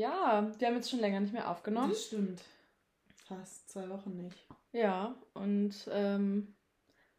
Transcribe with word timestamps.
Ja, 0.00 0.50
wir 0.58 0.66
haben 0.66 0.76
jetzt 0.76 0.90
schon 0.90 1.00
länger 1.00 1.20
nicht 1.20 1.32
mehr 1.34 1.50
aufgenommen. 1.50 1.90
Das 1.90 2.06
stimmt. 2.06 2.42
Fast 3.26 3.68
zwei 3.68 3.88
Wochen 3.90 4.16
nicht. 4.16 4.38
Ja, 4.72 5.14
und 5.34 5.74
ähm, 5.92 6.54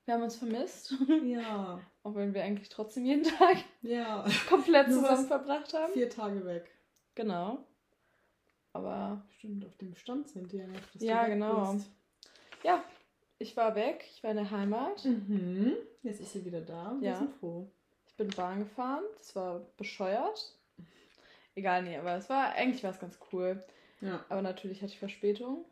wir 0.05 0.15
haben 0.15 0.23
uns 0.23 0.35
vermisst. 0.35 0.95
Ja. 1.23 1.79
Auch 2.03 2.15
wenn 2.15 2.33
wir 2.33 2.43
eigentlich 2.43 2.69
trotzdem 2.69 3.05
jeden 3.05 3.23
Tag 3.23 3.57
Ja. 3.83 4.25
komplett 4.49 4.91
zusammen 4.91 5.27
verbracht 5.27 5.73
haben. 5.73 5.93
Vier 5.93 6.09
Tage 6.09 6.43
weg. 6.45 6.71
Genau. 7.13 7.63
Aber 8.73 9.23
Stimmt, 9.37 9.65
auf 9.65 9.77
dem 9.77 9.95
Stand 9.95 10.27
sind 10.29 10.51
die 10.51 10.57
ja 10.57 10.67
noch. 10.67 10.79
Ja, 10.95 11.27
genau. 11.27 11.73
bist. 11.73 11.87
ja, 12.63 12.83
ich 13.37 13.55
war 13.57 13.75
weg, 13.75 14.05
ich 14.11 14.23
war 14.23 14.31
in 14.31 14.37
der 14.37 14.49
Heimat. 14.49 15.05
Mhm. 15.05 15.75
Jetzt 16.01 16.21
ist 16.21 16.33
sie 16.33 16.45
wieder 16.45 16.61
da. 16.61 16.95
Wir 16.99 17.09
Ja. 17.11 17.17
sind 17.17 17.31
froh. 17.35 17.69
Ich 18.07 18.15
bin 18.15 18.29
Bahn 18.29 18.59
gefahren, 18.59 19.03
das 19.17 19.35
war 19.35 19.59
bescheuert. 19.77 20.57
Egal, 21.55 21.83
nee, 21.83 21.97
aber 21.97 22.15
es 22.15 22.29
war, 22.29 22.53
eigentlich 22.53 22.83
war 22.83 22.91
es 22.91 22.99
ganz 22.99 23.19
cool. 23.31 23.63
Ja. 23.99 24.23
Aber 24.29 24.41
natürlich 24.41 24.81
hatte 24.81 24.93
ich 24.93 24.99
Verspätung. 24.99 25.65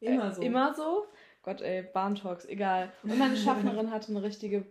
Immer 0.00 0.30
Äh, 0.30 0.34
so. 0.34 0.42
Immer 0.42 0.74
so. 0.74 1.06
Gott, 1.42 1.60
ey, 1.60 1.82
Bahntalks, 1.82 2.44
egal. 2.46 2.92
Und 3.02 3.18
meine 3.18 3.36
Schaffnerin 3.36 3.90
hatte 3.90 4.08
eine 4.12 4.22
richtige, 4.22 4.64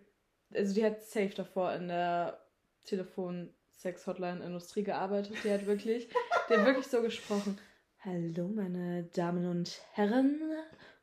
also 0.52 0.74
die 0.74 0.84
hat 0.84 1.02
safe 1.02 1.34
davor 1.34 1.72
in 1.72 1.88
der 1.88 2.40
Telefon-Sex-Hotline-Industrie 2.84 4.82
gearbeitet. 4.82 5.36
Die 5.44 5.52
hat 5.52 5.66
wirklich, 5.66 6.08
die 6.48 6.54
hat 6.54 6.66
wirklich 6.66 6.86
so 6.86 7.00
gesprochen. 7.02 7.58
Hallo, 8.04 8.48
meine 8.48 9.04
Damen 9.14 9.46
und 9.46 9.80
Herren. 9.92 10.40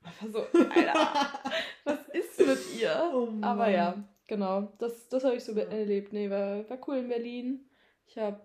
Einfach 0.04 0.28
so, 0.28 0.40
Alter, 0.60 1.40
was 1.86 2.08
ist 2.10 2.40
mit 2.40 2.60
ihr? 2.82 3.12
Oh. 3.14 3.30
Aber 3.42 3.70
ja, 3.70 4.04
genau. 4.28 4.74
Das, 4.78 5.08
das 5.10 5.24
habe 5.24 5.36
ich 5.36 5.44
so 5.44 5.54
erlebt. 5.54 6.12
Nee, 6.12 6.30
war, 6.30 6.70
war 6.70 6.80
cool 6.88 6.98
in 6.98 7.08
Berlin. 7.08 7.70
Ich 8.08 8.18
habe 8.18 8.42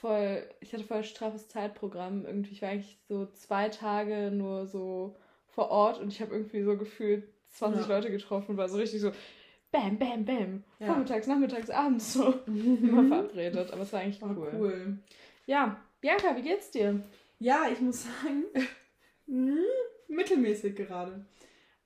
voll, 0.00 0.48
ich 0.60 0.72
hatte 0.72 0.84
voll 0.84 1.04
straffes 1.04 1.48
Zeitprogramm. 1.48 2.24
Irgendwie, 2.26 2.52
ich 2.52 2.62
war 2.62 2.70
eigentlich 2.70 2.98
so 3.08 3.26
zwei 3.26 3.68
Tage 3.68 4.30
nur 4.30 4.66
so 4.66 5.16
vor 5.48 5.70
Ort 5.70 6.00
und 6.00 6.08
ich 6.12 6.20
habe 6.20 6.34
irgendwie 6.34 6.62
so 6.62 6.76
gefühlt 6.76 7.28
20 7.50 7.86
Ja. 7.88 7.96
Leute 7.96 8.10
getroffen 8.10 8.52
und 8.52 8.56
war 8.56 8.68
so 8.68 8.76
richtig 8.78 9.00
so 9.00 9.10
bam, 9.72 9.98
bam, 9.98 10.24
bam. 10.24 10.64
Ja. 10.78 10.86
Vormittags, 10.86 11.26
nachmittags, 11.26 11.70
abends 11.70 12.12
so. 12.14 12.32
Immer 12.46 13.02
Mhm. 13.02 13.08
verabredet. 13.08 13.72
Aber 13.72 13.82
es 13.82 13.92
war 13.92 14.00
eigentlich 14.00 14.22
War 14.22 14.36
cool. 14.36 14.50
cool. 14.52 14.98
Ja, 15.46 15.80
Bianca, 16.00 16.36
wie 16.36 16.42
geht's 16.42 16.70
dir? 16.70 17.02
Ja, 17.38 17.66
ich 17.72 17.80
muss 17.80 18.04
sagen, 18.04 18.44
mittelmäßig 20.08 20.74
gerade. 20.76 21.24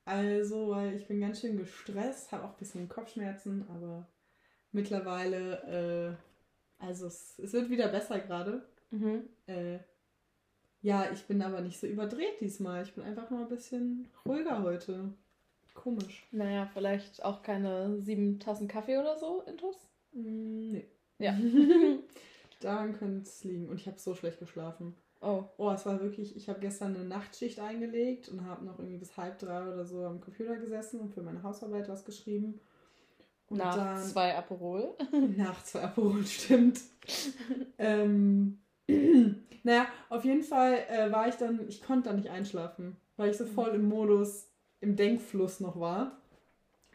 Also, 0.05 0.69
weil 0.71 0.95
ich 0.97 1.07
bin 1.07 1.21
ganz 1.21 1.41
schön 1.41 1.57
gestresst, 1.57 2.31
habe 2.31 2.43
auch 2.43 2.51
ein 2.51 2.57
bisschen 2.57 2.89
Kopfschmerzen, 2.89 3.65
aber 3.69 4.07
mittlerweile, 4.71 6.17
äh, 6.17 6.32
also 6.85 7.07
es, 7.07 7.39
es 7.39 7.53
wird 7.53 7.69
wieder 7.69 7.87
besser 7.87 8.19
gerade. 8.19 8.63
Mhm. 8.91 9.23
Äh, 9.47 9.79
ja, 10.81 11.09
ich 11.11 11.23
bin 11.25 11.41
aber 11.41 11.61
nicht 11.61 11.79
so 11.79 11.87
überdreht 11.87 12.41
diesmal. 12.41 12.83
Ich 12.83 12.93
bin 12.93 13.03
einfach 13.03 13.29
mal 13.29 13.43
ein 13.43 13.49
bisschen 13.49 14.07
ruhiger 14.27 14.61
heute. 14.61 15.13
Komisch. 15.73 16.27
Naja, 16.31 16.69
vielleicht 16.71 17.23
auch 17.23 17.41
keine 17.41 17.99
sieben 17.99 18.39
Tassen 18.39 18.67
Kaffee 18.67 18.97
oder 18.97 19.17
so, 19.17 19.41
Intus? 19.47 19.77
Mm, 20.11 20.71
nee. 20.71 20.85
Ja. 21.19 21.35
Daran 22.59 22.93
könnte 22.93 23.27
es 23.27 23.43
liegen. 23.43 23.69
Und 23.69 23.77
ich 23.77 23.87
habe 23.87 23.97
so 23.97 24.13
schlecht 24.13 24.39
geschlafen. 24.39 24.95
Oh, 25.21 25.45
Oh, 25.57 25.71
es 25.71 25.85
war 25.85 26.01
wirklich, 26.01 26.35
ich 26.35 26.49
habe 26.49 26.59
gestern 26.59 26.95
eine 26.95 27.05
Nachtschicht 27.05 27.59
eingelegt 27.59 28.27
und 28.29 28.45
habe 28.45 28.65
noch 28.65 28.77
irgendwie 28.77 28.97
bis 28.97 29.15
halb 29.15 29.39
drei 29.39 29.63
oder 29.63 29.85
so 29.85 30.05
am 30.05 30.19
Computer 30.19 30.57
gesessen 30.57 30.99
und 30.99 31.13
für 31.13 31.21
meine 31.21 31.43
Hausarbeit 31.43 31.87
was 31.87 32.03
geschrieben. 32.03 32.59
Und 33.53 33.59
nach 33.59 33.75
dann 33.75 34.01
zwei 34.01 34.35
Aperol. 34.35 34.95
nach 35.37 35.63
zwei 35.63 35.83
Aperol, 35.83 36.25
stimmt. 36.25 36.81
ähm, 37.77 38.59
naja, 39.63 39.87
auf 40.09 40.25
jeden 40.25 40.43
Fall 40.43 40.79
äh, 40.89 41.11
war 41.11 41.27
ich 41.27 41.35
dann, 41.35 41.67
ich 41.67 41.81
konnte 41.81 42.09
da 42.09 42.15
nicht 42.15 42.29
einschlafen, 42.29 42.97
weil 43.15 43.31
ich 43.31 43.37
so 43.37 43.45
voll 43.45 43.69
im 43.69 43.87
Modus, 43.87 44.49
im 44.81 44.95
Denkfluss 44.95 45.59
noch 45.59 45.79
war. 45.79 46.17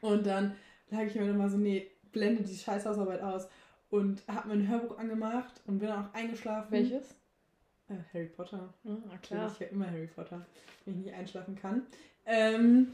Und 0.00 0.26
dann 0.26 0.54
lag 0.90 1.02
ich 1.02 1.14
mir 1.14 1.26
dann 1.26 1.38
mal 1.38 1.48
so, 1.48 1.56
nee, 1.56 1.90
blende 2.12 2.42
die 2.42 2.56
scheiß 2.56 2.86
Hausarbeit 2.86 3.22
aus 3.22 3.48
und 3.90 4.22
habe 4.28 4.48
mir 4.48 4.54
ein 4.54 4.68
Hörbuch 4.68 4.98
angemacht 4.98 5.60
und 5.66 5.78
bin 5.78 5.88
dann 5.88 6.06
auch 6.06 6.14
eingeschlafen. 6.14 6.70
Welches? 6.70 7.14
Äh, 7.88 7.94
Harry 8.12 8.26
Potter. 8.26 8.74
Na 8.82 9.16
klar. 9.18 9.44
Natürlich 9.44 9.60
ja 9.60 9.66
immer 9.68 9.90
Harry 9.90 10.08
Potter, 10.08 10.44
wenn 10.84 10.98
ich 10.98 11.06
nicht 11.06 11.14
einschlafen 11.14 11.54
kann. 11.56 11.86
Ähm, 12.26 12.88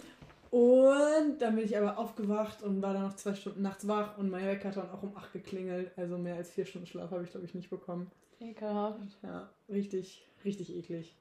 und 0.55 1.39
dann 1.43 1.57
bin 1.57 1.65
ich 1.65 1.77
aber 1.77 1.99
aufgewacht 1.99 2.63
und 2.63 2.81
war 2.81 2.93
dann 2.95 3.03
noch 3.03 3.17
zwei 3.17 3.35
Stunden 3.35 3.63
nachts 3.63 3.89
wach 3.89 4.17
und 4.19 4.31
mein 4.31 4.47
Wecker 4.47 4.69
hat 4.69 4.77
dann 4.77 4.91
auch 4.91 5.03
um 5.03 5.17
acht 5.17 5.33
geklingelt. 5.33 5.91
Also 5.97 6.17
mehr 6.17 6.37
als 6.37 6.51
vier 6.53 6.65
Stunden 6.65 6.87
Schlaf 6.87 7.11
habe 7.11 7.25
ich, 7.25 7.31
glaube 7.33 7.45
ich, 7.45 7.55
nicht 7.57 7.71
bekommen. 7.71 8.09
Ekelhaft. 8.39 9.01
Ja, 9.25 9.51
richtig, 9.69 10.25
richtig 10.45 10.73
eklig. 10.77 11.17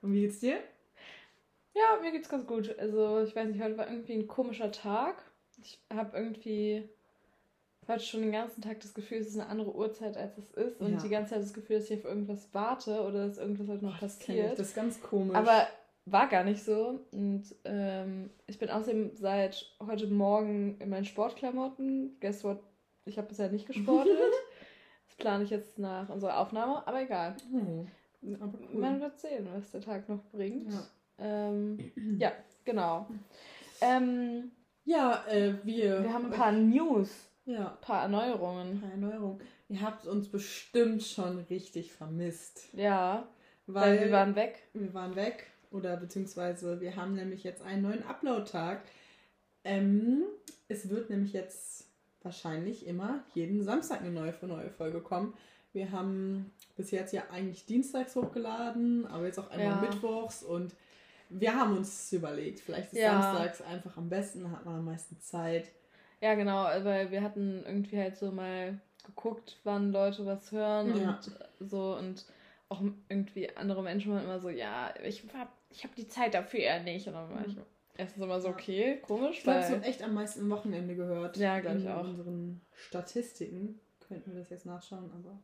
Und 0.00 0.12
wie 0.12 0.20
geht's 0.20 0.38
dir? 0.38 0.58
Ja, 1.74 2.00
mir 2.00 2.12
geht's 2.12 2.28
ganz 2.28 2.46
gut. 2.46 2.78
Also, 2.78 3.20
ich 3.22 3.34
weiß 3.34 3.48
nicht, 3.48 3.60
heute 3.60 3.76
war 3.76 3.90
irgendwie 3.90 4.12
ein 4.12 4.28
komischer 4.28 4.70
Tag. 4.70 5.16
Ich 5.60 5.80
habe 5.92 6.16
irgendwie 6.16 6.88
heute 7.88 8.04
schon 8.04 8.20
den 8.20 8.30
ganzen 8.30 8.62
Tag 8.62 8.78
das 8.78 8.94
Gefühl, 8.94 9.18
es 9.18 9.26
ist 9.26 9.40
eine 9.40 9.48
andere 9.48 9.74
Uhrzeit, 9.74 10.16
als 10.16 10.38
es 10.38 10.52
ist. 10.52 10.80
Und 10.80 10.92
Ja. 10.92 10.98
die 11.02 11.08
ganze 11.08 11.34
Zeit 11.34 11.42
das 11.42 11.52
Gefühl, 11.52 11.80
dass 11.80 11.90
ich 11.90 11.98
auf 11.98 12.04
irgendwas 12.04 12.48
warte 12.52 13.00
oder 13.02 13.26
dass 13.26 13.38
irgendwas 13.38 13.66
halt 13.66 13.82
noch 13.82 13.98
Das 13.98 14.20
kenn 14.20 14.36
ich, 14.36 14.40
passiert. 14.42 14.58
Das 14.60 14.68
ist 14.68 14.74
ganz 14.76 15.02
komisch. 15.02 15.36
Aber 15.36 15.66
war 16.12 16.28
gar 16.28 16.44
nicht 16.44 16.62
so. 16.62 17.00
Und 17.12 17.44
ähm, 17.64 18.30
ich 18.46 18.58
bin 18.58 18.70
außerdem 18.70 19.14
seit 19.14 19.74
heute 19.84 20.06
Morgen 20.06 20.76
in 20.80 20.88
meinen 20.90 21.04
Sportklamotten. 21.04 22.16
Guess 22.20 22.44
what? 22.44 22.60
Ich 23.04 23.16
habe 23.18 23.28
bisher 23.28 23.50
nicht 23.50 23.66
gesportet. 23.66 24.18
das 25.06 25.16
plane 25.16 25.44
ich 25.44 25.50
jetzt 25.50 25.78
nach 25.78 26.08
unserer 26.08 26.38
Aufnahme, 26.38 26.86
aber 26.86 27.02
egal. 27.02 27.36
Oh, 27.52 27.86
aber 28.40 28.58
cool. 28.72 28.80
Man 28.80 29.00
wird 29.00 29.18
sehen, 29.18 29.48
was 29.54 29.70
der 29.70 29.80
Tag 29.80 30.08
noch 30.08 30.22
bringt. 30.30 30.72
Ja. 30.72 30.86
Ähm, 31.18 31.92
ja, 32.18 32.32
genau. 32.64 33.06
Ähm, 33.80 34.50
ja, 34.84 35.24
äh, 35.28 35.54
wir. 35.64 36.02
wir 36.02 36.12
haben 36.12 36.26
ein 36.26 36.30
paar 36.30 36.52
News, 36.52 37.10
Ja, 37.44 37.72
ein 37.72 37.80
paar 37.80 38.02
Erneuerungen. 38.02 38.82
eine 38.82 38.92
Erneuerung. 38.92 39.40
Ihr 39.68 39.82
habt 39.82 40.06
uns 40.06 40.28
bestimmt 40.30 41.02
schon 41.02 41.38
richtig 41.50 41.92
vermisst. 41.92 42.72
Ja, 42.72 43.28
Weil, 43.66 43.98
weil 43.98 44.04
wir 44.06 44.12
waren 44.12 44.34
weg. 44.34 44.68
wir 44.72 44.94
waren 44.94 45.14
weg 45.14 45.46
oder 45.70 45.96
beziehungsweise 45.96 46.80
wir 46.80 46.96
haben 46.96 47.14
nämlich 47.14 47.44
jetzt 47.44 47.62
einen 47.62 47.82
neuen 47.82 48.02
Upload-Tag. 48.04 48.82
Ähm, 49.64 50.24
es 50.68 50.88
wird 50.88 51.10
nämlich 51.10 51.32
jetzt 51.32 51.86
wahrscheinlich 52.22 52.86
immer 52.86 53.24
jeden 53.34 53.62
Samstag 53.62 54.00
eine 54.00 54.10
neue, 54.10 54.34
neue 54.42 54.70
Folge 54.70 55.00
kommen. 55.00 55.34
Wir 55.72 55.92
haben 55.92 56.50
bis 56.76 56.90
jetzt 56.90 57.12
ja 57.12 57.24
eigentlich 57.30 57.66
dienstags 57.66 58.16
hochgeladen, 58.16 59.06
aber 59.06 59.26
jetzt 59.26 59.38
auch 59.38 59.50
einmal 59.50 59.74
Ja. 59.74 59.80
mittwochs 59.80 60.42
und 60.42 60.74
wir 61.30 61.54
haben 61.54 61.76
uns 61.76 62.10
überlegt, 62.12 62.60
vielleicht 62.60 62.92
ist 62.92 63.00
Ja. 63.00 63.20
samstags 63.20 63.60
einfach 63.60 63.96
am 63.98 64.08
besten, 64.08 64.50
hat 64.50 64.64
man 64.64 64.76
am 64.76 64.84
meisten 64.86 65.20
Zeit. 65.20 65.70
Ja, 66.20 66.34
genau, 66.34 66.64
weil 66.64 67.10
wir 67.10 67.22
hatten 67.22 67.62
irgendwie 67.66 67.98
halt 67.98 68.16
so 68.16 68.32
mal 68.32 68.80
geguckt, 69.04 69.58
wann 69.64 69.92
Leute 69.92 70.24
was 70.26 70.50
hören 70.52 70.88
Ja. 70.96 71.20
und 71.60 71.68
so 71.68 71.96
und 71.96 72.24
auch 72.70 72.82
irgendwie 73.08 73.54
andere 73.56 73.82
Menschen 73.82 74.12
waren 74.12 74.24
immer 74.24 74.40
so, 74.40 74.48
ja, 74.48 74.92
ich 75.02 75.22
hab, 75.34 75.52
ich 75.70 75.84
hab 75.84 75.94
die 75.94 76.08
Zeit 76.08 76.34
dafür 76.34 76.60
eher 76.60 76.82
nicht. 76.82 77.06
Und 77.06 77.14
dann 77.14 77.30
war 77.30 77.44
ich 77.46 77.56
erstens 77.96 78.22
immer 78.22 78.40
so, 78.40 78.48
okay, 78.48 78.98
komisch, 79.02 79.38
Ich 79.38 79.42
glaube, 79.44 79.60
es 79.60 79.70
wird 79.70 79.84
echt 79.84 80.02
am 80.02 80.14
meisten 80.14 80.40
am 80.42 80.50
Wochenende 80.50 80.94
gehört. 80.94 81.36
Ja, 81.36 81.60
glaub 81.60 81.76
ich 81.76 81.84
In 81.84 81.90
auch. 81.90 82.04
unseren 82.04 82.60
Statistiken 82.74 83.80
könnten 84.06 84.32
wir 84.32 84.40
das 84.40 84.50
jetzt 84.50 84.66
nachschauen, 84.66 85.10
aber 85.12 85.38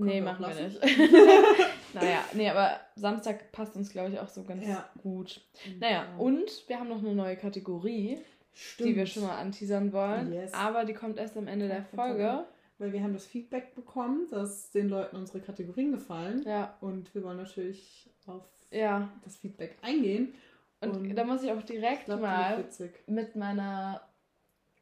Nee, 0.00 0.20
machen 0.20 0.46
wir 0.46 0.54
nicht. 0.68 0.80
naja, 1.94 2.24
nee, 2.32 2.48
aber 2.48 2.78
Samstag 2.94 3.50
passt 3.50 3.74
uns, 3.74 3.90
glaube 3.90 4.10
ich, 4.12 4.18
auch 4.20 4.28
so 4.28 4.44
ganz 4.44 4.64
Ja. 4.66 4.88
gut. 5.02 5.40
Naja, 5.80 6.04
Genau. 6.04 6.22
und 6.22 6.64
wir 6.68 6.78
haben 6.78 6.88
noch 6.88 6.98
eine 7.00 7.14
neue 7.14 7.36
Kategorie, 7.36 8.20
Stimmt. 8.54 8.88
die 8.90 8.96
wir 8.96 9.06
schon 9.06 9.24
mal 9.24 9.36
anteasern 9.36 9.92
wollen. 9.92 10.32
Yes. 10.32 10.54
Aber 10.54 10.84
die 10.84 10.94
kommt 10.94 11.18
erst 11.18 11.36
am 11.36 11.48
Ende 11.48 11.66
der 11.68 11.82
Folge. 11.84 12.46
Weil 12.80 12.92
wir 12.92 13.02
haben 13.02 13.12
das 13.12 13.26
Feedback 13.26 13.74
bekommen, 13.74 14.28
dass 14.30 14.70
den 14.70 14.88
Leuten 14.88 15.16
unsere 15.16 15.40
Kategorien 15.40 15.90
gefallen. 15.90 16.44
Ja, 16.46 16.76
Und 16.80 17.12
wir 17.12 17.24
wollen 17.24 17.38
natürlich 17.38 18.08
auf 18.28 18.44
ja. 18.70 19.10
das 19.24 19.36
Feedback 19.36 19.76
eingehen. 19.82 20.34
Und, 20.80 20.90
Und 20.96 21.14
da 21.16 21.24
muss 21.24 21.42
ich 21.42 21.50
auch 21.50 21.62
direkt 21.62 22.04
glaube, 22.04 22.22
mal 22.22 22.64
mit 23.06 23.34
meiner 23.36 24.00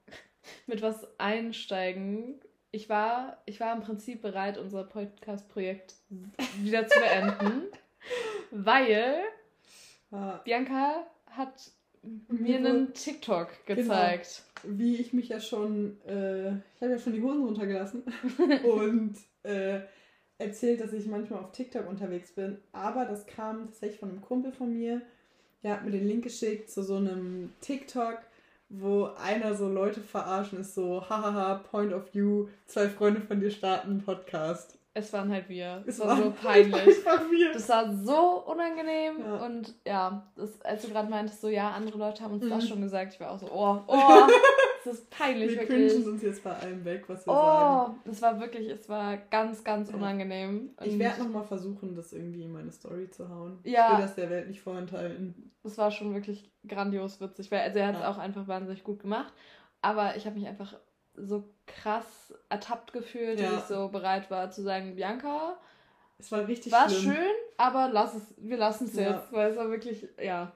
mit 0.66 0.82
was 0.82 1.06
einsteigen. 1.18 2.40
Ich 2.70 2.88
war, 2.90 3.38
ich 3.46 3.60
war 3.60 3.74
im 3.74 3.82
Prinzip 3.82 4.20
bereit, 4.20 4.58
unser 4.58 4.84
Podcast-Projekt 4.84 5.94
wieder 6.58 6.86
zu 6.86 6.98
beenden, 7.00 7.62
weil 8.50 9.14
Ja, 10.10 10.40
Bianca 10.44 11.06
hat 11.30 11.70
mir 12.28 12.58
einen 12.58 12.92
TikTok 12.92 13.48
Genau. 13.66 13.80
gezeigt. 13.80 14.42
wie 14.64 14.96
ich 14.96 15.12
mich 15.12 15.28
ja 15.28 15.40
schon, 15.40 16.00
äh, 16.06 16.50
ich 16.50 16.82
habe 16.82 16.92
ja 16.92 16.98
schon 16.98 17.14
die 17.14 17.22
Hosen 17.22 17.44
runtergelassen 17.44 18.02
und 18.64 19.16
äh, 19.42 19.80
erzählt, 20.38 20.80
dass 20.80 20.92
ich 20.92 21.06
manchmal 21.06 21.40
auf 21.40 21.52
TikTok 21.52 21.88
unterwegs 21.88 22.32
bin. 22.32 22.58
Aber 22.72 23.04
das 23.04 23.26
kam 23.26 23.66
tatsächlich 23.66 24.00
von 24.00 24.10
einem 24.10 24.20
Kumpel 24.22 24.52
von 24.52 24.72
mir. 24.72 25.00
Der 25.62 25.72
hat 25.74 25.84
mir 25.84 25.90
den 25.90 26.06
Link 26.06 26.24
geschickt 26.24 26.70
zu 26.70 26.82
so 26.82 26.96
einem 26.96 27.52
TikTok, 27.60 28.18
wo 28.68 29.10
einer 29.22 29.54
so 29.54 29.68
Leute 29.68 30.00
verarschen 30.00 30.60
ist, 30.60 30.74
so, 30.74 31.02
hahaha, 31.08 31.54
Point 31.70 31.92
of 31.92 32.12
View, 32.14 32.48
zwei 32.66 32.88
Freunde 32.88 33.20
von 33.20 33.40
dir 33.40 33.50
starten 33.50 33.90
einen 33.90 34.02
Podcast. 34.02 34.78
es 34.94 35.12
waren 35.12 35.30
halt 35.30 35.48
wir. 35.48 35.82
Es, 35.86 35.98
Es 35.98 36.04
war 36.06 36.16
so 36.16 36.30
peinlich. 36.42 36.74
wir. 37.30 37.52
Das 37.52 37.68
war 37.68 37.94
so 37.96 38.44
unangenehm 38.46 39.20
Ja. 39.20 39.36
und 39.46 39.74
ja, 39.86 40.26
das, 40.36 40.60
als 40.62 40.82
du 40.82 40.88
gerade 40.88 41.08
meintest, 41.10 41.40
so 41.40 41.48
ja, 41.48 41.70
andere 41.70 41.98
Leute 41.98 42.22
haben 42.24 42.34
uns 42.34 42.44
Mhm. 42.44 42.50
das 42.50 42.68
schon 42.68 42.80
gesagt, 42.82 43.14
ich 43.14 43.20
war 43.20 43.30
auch 43.30 43.38
so, 43.38 43.46
oh, 43.52 43.78
oh, 43.86 44.26
das 44.86 44.94
ist 44.98 45.10
peinlich, 45.10 45.50
Wir 45.52 45.60
wirklich. 45.60 45.92
cringen 45.92 46.08
uns 46.08 46.22
jetzt 46.22 46.42
bei 46.44 46.52
allem 46.52 46.84
weg, 46.84 47.04
was 47.08 47.26
wir 47.26 47.32
sagen. 47.34 47.92
Oh, 47.94 47.98
das 48.08 48.22
war 48.22 48.40
wirklich, 48.40 48.68
es 48.68 48.88
war 48.88 49.16
ganz, 49.16 49.62
ganz 49.64 49.90
unangenehm. 49.92 50.70
Ich 50.82 50.92
Und 50.92 50.98
werde 50.98 51.22
nochmal 51.24 51.44
versuchen, 51.44 51.94
das 51.94 52.12
irgendwie 52.12 52.42
in 52.44 52.52
meine 52.52 52.72
Story 52.72 53.10
zu 53.10 53.28
hauen. 53.28 53.58
Ja. 53.64 53.92
Ich 53.92 53.98
will 53.98 54.04
das 54.06 54.14
der 54.14 54.30
Welt 54.30 54.48
nicht 54.48 54.60
vorenthalten. 54.60 55.50
Es 55.64 55.76
war 55.78 55.90
schon 55.90 56.14
wirklich 56.14 56.50
grandios 56.66 57.20
witzig, 57.20 57.50
weil 57.50 57.60
also 57.60 57.78
er 57.78 57.88
hat 57.88 57.94
es 57.96 58.00
Ja. 58.00 58.10
auch 58.10 58.18
einfach 58.18 58.46
wahnsinnig 58.48 58.84
gut 58.84 59.00
gemacht. 59.00 59.32
Aber 59.82 60.16
ich 60.16 60.26
habe 60.26 60.38
mich 60.38 60.48
einfach 60.48 60.74
so 61.14 61.44
krass 61.66 62.32
ertappt 62.48 62.92
gefühlt, 62.92 63.40
Ja. 63.40 63.50
dass 63.52 63.62
ich 63.62 63.66
so 63.76 63.88
bereit 63.88 64.30
war 64.30 64.50
zu 64.50 64.62
sagen, 64.62 64.94
Bianca, 64.96 65.56
Es 66.18 66.30
war 66.32 66.46
richtig 66.46 66.72
war 66.72 66.88
schlimm. 66.88 67.14
schön, 67.14 67.32
aber 67.56 67.88
lass 67.92 68.14
es, 68.14 68.34
wir 68.38 68.56
lassen 68.56 68.84
es 68.86 68.94
Ja. 68.96 69.12
jetzt, 69.12 69.32
weil 69.32 69.50
es 69.50 69.56
war 69.56 69.70
wirklich, 69.70 70.08
ja. 70.22 70.52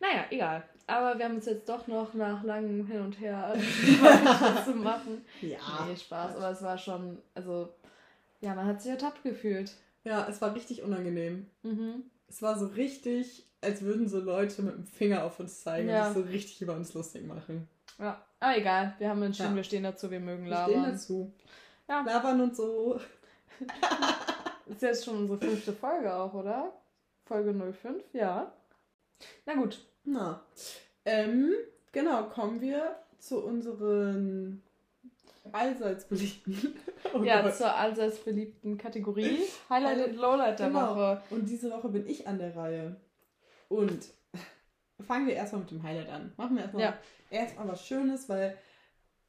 Naja, 0.00 0.24
egal. 0.30 0.64
Aber 0.92 1.18
wir 1.18 1.24
haben 1.24 1.36
uns 1.36 1.46
jetzt 1.46 1.68
doch 1.68 1.86
noch 1.86 2.12
nach 2.14 2.42
langem 2.44 2.86
Hin 2.86 3.00
und 3.00 3.18
Her 3.20 3.54
was 4.00 4.64
zu 4.66 4.74
machen. 4.74 5.24
Ja. 5.40 5.58
Nee, 5.88 5.96
Spaß, 5.96 6.36
aber 6.36 6.50
es 6.50 6.62
war 6.62 6.76
schon, 6.76 7.18
also, 7.34 7.68
ja, 8.40 8.54
man 8.54 8.66
hat 8.66 8.82
sich 8.82 8.90
ertappt 8.90 9.22
gefühlt. 9.22 9.72
Ja, 10.04 10.26
es 10.28 10.40
war 10.42 10.54
richtig 10.54 10.82
unangenehm. 10.82 11.46
Mhm. 11.62 12.04
Es 12.28 12.42
war 12.42 12.58
so 12.58 12.66
richtig, 12.66 13.46
als 13.60 13.82
würden 13.82 14.08
so 14.08 14.18
Leute 14.20 14.62
mit 14.62 14.74
dem 14.74 14.86
Finger 14.86 15.24
auf 15.24 15.38
uns 15.40 15.62
zeigen 15.62 15.88
Ja. 15.88 16.08
und 16.08 16.14
sich 16.14 16.24
so 16.24 16.28
richtig 16.30 16.62
über 16.62 16.74
uns 16.74 16.92
lustig 16.94 17.24
machen. 17.26 17.68
Ja, 17.98 18.20
aber 18.40 18.56
egal, 18.58 18.94
wir 18.98 19.08
haben 19.08 19.22
entschieden, 19.22 19.50
Ja. 19.50 19.56
wir 19.56 19.64
stehen 19.64 19.82
dazu, 19.84 20.10
wir 20.10 20.20
mögen 20.20 20.44
Wir 20.46 20.56
stehen 20.64 20.74
labern. 20.80 20.92
dazu. 20.92 21.32
Ja. 21.88 22.02
Labern 22.02 22.40
und 22.40 22.56
so. 22.56 23.00
Ist 24.66 24.82
jetzt 24.82 25.04
schon 25.04 25.18
unsere 25.18 25.38
fünfte 25.38 25.72
Folge 25.72 26.12
auch, 26.14 26.32
oder? 26.34 26.72
Folge 27.24 27.52
05, 27.54 28.02
ja. 28.12 28.52
Na 29.46 29.54
gut. 29.54 29.78
Na. 30.04 30.42
Ähm, 31.04 31.52
genau, 31.92 32.24
kommen 32.24 32.60
wir 32.60 32.96
zu 33.18 33.44
unseren 33.44 34.62
allseits 35.52 36.04
beliebten. 36.06 36.74
Oh 37.14 37.22
ja, 37.24 37.42
Gott. 37.42 37.56
zur 37.56 37.74
allseits 37.74 38.18
beliebten 38.18 38.78
Kategorie 38.78 39.38
Highlight 39.68 40.06
und 40.08 40.16
Lowlight 40.16 40.58
der 40.60 40.68
Genau. 40.68 40.94
Woche. 40.94 41.20
Und 41.30 41.48
diese 41.48 41.70
Woche 41.70 41.88
bin 41.88 42.06
ich 42.06 42.26
an 42.28 42.38
der 42.38 42.54
Reihe. 42.56 42.96
Und 43.68 43.98
fangen 45.00 45.26
wir 45.26 45.34
erstmal 45.34 45.62
mit 45.62 45.70
dem 45.72 45.82
Highlight 45.82 46.08
an. 46.08 46.32
Machen 46.36 46.54
wir 46.56 46.62
erstmal 46.62 46.82
Ja. 46.84 46.98
erstmal 47.30 47.68
was 47.68 47.84
Schönes, 47.86 48.28
weil 48.28 48.56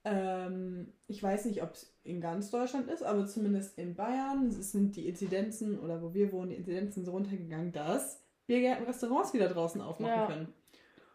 ähm, 0.05 0.93
ich 1.07 1.21
weiß 1.23 1.45
nicht, 1.45 1.63
ob 1.63 1.73
es 1.73 1.93
in 2.03 2.21
ganz 2.21 2.51
Deutschland 2.51 2.87
ist, 2.89 3.03
aber 3.03 3.25
zumindest 3.25 3.77
in 3.77 3.95
Bayern 3.95 4.47
es 4.49 4.71
sind 4.71 4.95
die 4.95 5.07
Inzidenzen 5.07 5.79
oder 5.79 6.01
wo 6.01 6.13
wir 6.13 6.31
wohnen, 6.31 6.49
die 6.49 6.55
Inzidenzen 6.55 7.03
so 7.05 7.11
runtergegangen, 7.11 7.71
dass 7.71 8.21
Biergärten 8.45 8.85
Restaurants 8.85 9.33
wieder 9.33 9.49
draußen 9.49 9.81
aufmachen 9.81 10.13
Ja. 10.21 10.25
können. 10.27 10.53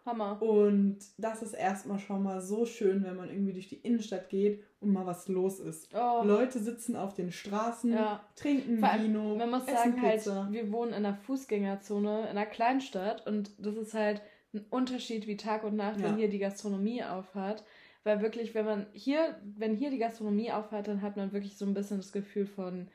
Hammer. 0.08 0.40
Und 0.43 0.99
das 1.19 1.43
ist 1.43 1.52
erstmal 1.52 1.99
schon 1.99 2.22
mal 2.22 2.40
so 2.40 2.64
schön, 2.64 3.05
wenn 3.05 3.16
man 3.16 3.28
irgendwie 3.31 3.52
durch 3.52 3.69
die 3.69 3.76
Innenstadt 3.76 4.28
geht 4.28 4.64
und 4.81 4.93
mal 4.93 5.06
was 5.06 5.28
los 5.28 5.60
ist. 5.60 5.88
Oh, 5.94 6.22
Leute 6.25 6.58
sitzen 6.58 6.96
auf 6.96 7.14
den 7.14 7.31
Straßen, 7.31 7.93
ja. 7.93 8.20
trinken 8.37 8.78
Vor 8.78 8.88
allem, 8.90 9.05
Vino, 9.05 9.34
Man 9.37 9.50
muss 9.50 9.64
essen 9.64 9.75
sagen, 9.76 10.02
halt, 10.02 10.14
Pizza. 10.16 10.49
wir 10.50 10.72
wohnen 10.72 10.90
in 10.93 11.05
einer 11.05 11.14
Fußgängerzone, 11.14 12.22
in 12.22 12.28
einer 12.28 12.46
Kleinstadt 12.46 13.26
und 13.26 13.50
das 13.58 13.76
ist 13.76 13.94
halt 13.94 14.22
ein 14.55 14.64
Unterschied 14.70 15.26
wie 15.26 15.37
Tag 15.37 15.64
und 15.64 15.76
Nacht, 15.76 15.99
wenn 16.02 16.12
Ja. 16.12 16.16
hier 16.16 16.31
die 16.31 16.38
Gastronomie 16.38 17.04
aufhat. 17.04 17.64
Weil 18.04 18.22
wirklich, 18.22 18.54
wenn 18.54 18.64
man 18.64 18.87
hier, 18.93 19.37
wenn 19.56 19.75
hier 19.76 19.90
die 19.90 19.99
Gastronomie 19.99 20.52
aufhat, 20.52 20.88
dann 20.88 21.02
hat 21.02 21.16
man 21.16 21.32
wirklich 21.32 21.58
so 21.58 21.66
ein 21.66 21.75
bisschen 21.75 21.99
das 21.99 22.12
Gefühl 22.12 22.46
von, 22.46 22.88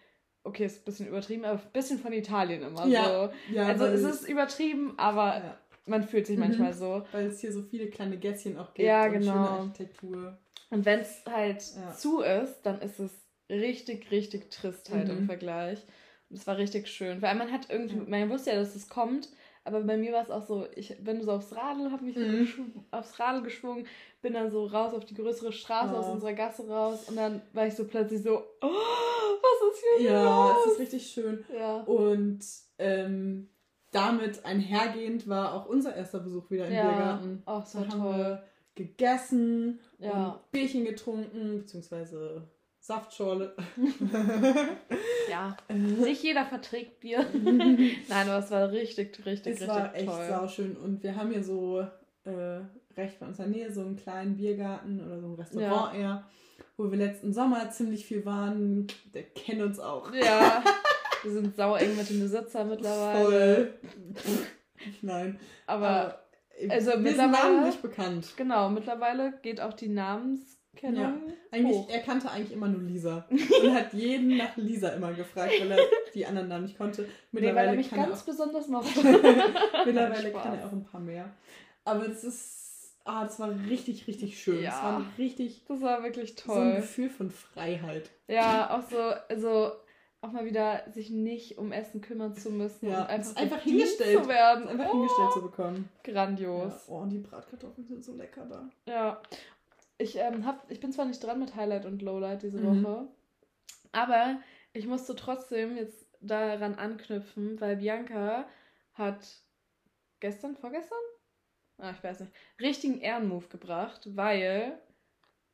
okay, 0.44 0.66
ist 0.66 0.81
ein 0.81 0.86
bisschen 0.86 1.07
übertrieben, 1.07 1.45
aber 1.45 1.59
ein 1.62 1.71
bisschen 1.74 2.00
von 2.00 2.13
Italien 2.13 2.63
immer 2.63 2.88
Ja, 2.88 3.30
so. 3.50 3.54
Ja, 3.54 3.68
also 3.68 3.86
es 3.86 4.01
ist 4.01 4.27
übertrieben, 4.27 4.94
aber 4.98 5.57
man 5.85 6.03
fühlt 6.03 6.27
sich 6.27 6.38
Mhm. 6.38 6.44
manchmal 6.44 6.74
so. 6.74 7.06
weil 7.12 7.27
es 7.27 7.39
hier 7.39 7.51
so 7.51 7.62
viele 7.63 7.89
kleine 7.89 8.18
Gässchen 8.18 8.57
auch 8.57 8.74
gibt 8.74 8.88
Ja, 8.88 9.06
und 9.06 9.12
genau. 9.13 9.31
schöne 9.31 9.50
Architektur. 9.50 10.38
Und 10.69 10.85
wenn 10.85 11.00
es 11.00 11.24
halt 11.25 11.63
Ja. 11.75 11.91
zu 11.91 12.21
ist, 12.21 12.62
dann 12.63 12.81
ist 12.81 13.00
es 13.00 13.12
richtig, 13.50 14.09
richtig 14.12 14.50
trist 14.51 14.89
halt 14.89 15.09
im 15.09 15.21
Mhm. 15.21 15.25
Vergleich. 15.25 15.80
Und 16.30 16.38
es 16.38 16.47
war 16.47 16.57
richtig 16.57 16.88
schön. 16.88 17.21
Weil 17.21 17.35
man 17.35 17.51
hat 17.51 17.69
irgendwie, 17.69 17.97
man 17.97 18.30
wusste 18.30 18.51
ja, 18.51 18.56
dass 18.56 18.75
es 18.75 18.89
kommt, 18.89 19.30
aber 19.65 19.81
bei 19.81 19.97
mir 19.97 20.12
war 20.13 20.24
es 20.24 20.31
auch 20.31 20.45
so, 20.45 20.68
ich 20.75 20.95
bin 21.03 21.21
so 21.21 21.31
aufs 21.31 21.56
Radl, 21.56 21.91
habe 21.91 22.03
mich 22.06 22.15
so 22.15 22.21
Mhm. 22.25 22.85
aufs 22.91 23.19
Radl 23.19 23.44
geschwungen, 23.44 23.85
bin 24.21 24.33
dann 24.33 24.50
so 24.51 24.65
raus 24.65 24.94
auf 24.94 25.06
die 25.06 25.13
größere 25.13 25.53
Straße 25.53 25.94
Oh. 25.94 26.00
aus 26.00 26.09
unserer 26.09 26.33
Gasse 26.33 26.68
raus 26.68 27.03
und 27.07 27.15
dann 27.18 27.41
war 27.53 27.68
ich 27.68 27.75
so 27.75 27.85
plötzlich 27.85 28.24
so, 28.24 28.39
oh, 28.62 28.68
was 28.68 29.74
ist 29.74 29.83
hier 30.00 30.12
Ja, 30.12 30.51
los? 30.51 30.65
es 30.65 30.71
ist 30.74 30.80
richtig 30.80 31.06
schön. 31.12 31.45
Ja. 31.53 31.81
Und 31.83 32.44
ähm, 32.80 33.50
damit 33.94 34.44
einhergehend 34.45 35.28
war 35.30 35.54
auch 35.54 35.66
unser 35.68 35.95
erster 35.95 36.19
Besuch 36.19 36.50
wieder 36.51 36.68
im 36.68 36.74
Ja, 36.74 36.88
Biergarten. 36.90 37.42
ach, 37.45 37.66
so 37.66 37.80
Da 37.80 37.90
haben 37.90 38.01
toll. 38.01 38.18
wir 38.18 38.44
gegessen 38.75 39.80
Ja. 40.00 40.30
und 40.30 40.51
Bierchen 40.51 40.84
getrunken, 40.86 41.60
beziehungsweise 41.60 42.48
Saftschorle. 42.80 43.56
Ja, 45.30 45.56
nicht 45.74 46.22
jeder 46.24 46.45
verträgt 46.45 47.00
Bier. 47.00 47.25
Nein, 47.34 48.30
aber 48.30 48.40
es 48.40 48.51
war 48.51 48.72
richtig, 48.72 49.25
richtig, 49.25 49.54
es 49.56 49.62
richtig 49.62 49.68
war 49.68 49.95
echt 49.95 50.06
toll. 50.06 50.28
sauschön. 50.30 50.75
Und 50.78 51.01
wir 51.01 51.16
haben 51.16 51.31
hier 51.31 51.44
so 51.44 51.80
äh, 52.25 52.60
recht 52.98 53.19
bei 53.19 53.25
unserer 53.25 53.48
Nähe 53.48 53.72
so 53.74 53.81
einen 53.81 53.95
kleinen 53.95 54.36
Biergarten 54.36 55.00
oder 55.04 55.19
so 55.22 55.28
ein 55.28 55.34
Restaurant 55.36 55.95
eher, 55.95 56.24
wo 56.78 56.92
wir 56.92 56.98
letzten 56.98 57.34
Sommer 57.34 57.69
ziemlich 57.72 58.06
viel 58.06 58.25
waren. 58.25 58.88
Der 59.13 59.24
kennt 59.24 59.62
uns 59.62 59.80
auch. 59.80 60.13
Ja, 60.13 60.63
wir 61.24 61.31
sind 61.31 61.56
sau 61.56 61.75
eng 61.75 61.96
mit 61.98 62.10
dem 62.10 62.20
Besitzer 62.20 62.64
mittlerweile. 62.66 63.24
Voll. 63.25 63.74
Nein. 65.02 65.40
Aber 65.66 66.20
also 66.70 66.88
wir 66.88 66.94
sind 66.94 67.04
mittlerweile- 67.04 67.31
namentlich 67.56 67.81
bekannt. 67.81 68.28
genau, 68.38 68.70
mittlerweile 68.70 69.34
geht 69.42 69.60
auch 69.62 69.74
die 69.74 69.88
Namenskennung 69.90 71.34
Eigentlich, 71.52 71.75
hoch. 71.78 71.90
er 71.90 72.00
kannte 72.00 72.30
eigentlich 72.30 72.52
immer 72.54 72.68
nur 72.68 72.81
Lisa. 72.81 73.25
Und 73.30 73.74
hat 73.74 73.94
jeden 73.94 74.38
nach 74.38 74.56
Lisa 74.58 74.90
immer 74.90 75.14
gefragt, 75.14 75.54
weil 75.60 75.72
er 75.72 75.80
die 76.14 76.25
anderen 76.25 76.48
Namen 76.50 76.64
nicht 76.66 76.78
konnte. 76.78 77.04
Nee, 77.04 77.08
weil 77.08 77.42
Mittlerweile, 77.42 77.68
er 77.72 77.76
mich 77.76 77.90
kann, 77.90 78.00
er 78.00 78.06
ganz 78.08 78.22
auch, 78.22 78.26
besonders 78.26 78.68
mochte. 78.68 79.00
mittlerweile 79.86 80.31
kann 80.31 80.57
er 80.59 80.66
auch 80.68 80.71
ein 80.71 80.83
paar 80.83 81.02
mehr. 81.02 81.30
Aber 81.86 82.07
es 82.07 82.24
ist. 82.24 82.59
Ah, 83.06 83.26
das 83.26 83.38
war 83.38 83.50
richtig, 83.69 84.07
richtig 84.07 84.40
schön. 84.42 84.64
Ja. 84.64 84.81
war 84.81 84.97
ein 85.00 85.06
richtig 85.18 85.66
Das 85.68 85.81
war 85.81 86.04
wirklich 86.04 86.36
so 86.40 86.54
ein 86.54 86.57
toll. 86.71 86.76
Gefühl 86.78 87.09
von 87.09 87.31
Freiheit. 87.31 88.09
ja, 88.30 88.69
auch 88.74 88.90
so, 88.90 88.97
also 89.28 89.74
auch 90.23 90.31
mal 90.31 90.45
wieder 90.45 90.83
sich 90.92 91.09
nicht 91.09 91.57
um 91.57 91.71
Essen 91.71 92.01
kümmern 92.01 92.33
zu 92.35 92.49
müssen 92.49 92.89
Ja, 92.89 93.01
und 93.03 93.09
einfach, 93.09 93.35
einfach 93.35 93.61
hingestellt. 93.61 94.23
zu 94.23 94.30
werden. 94.30 94.68
Einfach 94.68 94.87
oh, 94.89 94.94
hingestellt 94.94 95.33
zu 95.33 95.42
bekommen. 95.42 95.89
Grandios. 96.03 96.87
Ja. 96.87 96.94
Oh, 96.94 96.97
und 96.99 97.09
die 97.09 97.19
Bratkartoffeln 97.19 97.85
sind 97.87 98.03
so 98.06 98.15
lecker 98.15 98.45
da. 98.45 98.69
Ja. 98.92 99.21
Ich, 99.97 100.18
ähm, 100.18 100.45
hab, 100.45 100.69
ich 100.71 100.80
bin 100.80 100.92
zwar 100.92 101.06
nicht 101.06 101.23
dran 101.23 101.39
mit 101.39 101.56
Highlight 101.56 101.85
und 101.85 102.01
Lowlight 102.01 102.42
diese 102.42 102.57
Mhm. 102.59 102.83
Woche, 102.83 103.07
aber 103.92 104.37
ich 104.73 104.87
musste 104.87 105.15
trotzdem 105.15 105.77
jetzt 105.77 106.07
daran 106.19 106.75
anknüpfen, 106.75 107.59
weil 107.61 107.75
Bianca 107.77 108.45
hat 108.94 109.19
gestern, 110.19 110.56
vorgestern? 110.56 110.97
Ah, 111.77 111.92
ich 111.92 112.03
weiß 112.03 112.21
nicht. 112.21 112.31
Richtigen 112.61 113.01
Ehrenmove 113.01 113.49
gebracht, 113.49 114.01
weil 114.15 114.80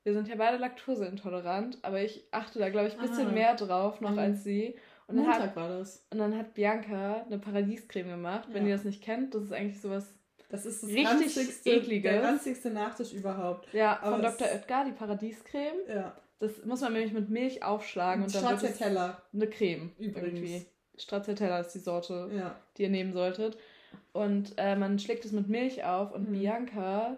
wir 0.03 0.13
sind 0.13 0.27
ja 0.27 0.35
beide 0.35 0.57
laktoseintolerant, 0.57 1.77
aber 1.81 2.01
ich 2.01 2.23
achte 2.31 2.59
da, 2.59 2.69
glaube 2.69 2.87
ich, 2.87 2.93
ein 2.95 3.01
bisschen 3.01 3.27
Ah. 3.27 3.31
mehr 3.31 3.55
drauf 3.55 4.01
noch 4.01 4.11
Mhm. 4.11 4.19
als 4.19 4.43
sie. 4.43 4.75
Und 5.07 5.17
dann, 5.17 5.27
hat, 5.27 5.39
Montag 5.39 5.55
war 5.55 5.69
das. 5.69 6.05
und 6.11 6.19
dann 6.19 6.37
hat 6.37 6.53
Bianca 6.53 7.23
eine 7.25 7.39
Paradiescreme 7.39 8.09
gemacht. 8.09 8.47
Wenn 8.51 8.63
Ja. 8.63 8.69
ihr 8.69 8.75
das 8.75 8.85
nicht 8.85 9.01
kennt, 9.03 9.33
das 9.33 9.43
ist 9.43 9.53
eigentlich 9.53 9.81
sowas, 9.81 10.13
Das 10.51 10.65
ist 10.65 10.81
das 10.81 10.89
Richtig 10.89 11.07
ranzigste, 11.07 11.69
ekliges. 11.69 12.11
der 12.11 12.23
ranzigste 12.23 12.69
Nachtisch 12.71 13.13
überhaupt. 13.13 13.71
ja, 13.71 13.99
Aber 14.01 14.13
von 14.13 14.21
Dr. 14.23 14.47
Oetker, 14.47 14.83
die 14.85 14.93
Paradiescreme. 14.93 15.75
Ja. 15.87 16.15
Das 16.39 16.65
muss 16.65 16.81
man 16.81 16.93
nämlich 16.93 17.13
mit 17.13 17.29
Milch 17.29 17.63
aufschlagen 17.63 18.23
und 18.23 18.33
dann 18.33 18.43
wird 18.43 18.53
es 18.53 18.59
Stracciatella 18.61 19.21
eine 19.33 19.47
Creme 19.47 19.91
übrigens. 19.99 20.39
irgendwie. 20.39 20.65
Stracciatella 20.97 21.59
ist 21.59 21.73
die 21.75 21.79
Sorte, 21.79 22.29
Ja. 22.35 22.55
die 22.77 22.83
ihr 22.83 22.89
nehmen 22.89 23.13
solltet. 23.13 23.57
Und 24.11 24.53
äh, 24.57 24.75
man 24.75 24.97
schlägt 24.99 25.23
es 25.25 25.31
mit 25.33 25.49
Milch 25.49 25.83
auf 25.83 26.13
und 26.13 26.29
Mhm. 26.29 26.39
Bianca, 26.39 27.17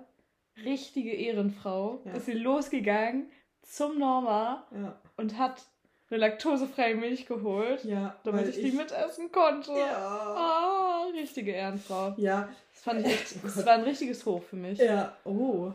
richtige 0.66 1.12
Ehrenfrau, 1.14 2.02
Ja. 2.06 2.14
ist 2.14 2.26
sie 2.26 2.34
losgegangen 2.34 3.30
zum 3.64 3.98
Norma 4.00 4.66
Ja. 4.76 5.00
und 5.18 5.38
hat 5.38 5.62
eine 6.10 6.20
laktosefreie 6.20 6.96
Milch 6.96 7.26
geholt, 7.26 7.86
Ja. 7.86 8.16
damit 8.24 8.42
weil 8.42 8.50
ich, 8.50 8.56
die 8.62 8.72
mitessen 8.72 9.32
konnte. 9.32 9.72
Ja. 9.72 9.98
Ah, 9.98 11.06
richtige 11.14 11.52
Ehrenfrau. 11.52 12.14
Ja. 12.18 12.50
Das 12.74 12.84
fand 12.84 13.02
ich 13.06 13.14
echt, 13.14 13.36
Oh 13.38 13.40
das 13.44 13.66
war 13.66 13.74
ein 13.76 13.84
richtiges 13.84 14.26
Hoch 14.26 14.42
für 14.44 14.56
mich. 14.58 14.80
Ja. 14.80 15.16
Oh. 15.24 15.72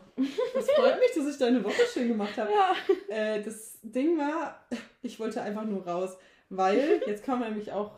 Das 0.55 0.71
freut 0.73 0.99
mich, 0.99 1.13
dass 1.15 1.27
ich 1.27 1.39
deine 1.39 1.63
Woche 1.65 1.83
schön 1.93 2.09
gemacht 2.09 2.37
habe. 2.37 2.51
Ja. 2.51 2.75
Äh, 3.15 3.43
das 3.43 3.79
Ding 3.83 4.19
war, 4.19 4.67
ich 5.03 5.19
wollte 5.21 5.41
einfach 5.41 5.65
nur 5.65 5.87
raus, 5.87 6.17
weil 6.51 7.01
jetzt 7.07 7.25
kommen 7.25 7.41
nämlich 7.43 7.73
auch, 7.73 7.93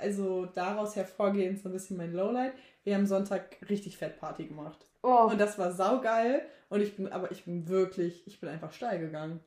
also 0.00 0.46
daraus 0.46 0.94
hervorgehend 0.94 1.60
so 1.60 1.68
ein 1.68 1.72
bisschen 1.72 1.96
mein 1.96 2.12
Lowlight. 2.12 2.52
Wir 2.84 2.94
haben 2.94 3.06
Sonntag 3.06 3.56
richtig 3.68 3.96
fett 3.96 4.18
Party 4.20 4.44
gemacht. 4.44 4.86
Oh, 5.02 5.28
Und 5.30 5.40
das 5.40 5.58
war 5.58 5.72
saugeil. 5.72 6.42
Und 6.68 6.80
ich 6.80 6.96
bin, 6.96 7.12
aber 7.12 7.30
ich 7.30 7.44
bin 7.44 7.68
wirklich, 7.68 8.26
ich 8.26 8.40
bin 8.40 8.48
einfach 8.48 8.72
steil 8.72 8.98
gegangen. 8.98 9.40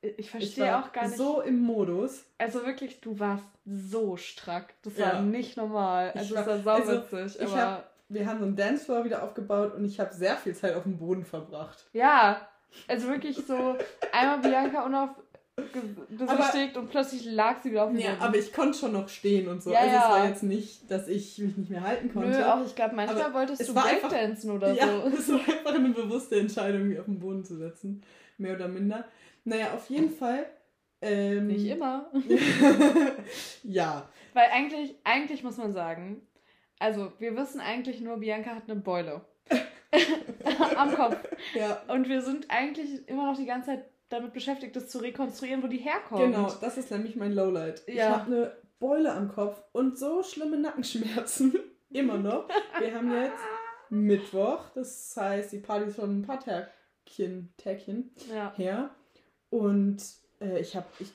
ich 0.00 0.30
verstehe 0.30 0.76
auch 0.78 0.92
gar 0.92 1.06
nicht. 1.06 1.16
So 1.16 1.40
im 1.40 1.60
Modus. 1.60 2.24
Also 2.38 2.64
wirklich, 2.66 3.00
du 3.00 3.20
warst 3.20 3.44
so 3.64 4.16
strack. 4.16 4.74
Das 4.82 4.98
war 4.98 5.14
ja. 5.14 5.22
nicht 5.22 5.56
normal. 5.56 6.12
Also 6.14 6.34
es 6.34 6.46
war 6.46 6.82
sauwitzig. 6.82 7.40
Also, 7.40 7.54
aber 7.54 7.84
wir 8.08 8.26
haben 8.26 8.40
so 8.40 8.46
einen 8.46 8.56
Dancefloor 8.56 9.04
wieder 9.04 9.22
aufgebaut 9.22 9.74
und 9.74 9.84
ich 9.84 10.00
habe 10.00 10.12
sehr 10.12 10.36
viel 10.36 10.54
Zeit 10.54 10.74
auf 10.74 10.82
dem 10.82 10.98
Boden 10.98 11.24
verbracht. 11.24 11.86
Ja, 11.92 12.48
also 12.88 13.08
wirklich 13.08 13.36
so 13.46 13.76
einmal 14.12 14.38
Bianca 14.38 14.84
unauf 14.84 15.10
besichtigt 16.08 16.76
und 16.76 16.90
plötzlich 16.90 17.24
lag 17.24 17.62
sie 17.62 17.70
wieder 17.70 17.84
auf 17.84 17.90
dem 17.90 17.96
Boden. 17.96 18.06
Ja, 18.06 18.18
aber 18.18 18.36
ich 18.36 18.52
konnte 18.52 18.78
schon 18.78 18.92
noch 18.92 19.08
stehen 19.08 19.48
und 19.48 19.62
so. 19.62 19.72
Ja, 19.72 19.80
also 19.80 19.94
ja. 19.94 20.02
es 20.02 20.10
war 20.10 20.28
jetzt 20.28 20.42
nicht, 20.42 20.90
dass 20.90 21.08
ich 21.08 21.38
mich 21.38 21.56
nicht 21.56 21.70
mehr 21.70 21.82
halten 21.82 22.12
konnte. 22.12 22.30
Nö, 22.30 22.44
auch 22.44 22.64
ich 22.64 22.74
glaube, 22.74 22.94
manchmal 22.94 23.22
aber 23.22 23.34
wolltest 23.34 23.68
du 23.68 23.74
Breakdancen 23.74 24.50
oder 24.50 24.72
ja, 24.74 24.86
so. 24.86 25.08
es 25.08 25.28
war 25.32 25.40
einfach 25.40 25.74
eine 25.74 25.88
bewusste 25.90 26.38
Entscheidung, 26.40 26.88
mich 26.88 26.98
auf 26.98 27.06
den 27.06 27.18
Boden 27.18 27.44
zu 27.44 27.56
setzen. 27.56 28.02
Mehr 28.38 28.54
oder 28.54 28.68
minder. 28.68 29.04
Naja, 29.44 29.74
auf 29.74 29.88
jeden 29.90 30.10
Fall. 30.10 30.46
Ähm, 31.00 31.48
nicht 31.48 31.66
immer. 31.66 32.10
ja. 33.64 34.08
Weil 34.34 34.50
eigentlich, 34.52 34.94
eigentlich 35.02 35.42
muss 35.42 35.56
man 35.56 35.72
sagen, 35.72 36.22
also 36.78 37.12
wir 37.18 37.36
wissen 37.36 37.60
eigentlich 37.60 38.00
nur, 38.00 38.18
Bianca 38.18 38.54
hat 38.54 38.70
eine 38.70 38.80
Beule. 38.80 39.22
Am 40.76 40.94
Kopf. 40.94 41.16
Ja. 41.54 41.82
Und 41.88 42.08
wir 42.08 42.22
sind 42.22 42.46
eigentlich 42.50 43.06
immer 43.08 43.26
noch 43.26 43.36
die 43.36 43.46
ganze 43.46 43.70
Zeit 43.70 43.84
damit 44.12 44.32
beschäftigt, 44.32 44.76
das 44.76 44.88
zu 44.88 44.98
rekonstruieren, 44.98 45.62
wo 45.62 45.66
die 45.66 45.78
herkommt. 45.78 46.20
Genau, 46.20 46.52
das 46.60 46.76
ist 46.76 46.90
nämlich 46.90 47.16
mein 47.16 47.32
Lowlight. 47.32 47.82
Ja. 47.86 47.94
Ich 47.94 48.02
habe 48.02 48.26
eine 48.26 48.56
Beule 48.78 49.12
am 49.12 49.28
Kopf 49.28 49.62
und 49.72 49.98
so 49.98 50.22
schlimme 50.22 50.58
Nackenschmerzen. 50.58 51.54
immer 51.90 52.18
noch. 52.18 52.48
Wir 52.78 52.94
haben 52.94 53.12
jetzt 53.12 53.42
Mittwoch, 53.90 54.70
das 54.74 55.14
heißt, 55.16 55.52
die 55.52 55.58
Party 55.58 55.88
ist 55.88 55.96
schon 55.96 56.20
ein 56.20 56.22
paar 56.22 56.40
Tagchen, 56.40 57.52
Tagchen 57.56 58.10
ja. 58.30 58.52
her. 58.56 58.90
Und 59.50 60.02
äh, 60.40 60.60
ich 60.60 60.74
habe 60.76 60.86
ich, 60.98 61.12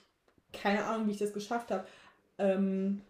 keine 0.53 0.85
Ahnung, 0.85 1.07
wie 1.07 1.11
ich 1.11 1.17
das 1.17 1.33
geschafft 1.33 1.71
habe, 1.71 1.87
ähm, 2.37 3.01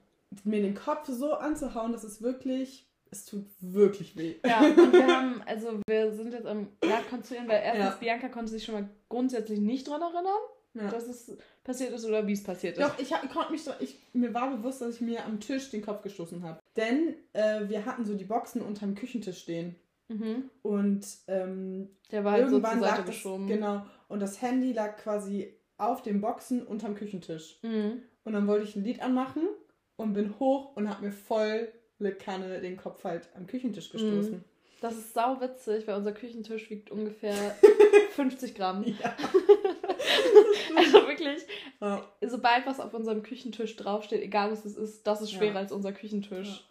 mir 0.44 0.62
den 0.62 0.76
Kopf 0.76 1.08
so 1.08 1.34
anzuhauen, 1.34 1.92
dass 1.92 2.04
es 2.04 2.22
wirklich 2.22 2.87
es 3.12 3.26
tut 3.26 3.46
wirklich 3.60 4.18
weh. 4.18 4.36
Ja, 4.46 4.62
und 4.66 4.94
wir 4.94 5.08
haben, 5.08 5.42
also 5.46 5.80
wir 5.88 6.12
sind 6.14 6.34
jetzt 6.34 6.46
am 6.46 6.68
Nachkonstruieren, 6.84 7.48
weil 7.48 7.62
erstens 7.64 7.86
ja. 7.86 7.98
Bianca 8.00 8.30
konnte 8.30 8.52
sich 8.52 8.64
schon 8.64 8.76
mal 8.76 8.90
grundsätzlich 9.10 9.60
nicht 9.60 9.88
dran 9.88 10.02
erinnern, 10.02 10.42
ja. 10.74 10.90
dass 10.90 11.08
es 11.08 11.38
passiert 11.64 11.94
ist 11.94 12.06
oder 12.06 12.28
wie 12.28 12.34
es 12.34 12.44
passiert 12.44 12.78
ist. 12.78 12.84
Doch, 12.84 12.98
ich, 13.00 13.12
ich 13.12 13.30
konnte 13.30 13.52
mich 13.52 13.64
so, 13.64 13.72
ich, 13.80 14.00
mir 14.14 14.34
war 14.34 14.56
bewusst, 14.56 14.82
dass 14.82 14.96
ich 14.96 15.02
mir 15.02 15.26
am 15.26 15.40
Tisch 15.40 15.70
den 15.70 15.82
Kopf 15.82 16.02
gestoßen 16.02 16.44
habe. 16.44 16.60
Denn 16.76 17.16
äh, 17.34 17.68
wir 17.68 17.86
hatten 17.86 18.06
so 18.06 18.16
die 18.16 18.26
Boxen 18.26 18.62
unterm 18.62 18.96
Küchentisch 18.96 19.40
stehen. 19.40 19.76
Mhm. 20.10 20.50
Und 20.62 21.06
ähm, 21.28 21.90
der 22.12 22.24
war 22.24 22.34
halt 22.34 22.46
irgendwann 22.46 22.80
so 22.80 22.86
lag 22.86 22.98
das, 22.98 23.08
geschoben. 23.08 23.48
Genau. 23.48 23.86
Und 24.08 24.22
das 24.22 24.42
Handy 24.42 24.72
lag 24.72 24.98
quasi 24.98 25.54
auf 25.78 26.02
den 26.02 26.22
Boxen 26.22 26.66
unterm 26.66 26.96
Küchentisch. 26.96 27.60
Mhm. 27.62 28.02
Und 28.24 28.34
dann 28.34 28.48
wollte 28.48 28.66
ich 28.66 28.76
ein 28.76 28.84
Lied 28.84 29.02
anmachen 29.02 29.44
und 29.96 30.14
bin 30.14 30.40
hoch 30.40 30.76
und 30.76 30.90
habe 30.90 31.06
mir 31.06 31.12
voll 31.12 31.72
Kanne 32.20 32.62
den 32.62 32.78
Kopf 32.78 33.04
halt 33.04 33.30
am 33.36 33.48
Küchentisch 33.48 33.90
gestoßen. 33.90 34.32
Mhm. 34.32 34.44
Das 34.82 34.96
ist 34.96 35.14
sau 35.14 35.42
witzig, 35.42 35.88
weil 35.88 35.96
unser 35.96 36.12
Küchentisch 36.12 36.70
wiegt 36.70 36.92
ungefähr 36.92 37.56
50 38.12 38.54
Gramm. 38.54 38.84
Ja. 38.84 39.16
also 40.76 41.08
wirklich, 41.08 41.46
ja. 41.82 42.08
sobald 42.22 42.68
was 42.68 42.80
auf 42.80 42.94
unserem 42.94 43.24
Küchentisch 43.24 43.76
draufsteht, 43.76 44.22
egal 44.22 44.52
was 44.52 44.66
es 44.66 44.78
ist, 44.78 45.08
das 45.08 45.22
ist 45.22 45.32
schwerer 45.32 45.56
ja. 45.56 45.60
als 45.62 45.72
unser 45.72 45.94
Küchentisch. 45.94 46.68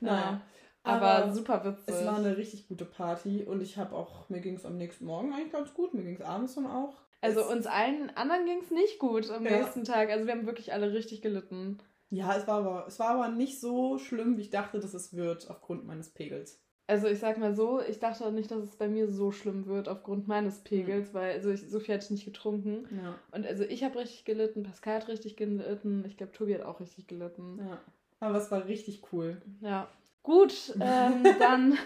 Ja. 0.00 0.06
Naja. 0.12 0.40
Aber, 0.84 1.06
aber, 1.06 1.34
super 1.34 1.64
witzig. 1.64 1.94
Es 1.94 2.06
war 2.06 2.16
eine 2.16 2.36
richtig 2.36 2.68
gute 2.68 2.84
Party 2.84 3.42
und 3.42 3.60
ich 3.60 3.76
habe 3.76 3.94
auch, 3.94 4.28
mir 4.28 4.40
ging 4.40 4.54
es 4.54 4.64
am 4.64 4.78
nächsten 4.78 5.04
Morgen 5.04 5.32
eigentlich 5.32 5.52
ganz 5.52 5.74
gut, 5.74 5.92
mir 5.92 6.02
ging 6.02 6.14
es 6.14 6.22
abends 6.22 6.54
dann 6.54 6.66
auch. 6.66 6.94
Also 7.20 7.44
uns 7.44 7.66
allen 7.66 8.10
anderen 8.16 8.46
ging 8.46 8.60
es 8.62 8.70
nicht 8.70 8.98
gut 8.98 9.30
am 9.30 9.42
nächsten 9.42 9.84
Tag. 9.84 10.10
Also 10.10 10.26
wir 10.26 10.32
haben 10.32 10.46
wirklich 10.46 10.72
alle 10.72 10.92
richtig 10.92 11.20
gelitten. 11.20 11.78
Ja, 12.10 12.36
es 12.36 12.46
war, 12.46 12.58
aber, 12.58 12.86
es 12.86 12.98
war 12.98 13.10
aber 13.10 13.28
nicht 13.28 13.60
so 13.60 13.98
schlimm, 13.98 14.36
wie 14.36 14.42
ich 14.42 14.50
dachte, 14.50 14.80
dass 14.80 14.94
es 14.94 15.14
wird, 15.14 15.50
aufgrund 15.50 15.86
meines 15.86 16.10
Pegels. 16.10 16.60
Also 16.86 17.06
ich 17.06 17.18
sag 17.18 17.36
mal 17.36 17.54
so, 17.54 17.82
ich 17.82 17.98
dachte 17.98 18.32
nicht, 18.32 18.50
dass 18.50 18.62
es 18.62 18.76
bei 18.76 18.88
mir 18.88 19.12
so 19.12 19.30
schlimm 19.30 19.66
wird 19.66 19.90
aufgrund 19.90 20.26
meines 20.26 20.60
Pegels, 20.60 21.10
mhm. 21.10 21.14
weil 21.14 21.32
also 21.34 21.50
ich, 21.50 21.68
so 21.68 21.80
viel 21.80 21.94
hatte 21.94 22.04
ich 22.04 22.10
nicht 22.10 22.24
getrunken. 22.24 22.88
Ja. 22.90 23.18
Und 23.30 23.46
also 23.46 23.62
ich 23.62 23.84
habe 23.84 23.98
richtig 23.98 24.24
gelitten, 24.24 24.62
Pascal 24.62 24.96
hat 24.96 25.08
richtig 25.08 25.36
gelitten, 25.36 26.02
ich 26.06 26.16
glaube 26.16 26.32
Tobi 26.32 26.54
hat 26.54 26.62
auch 26.62 26.80
richtig 26.80 27.06
gelitten. 27.06 27.58
Ja. 27.58 27.78
Aber 28.20 28.38
es 28.38 28.50
war 28.50 28.64
richtig 28.64 29.02
cool. 29.12 29.36
Ja. 29.60 29.86
Gut, 30.22 30.74
ähm, 30.80 31.24
dann. 31.38 31.76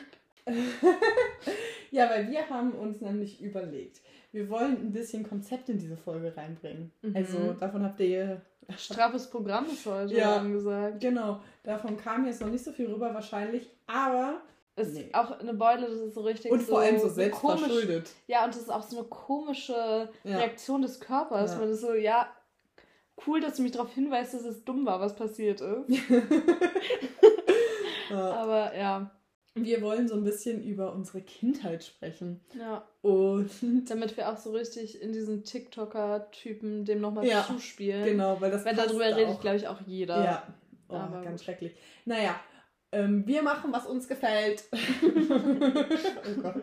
ja, 1.91 2.09
weil 2.09 2.31
wir 2.31 2.49
haben 2.49 2.73
uns 2.73 3.01
nämlich 3.01 3.43
überlegt, 3.43 4.03
wir 4.31 4.49
wollen 4.51 4.77
ein 4.77 4.93
bisschen 4.93 5.25
Konzept 5.25 5.69
in 5.69 5.79
diese 5.79 5.97
Folge 5.97 6.37
reinbringen. 6.37 6.93
Mhm. 7.03 7.17
Also 7.17 7.53
davon 7.55 7.83
habt 7.83 7.99
ihr 7.99 8.41
Straffes 8.77 9.29
Programm 9.29 9.67
ist 9.67 9.85
heute 9.87 10.15
ja, 10.15 10.37
angesagt. 10.37 11.01
Genau, 11.01 11.41
davon 11.63 11.97
kam 11.97 12.27
jetzt 12.27 12.41
noch 12.41 12.49
nicht 12.49 12.65
so 12.65 12.73
viel 12.73 12.91
rüber 12.91 13.13
wahrscheinlich, 13.15 13.71
aber 13.87 14.41
ist 14.75 14.95
nee. 14.95 15.11
auch 15.13 15.39
eine 15.39 15.53
Beule, 15.53 15.87
das 15.87 15.99
ist 15.99 16.15
so 16.15 16.23
richtig. 16.23 16.51
Und 16.51 16.63
vor 16.63 16.81
so, 16.81 16.87
allem 16.87 16.99
so 16.99 17.09
selbst 17.09 17.41
komisch. 17.41 18.05
Ja, 18.27 18.45
und 18.45 18.55
das 18.55 18.63
ist 18.63 18.71
auch 18.71 18.83
so 18.83 18.99
eine 18.99 19.07
komische 19.07 20.09
ja. 20.25 20.39
Reaktion 20.39 20.81
des 20.83 20.99
Körpers. 20.99 21.53
Ja. 21.53 21.59
Man 21.59 21.69
ist 21.71 21.83
so, 21.83 21.93
ja, 21.93 22.29
cool, 23.27 23.41
dass 23.41 23.57
du 23.57 23.63
mich 23.63 23.73
darauf 23.73 23.93
hinweist, 23.93 24.33
dass 24.35 24.45
es 24.45 24.65
dumm 24.65 24.87
war, 24.87 24.99
was 25.01 25.15
passiert 25.15 25.61
ist. 25.61 25.91
ja. 28.11 28.33
Aber 28.33 28.75
ja. 28.75 29.11
Wir 29.55 29.83
wollen 29.83 30.09
so 30.09 30.15
ein 30.15 30.25
bisschen 30.25 30.63
über 30.65 30.95
unsere 30.95 31.21
Kindheit 31.21 31.85
sprechen. 31.85 32.41
Ja. 32.59 32.87
Und 33.03 33.51
damit 33.91 34.17
wir 34.17 34.31
auch 34.31 34.39
so 34.39 34.53
richtig 34.53 35.03
in 35.03 35.13
diesen 35.13 35.45
TikToker-Typen 35.45 36.85
dem 36.85 37.01
nochmal 37.01 37.27
ja, 37.27 37.45
zuspielen. 37.45 38.05
Genau, 38.05 38.41
weil 38.41 38.51
das 38.51 38.65
Weil 38.65 38.77
darüber 38.77 39.09
da 39.09 39.17
redet, 39.17 39.41
glaube 39.41 39.57
ich, 39.57 39.69
auch 39.69 39.81
jeder. 39.87 40.25
Ja. 40.25 40.55
Oh, 40.89 40.95
Aber 40.95 41.23
ganz 41.23 41.45
schrecklich. 41.45 41.75
Naja, 42.05 42.41
ähm, 42.93 43.27
wir 43.27 43.43
machen, 43.43 43.73
was 43.73 43.87
uns 43.87 44.09
gefällt. 44.09 44.65
oh 44.73 46.43
Gott. 46.43 46.63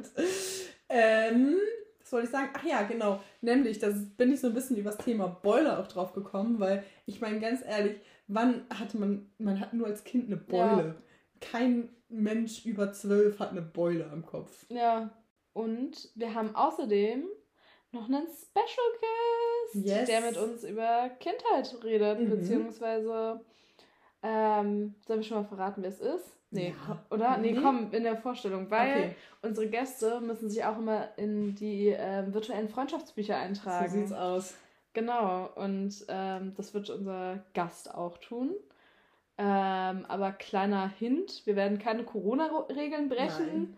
Ähm, 0.90 1.58
was 2.00 2.12
wollte 2.12 2.26
ich 2.26 2.32
sagen? 2.32 2.50
Ach 2.54 2.64
ja, 2.64 2.84
genau. 2.84 3.22
Nämlich, 3.42 3.78
da 3.80 3.90
bin 4.18 4.34
ich 4.34 4.40
so 4.40 4.48
ein 4.48 4.54
bisschen 4.54 4.78
über 4.78 4.92
das 4.92 5.04
Thema 5.04 5.28
Boiler 5.28 5.80
auch 5.80 5.88
drauf 5.88 6.14
gekommen, 6.14 6.60
weil 6.60 6.84
ich 7.06 7.22
meine, 7.22 7.40
ganz 7.40 7.64
ehrlich, 7.64 8.00
wann 8.28 8.62
hatte 8.70 8.98
man, 8.98 9.30
man 9.38 9.60
hat 9.60 9.74
nur 9.74 9.88
als 9.88 10.04
Kind 10.04 10.28
eine 10.28 10.38
Beule. 10.38 10.86
Ja. 10.88 10.96
Kein 11.40 11.90
Mensch 12.10 12.66
über 12.66 12.92
zwölf 12.92 13.40
hat 13.40 13.52
eine 13.52 13.62
Beule 13.62 14.10
am 14.12 14.26
Kopf. 14.26 14.66
Ja. 14.70 15.10
Und 15.54 16.10
wir 16.16 16.34
haben 16.34 16.56
außerdem 16.56 17.26
noch 17.92 18.08
einen 18.08 18.28
Special 18.28 19.74
Guest, 19.74 19.86
yes. 19.86 20.08
der 20.08 20.22
mit 20.22 20.38
uns 20.38 20.64
über 20.64 21.10
Kindheit 21.20 21.76
redet, 21.84 22.20
mhm. 22.20 22.30
beziehungsweise 22.30 23.42
ähm, 24.22 24.96
sollen 25.06 25.20
wir 25.20 25.24
schon 25.24 25.38
mal 25.42 25.48
verraten, 25.48 25.82
wer 25.82 25.90
es 25.90 26.00
ist? 26.00 26.36
Nee, 26.52 26.74
ja. 26.88 27.04
oder? 27.12 27.38
Nee, 27.38 27.52
nee, 27.52 27.62
komm, 27.62 27.92
in 27.92 28.04
der 28.04 28.18
Vorstellung, 28.18 28.70
weil 28.72 28.90
okay. 28.90 29.16
unsere 29.44 29.68
Gäste 29.68 30.20
müssen 30.20 30.50
sich 30.50 30.64
auch 30.66 30.78
immer 30.78 31.16
in 31.18 31.56
die 31.56 31.90
ähm, 31.90 32.34
virtuellen 32.34 32.70
Freundschaftsbücher 32.70 33.38
eintragen. 33.38 33.90
So 33.90 33.98
sieht's 33.98 34.14
aus. 34.14 34.56
Genau, 34.94 35.50
und 35.56 36.06
ähm, 36.08 36.54
das 36.58 36.74
wird 36.74 36.90
unser 36.90 37.44
Gast 37.54 37.94
auch 37.94 38.18
tun. 38.18 38.56
Ähm, 39.42 40.06
aber 40.10 40.34
kleiner 40.34 40.90
Hint, 40.90 41.46
wir 41.46 41.56
werden 41.56 41.80
keine 41.80 42.04
Corona-Regeln 42.04 43.08
brechen. 43.08 43.48
Nein. 43.48 43.78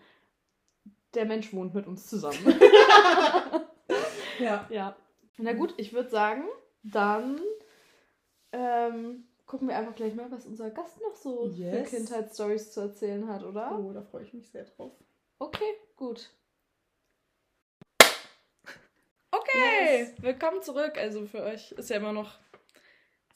Der 1.14 1.26
Mensch 1.26 1.54
wohnt 1.54 1.76
mit 1.76 1.86
uns 1.86 2.08
zusammen. 2.08 2.40
ja. 4.40 4.66
Ja. 4.72 4.96
Na 5.38 5.54
gut, 5.54 5.76
ich 5.78 5.94
würde 5.94 6.10
sagen, 6.10 6.46
dann 6.82 7.40
ähm, 8.52 9.28
gucken 9.46 9.68
wir 9.68 9.78
einfach 9.78 9.94
gleich 9.94 10.16
mal, 10.16 10.32
was 10.32 10.48
unser 10.48 10.72
Gast 10.72 11.00
noch 11.00 11.16
so 11.16 11.46
yes. 11.50 11.90
für 11.90 11.96
Kindheitsstories 11.96 12.72
zu 12.72 12.82
erzählen 12.82 13.28
hat, 13.28 13.44
oder? 13.44 13.78
Oh, 13.78 13.94
da 13.94 14.02
freue 14.02 14.24
ich 14.24 14.34
mich 14.34 14.50
sehr 14.50 14.64
drauf. 14.64 14.94
Okay, 15.38 15.76
gut. 15.96 16.32
Okay, 19.34 20.00
yes. 20.02 20.22
willkommen 20.22 20.62
zurück. 20.62 20.98
Also 20.98 21.26
für 21.26 21.42
euch 21.42 21.72
ist 21.72 21.90
ja 21.90 21.98
immer 21.98 22.12
noch 22.12 22.38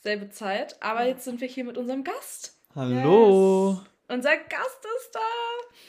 selbe 0.06 0.30
Zeit. 0.30 0.82
Aber 0.82 1.02
ja. 1.02 1.10
jetzt 1.10 1.26
sind 1.26 1.42
wir 1.42 1.48
hier 1.48 1.66
mit 1.66 1.78
unserem 1.78 2.04
Gast. 2.04 2.58
Hallo. 2.76 3.72
Yes. 3.72 3.82
Unser 4.08 4.38
Gast 4.38 4.86
ist 4.98 5.12
da. 5.14 5.20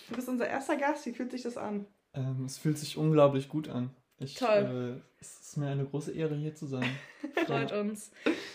Du 0.08 0.16
bist 0.16 0.28
unser 0.28 0.49
erster 0.49 0.76
Gast. 0.76 1.04
Wie 1.04 1.12
fühlt 1.12 1.30
sich 1.30 1.42
das 1.42 1.58
an? 1.58 1.87
Ähm, 2.14 2.44
es 2.46 2.56
fühlt 2.56 2.78
sich 2.78 2.96
unglaublich 2.96 3.49
gut 3.49 3.68
an. 3.68 3.94
Ich, 4.18 4.35
Toll. 4.35 5.02
Äh, 5.04 5.20
es 5.20 5.38
ist 5.40 5.56
mir 5.58 5.68
eine 5.68 5.85
große 5.85 6.12
Ehre, 6.12 6.35
hier 6.35 6.54
zu 6.54 6.66
sein. 6.66 6.88
Freut 7.46 7.73
uns. 7.73 8.11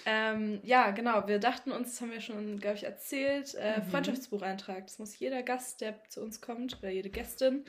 Ähm, 0.08 0.60
ja, 0.63 0.89
genau. 0.89 1.27
Wir 1.27 1.38
dachten 1.38 1.72
uns, 1.72 1.91
das 1.91 2.01
haben 2.01 2.12
wir 2.12 2.22
schon, 2.22 2.60
glaube 2.60 2.77
ich, 2.77 2.84
erzählt, 2.84 3.53
äh, 3.53 3.80
mhm. 3.80 3.84
Freundschaftsbucheintrag. 3.84 4.88
Das 4.88 4.98
muss 4.98 5.20
jeder 5.20 5.44
Gast, 5.44 5.82
der 5.82 6.03
zu 6.10 6.22
uns 6.22 6.41
kommt, 6.41 6.80
oder 6.80 6.89
jede 6.89 7.12
Gästin, 7.12 7.65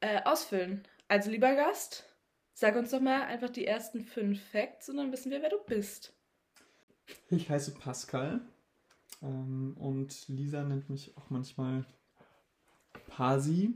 äh, 0.00 0.20
ausfüllen. 0.24 0.86
Also, 1.08 1.30
lieber 1.30 1.54
Gast, 1.54 2.04
sag 2.52 2.76
uns 2.76 2.90
doch 2.90 3.00
mal 3.00 3.22
einfach 3.22 3.48
die 3.48 3.66
ersten 3.66 4.02
fünf 4.02 4.42
Facts 4.50 4.90
und 4.90 4.98
dann 4.98 5.12
wissen 5.12 5.30
wir, 5.30 5.40
wer 5.40 5.50
du 5.50 5.64
bist. 5.64 6.12
Ich 7.30 7.48
heiße 7.50 7.74
Pascal 7.74 8.40
ähm, 9.22 9.76
und 9.78 10.28
Lisa 10.28 10.62
nennt 10.62 10.90
mich 10.90 11.16
auch 11.16 11.30
manchmal 11.30 11.84
Pasi. 13.08 13.74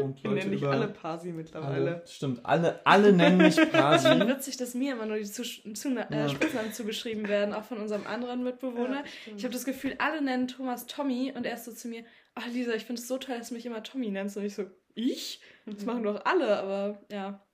Und 0.00 0.22
Leute 0.22 0.36
nennen 0.36 0.50
dich 0.52 0.62
über 0.62 0.70
alle 0.70 0.88
Pasi 0.88 1.32
mittlerweile. 1.32 1.96
alle, 1.96 2.06
stimmt, 2.06 2.46
alle, 2.46 2.80
alle 2.86 3.12
nennen 3.12 3.36
mich 3.36 3.56
Schon 3.56 3.70
Pasi. 3.70 4.08
witzig, 4.26 4.56
dass 4.56 4.74
mir 4.74 4.94
immer 4.94 5.04
nur 5.04 5.18
die 5.18 5.24
zu, 5.24 5.42
zu, 5.44 5.88
äh, 5.90 6.06
Ja. 6.10 6.28
Spitznamen 6.30 6.72
zugeschrieben 6.72 7.28
werden, 7.28 7.52
auch 7.52 7.64
von 7.64 7.78
unserem 7.78 8.06
anderen 8.06 8.42
Mitbewohner. 8.42 9.04
ich 9.36 9.44
habe 9.44 9.52
das 9.52 9.66
Gefühl, 9.66 9.94
alle 9.98 10.22
nennen 10.22 10.48
Thomas 10.48 10.86
Tommy 10.86 11.32
und 11.36 11.44
er 11.44 11.54
ist 11.54 11.66
so 11.66 11.72
zu 11.72 11.88
mir, 11.88 12.04
ach 12.34 12.46
Lisa, 12.46 12.72
ich 12.72 12.86
finde 12.86 13.02
es 13.02 13.08
so 13.08 13.18
toll, 13.18 13.36
dass 13.36 13.48
du 13.48 13.54
mich 13.54 13.66
immer 13.66 13.82
Tommy 13.82 14.10
nennst. 14.10 14.36
Und 14.38 14.44
ich 14.44 14.54
so, 14.54 14.64
ich? 14.94 15.42
Das 15.66 15.84
machen 15.84 16.04
doch 16.04 16.24
alle, 16.24 16.58
aber 16.58 17.02
ja. 17.10 17.44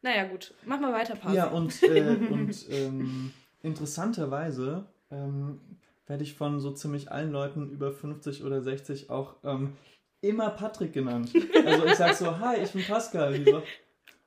Naja, 0.00 0.24
gut. 0.24 0.54
Mach 0.64 0.80
mal 0.80 0.92
weiter, 0.92 1.16
Pasi. 1.16 1.36
Ja, 1.36 1.48
und, 1.48 1.82
äh, 1.82 2.00
und 2.30 2.66
ähm, 2.70 3.32
interessanterweise 3.64 4.86
ähm, 5.10 5.60
werde 6.06 6.22
ich 6.22 6.34
von 6.34 6.60
so 6.60 6.72
ziemlich 6.72 7.10
allen 7.10 7.32
Leuten 7.32 7.70
über 7.70 7.92
50 7.92 8.44
oder 8.44 8.60
60 8.62 9.10
auch 9.10 9.36
ähm, 9.42 9.76
immer 10.20 10.50
Patrick 10.50 10.92
genannt. 10.92 11.32
Also 11.64 11.86
ich 11.86 11.94
sag 11.94 12.14
so, 12.14 12.38
hi, 12.38 12.62
ich 12.62 12.72
bin 12.72 12.84
Pascal. 12.84 13.38
Die 13.38 13.50
so, 13.50 13.62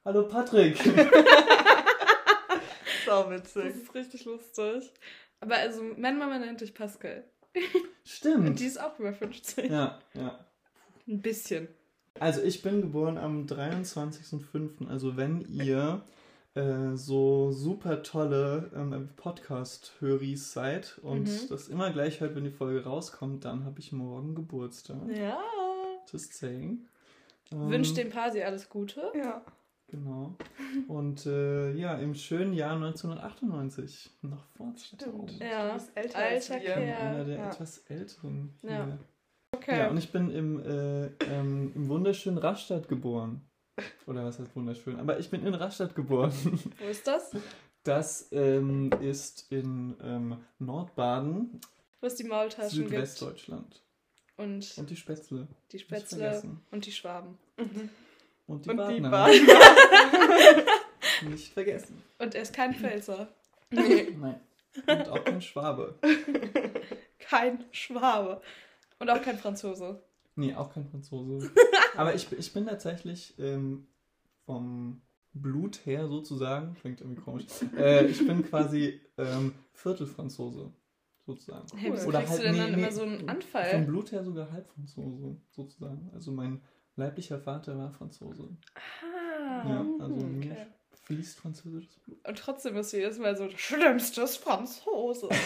hallo 0.03 0.27
Patrick. 0.27 0.77
Das 3.05 3.29
witzig. 3.29 3.75
ist 3.75 3.95
richtig 3.95 4.25
lustig. 4.25 4.91
Aber 5.39 5.55
also, 5.55 5.81
meine 5.97 6.17
Mama 6.17 6.39
nennt 6.39 6.59
dich 6.59 6.73
Pascal. 6.73 7.23
Und 7.55 7.63
Stimmt. 8.03 8.59
die 8.59 8.65
ist 8.65 8.81
auch 8.81 8.99
über 8.99 9.13
50. 9.13 9.69
Ja, 9.69 9.99
ja. 10.13 10.45
Ein 11.07 11.21
bisschen. 11.21 11.69
Also 12.19 12.41
ich 12.41 12.61
bin 12.61 12.81
geboren 12.81 13.17
am 13.17 13.45
23.05. 13.45 14.89
Also 14.89 15.15
wenn 15.15 15.41
ihr 15.41 16.03
äh, 16.57 16.95
so 16.97 17.51
super 17.51 18.03
tolle 18.03 18.71
ähm, 18.75 19.09
Podcast-Höris 19.15 20.51
seid 20.53 20.99
und 21.03 21.23
Mhm. 21.27 21.47
das 21.49 21.67
immer 21.67 21.91
gleich 21.91 22.19
hört, 22.21 22.35
wenn 22.35 22.43
die 22.43 22.51
Folge 22.51 22.83
rauskommt, 22.83 23.45
dann 23.45 23.63
habe 23.65 23.79
ich 23.79 23.91
morgen 23.91 24.35
Geburtstag. 24.35 24.97
Ja. 25.15 25.37
Just 26.11 26.33
saying. 26.33 26.85
Ähm, 27.51 27.69
Wünscht 27.69 27.95
dem 27.97 28.09
Pasi 28.09 28.41
alles 28.41 28.69
Gute. 28.69 29.11
Ja. 29.15 29.41
Genau. 29.89 30.35
Und 30.89 31.25
äh, 31.25 31.71
ja, 31.73 31.95
im 31.95 32.13
schönen 32.13 32.51
Jahr 32.53 32.75
1998. 32.75 34.09
Noch 34.21 34.43
vor 34.57 34.73
2000. 34.75 35.39
Ja. 35.41 35.67
Du 35.69 35.73
bist 35.75 35.91
älter 35.95 36.17
als 36.17 36.51
Alter 36.51 36.65
wir. 36.65 36.73
Kerl. 36.73 37.07
Einer 37.07 37.23
der 37.23 37.37
Ja. 37.37 37.47
etwas 37.49 37.77
älteren. 37.87 38.53
Ja. 38.63 38.69
hier. 38.85 38.99
Okay. 39.53 39.79
Ja, 39.79 39.89
und 39.89 39.97
ich 39.97 40.11
bin 40.11 40.29
im, 40.29 40.59
äh, 40.59 41.05
ähm, 41.31 41.71
im 41.73 41.87
wunderschönen 41.87 42.37
Rastatt 42.37 42.89
geboren. 42.89 43.46
Oder 44.05 44.25
was 44.25 44.39
heißt 44.39 44.55
wunderschön? 44.55 44.99
Aber 44.99 45.19
ich 45.19 45.29
bin 45.29 45.45
in 45.45 45.53
Rastatt 45.53 45.95
geboren. 45.95 46.31
Wo 46.79 46.85
ist 46.85 47.07
das? 47.07 47.31
Das 47.83 48.27
ähm, 48.31 48.89
ist 49.01 49.51
in 49.51 49.95
ähm, 50.03 50.37
Nordbaden, 50.59 51.59
Wo 52.01 52.07
es 52.07 52.15
die 52.15 52.23
Maultaschen 52.25 52.79
gibt. 52.79 52.89
Südwestdeutschland. 52.89 53.81
Und 54.35 54.77
Und 54.77 54.89
die 54.89 54.95
Spätzle. 54.95 55.47
die 55.71 55.79
Spätzle 55.79 56.41
und 56.71 56.85
die 56.85 56.91
Schwaben. 56.91 57.37
Und 57.57 58.65
die 58.65 58.69
Und 58.69 58.89
die 58.89 58.99
Badener. 59.01 59.27
Nicht 61.23 61.53
vergessen. 61.53 62.03
Und 62.19 62.35
er 62.35 62.43
ist 62.43 62.53
kein 62.53 62.75
Pfälzer. 62.75 63.27
Nein. 63.71 64.39
Und 64.85 65.09
auch 65.09 65.23
kein 65.23 65.41
Schwabe. 65.41 65.95
Kein 67.19 67.65
Schwabe. 67.71 68.41
Und 68.99 69.09
auch 69.09 69.21
kein 69.21 69.37
Franzose. 69.37 70.01
Nee, 70.37 70.53
auch 70.55 70.71
kein 70.73 70.85
Franzose. 70.85 71.51
Aber 71.97 72.13
ich, 72.15 72.31
ich 72.31 72.53
bin 72.53 72.65
tatsächlich 72.65 73.33
ähm, 73.39 73.87
vom 74.45 75.01
Blut 75.33 75.85
her 75.85 76.07
sozusagen, 76.07 76.75
klingt 76.75 77.01
irgendwie 77.01 77.21
komisch, 77.21 77.45
äh, 77.77 78.05
ich 78.05 78.25
bin 78.25 78.43
quasi 78.43 79.01
ähm, 79.17 79.53
Viertelfranzose 79.73 80.71
sozusagen. 81.25 81.67
Hey, 81.75 81.91
wieso 81.93 82.07
Oder 82.07 82.19
halt- 82.27 82.39
du 82.39 82.43
denn 82.43 82.51
nee, 82.53 82.57
dann 82.59 82.71
nee, 82.71 82.77
immer 82.77 82.91
so 82.91 83.01
einen 83.01 83.19
Vom 83.19 83.29
Anfall? 83.29 83.83
Blut 83.85 84.11
her 84.11 84.23
sogar 84.23 84.51
Halbfranzose 84.51 85.37
sozusagen. 85.51 86.09
Also 86.13 86.31
mein 86.31 86.61
leiblicher 86.95 87.39
Vater 87.39 87.77
war 87.77 87.91
Franzose. 87.91 88.55
Ah, 88.75 89.67
Ja, 89.69 89.85
also 89.99 90.15
okay. 90.15 90.67
Fließt 91.07 91.39
französisches 91.39 91.95
Blut. 91.99 92.27
Und 92.27 92.37
trotzdem 92.37 92.73
bist 92.75 92.91
du 92.93 92.97
jedes 92.97 93.17
Mal 93.17 93.35
so, 93.37 93.49
schlimmstes 93.55 94.37
Franzose. 94.37 95.29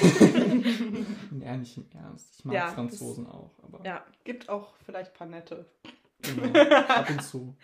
Ja, 1.39 1.55
nicht 1.57 1.77
im 1.77 1.87
Ernst. 1.93 2.35
Ich 2.39 2.45
mag 2.45 2.53
Ja, 2.55 2.67
Franzosen 2.71 3.25
auch, 3.27 3.51
aber 3.63 3.83
ja, 3.85 4.05
Gibt 4.23 4.49
auch 4.49 4.75
vielleicht 4.85 5.11
ein 5.11 5.17
paar 5.17 5.27
nette. 5.27 5.65
genau, 6.21 6.59
ab 6.87 7.09
und 7.09 7.23
zu. 7.23 7.55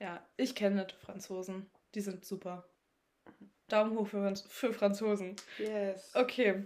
ja, 0.00 0.20
ich 0.36 0.54
kenne 0.54 0.76
nette 0.76 0.96
Franzosen. 0.96 1.66
Die 1.94 2.00
sind 2.00 2.24
super. 2.24 2.64
Daumen 3.68 3.96
hoch 3.98 4.06
für, 4.08 4.18
Franz- 4.22 4.44
für 4.48 4.72
Franzosen. 4.72 5.36
Yes. 5.58 6.12
Okay. 6.14 6.64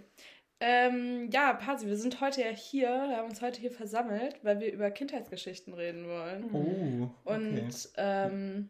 Ähm, 0.59 1.29
ja, 1.31 1.53
Pasi, 1.53 1.87
wir 1.87 1.97
sind 1.97 2.21
heute 2.21 2.41
ja 2.41 2.49
hier, 2.49 2.87
wir 2.89 3.17
haben 3.17 3.29
uns 3.29 3.41
heute 3.41 3.59
hier 3.59 3.71
versammelt, 3.71 4.35
weil 4.43 4.59
wir 4.59 4.71
über 4.71 4.91
Kindheitsgeschichten 4.91 5.73
reden 5.73 6.07
wollen. 6.07 6.49
Oh, 6.53 7.09
okay. 7.25 7.35
Und 7.35 7.89
ähm, 7.97 8.69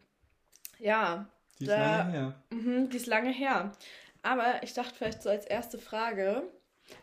ja, 0.80 1.28
Die 1.62 1.66
ist 1.66 1.72
da- 1.72 1.98
lange 1.98 2.12
her. 2.12 2.44
mhm, 2.52 2.90
die 2.90 2.98
ist 2.98 3.08
lange 3.08 3.32
her. 3.32 3.72
Aber 4.24 4.62
ich 4.64 4.74
dachte 4.74 4.94
vielleicht 4.96 5.24
so 5.24 5.30
als 5.30 5.46
erste 5.46 5.78
Frage, 5.80 6.44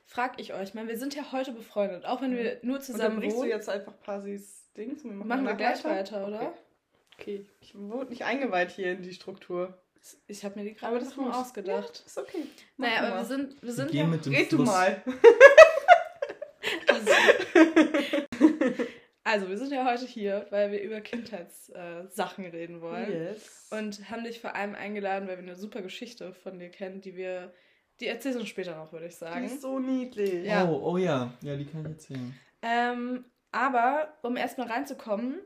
frag 0.04 0.40
ich 0.40 0.52
euch 0.54 0.74
mal, 0.74 0.86
wir 0.86 0.98
sind 0.98 1.14
ja 1.14 1.32
heute 1.32 1.52
befreundet, 1.52 2.04
auch 2.04 2.20
wenn 2.20 2.36
wir 2.36 2.58
nur 2.62 2.80
zusammen 2.80 3.16
Unterbrichst 3.16 3.36
du 3.36 3.40
wohnen. 3.40 3.50
jetzt 3.50 3.68
einfach 3.68 3.98
Pasis 4.00 4.70
Dings? 4.76 5.02
und 5.04 5.16
Machen 5.16 5.28
wir 5.28 5.36
danach 5.54 5.56
gleich 5.56 5.84
weiter, 5.84 6.26
oder? 6.28 6.40
Okay. 7.18 7.40
okay. 7.44 7.46
Ich 7.60 7.74
wurde 7.74 8.10
nicht 8.10 8.24
eingeweiht 8.24 8.70
hier 8.70 8.92
in 8.92 9.02
die 9.02 9.12
Struktur. 9.14 9.76
Ich 10.28 10.44
habe 10.44 10.58
mir 10.58 10.64
die 10.64 10.74
gerade 10.74 11.04
nur 11.16 11.36
ausgedacht. 11.36 12.04
Ist 12.06 12.16
okay. 12.18 12.44
naja, 12.76 12.94
Machen 13.02 13.06
aber 13.06 13.16
wir 13.16 13.20
wir. 13.20 13.24
sind, 13.26 13.54
wir 13.54 13.62
Wir 13.68 13.72
sind 13.74 13.90
gehen 13.90 14.00
ja, 14.00 14.06
mit 14.06 14.24
dem 14.26 14.32
Red 14.34 14.52
du 14.52 14.56
Fluss. 14.56 14.68
mal. 14.68 15.02
also 16.88 17.12
wir 19.24 19.58
sind 19.58 19.72
ja 19.72 19.84
heute 19.84 20.06
hier, 20.06 20.46
weil 20.50 20.72
wir 20.72 20.80
über 20.82 21.00
Kindheitssachen 21.00 22.44
äh, 22.44 22.48
reden 22.48 22.80
wollen. 22.80 23.10
Yes. 23.12 23.68
Und 23.70 24.10
haben 24.10 24.24
dich 24.24 24.40
vor 24.40 24.54
allem 24.54 24.74
eingeladen, 24.74 25.28
weil 25.28 25.36
wir 25.36 25.42
eine 25.42 25.56
super 25.56 25.82
Geschichte 25.82 26.32
von 26.32 26.58
dir 26.58 26.70
kennen, 26.70 27.00
die 27.00 27.14
wir, 27.16 27.52
die 28.00 28.06
erzählst 28.06 28.40
du 28.40 28.46
später 28.46 28.76
noch, 28.76 28.92
würde 28.92 29.06
ich 29.06 29.12
die 29.14 29.18
sagen. 29.18 29.44
ist 29.44 29.60
so 29.60 29.78
niedlich. 29.78 30.46
Ja. 30.46 30.66
Oh, 30.68 30.92
oh 30.92 30.96
ja. 30.96 31.32
Ja, 31.42 31.56
die 31.56 31.66
kann 31.66 31.82
ich 31.82 31.88
erzählen. 31.92 32.34
Ähm, 32.62 33.24
aber 33.52 34.14
um 34.22 34.36
erstmal 34.36 34.68
reinzukommen, 34.68 35.40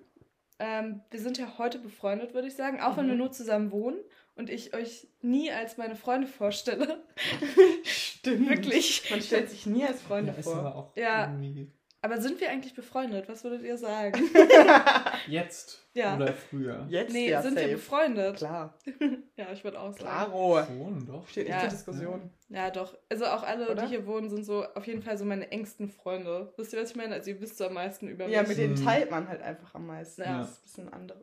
ähm, 0.59 1.01
wir 1.11 1.19
sind 1.21 1.39
ja 1.39 1.59
heute 1.59 1.79
befreundet, 1.79 2.35
würde 2.35 2.47
ich 2.49 2.55
sagen, 2.55 2.81
auch 2.81 2.97
wenn 2.97 3.07
Mhm. 3.07 3.11
wir 3.11 3.17
nur 3.17 3.33
zusammen 3.33 3.73
wohnen 3.73 3.99
und 4.37 4.49
ich 4.49 4.75
euch 4.75 5.09
nie 5.23 5.51
als 5.51 5.77
meine 5.77 5.97
Freunde 5.97 6.27
vorstelle. 6.29 7.03
Stimmt. 7.85 8.49
Wirklich. 8.49 9.11
Man 9.11 9.21
stellt 9.23 9.51
sich 9.51 9.67
nie 9.67 9.85
als 9.85 10.01
Freunde 10.03 10.33
ja, 10.33 10.39
ist 10.39 10.45
vor. 10.45 10.57
aber 10.57 10.77
auch 10.77 10.97
Ja. 10.97 11.25
irgendwie 11.33 11.71
Aber 12.05 12.21
sind 12.21 12.41
wir 12.41 12.51
eigentlich 12.51 12.75
befreundet? 12.75 13.29
Was 13.29 13.45
würdet 13.45 13.62
ihr 13.62 13.79
sagen? 13.79 14.21
jetzt 15.29 15.87
Ja. 15.95 16.17
oder 16.17 16.33
früher. 16.33 16.85
Jetzt 16.88 17.12
nee, 17.12 17.31
ja 17.31 17.41
sind 17.43 17.55
wir 17.55 17.62
safe. 17.62 17.75
befreundet? 17.75 18.37
Klar. 18.37 18.75
Ja, 19.37 19.51
ich 19.53 19.65
würde 19.65 19.81
auch 19.81 19.93
sagen. 19.93 20.05
Klaro. 20.05 20.62
Schon, 20.65 21.07
doch. 21.07 21.27
Steht 21.29 21.49
Ja. 21.49 21.55
nicht 21.57 21.71
zur 21.71 21.71
Diskussion. 21.71 22.31
Ja, 22.49 22.71
doch. 22.71 22.97
Also 23.09 23.25
auch 23.27 23.43
alle, 23.43 23.71
Oder? 23.71 23.83
die 23.83 23.88
hier 23.88 24.07
wohnen, 24.07 24.29
sind 24.29 24.45
so 24.45 24.65
auf 24.75 24.87
jeden 24.87 25.03
Fall 25.03 25.17
so 25.17 25.25
meine 25.25 25.51
engsten 25.51 25.88
Freunde. 25.88 26.53
Wisst 26.57 26.73
ihr, 26.75 26.83
was 26.83 26.91
ich 26.91 26.97
meine? 26.97 27.15
Also 27.15 27.31
ihr 27.31 27.41
wisst 27.41 27.57
so 27.57 27.67
am 27.67 27.73
meisten 27.75 28.09
über 28.09 28.27
Ja, 28.29 28.41
mich. 28.41 28.51
mit 28.51 28.59
denen 28.59 28.75
Mhm. 28.75 28.85
teilt 28.85 29.11
man 29.11 29.27
halt 29.29 29.41
einfach 29.43 29.75
am 29.75 29.87
meisten. 29.87 30.23
Ja. 30.23 30.38
Das 30.41 30.51
ist 30.51 30.59
ein 30.59 30.62
bisschen 30.65 30.93
andere. 30.93 31.21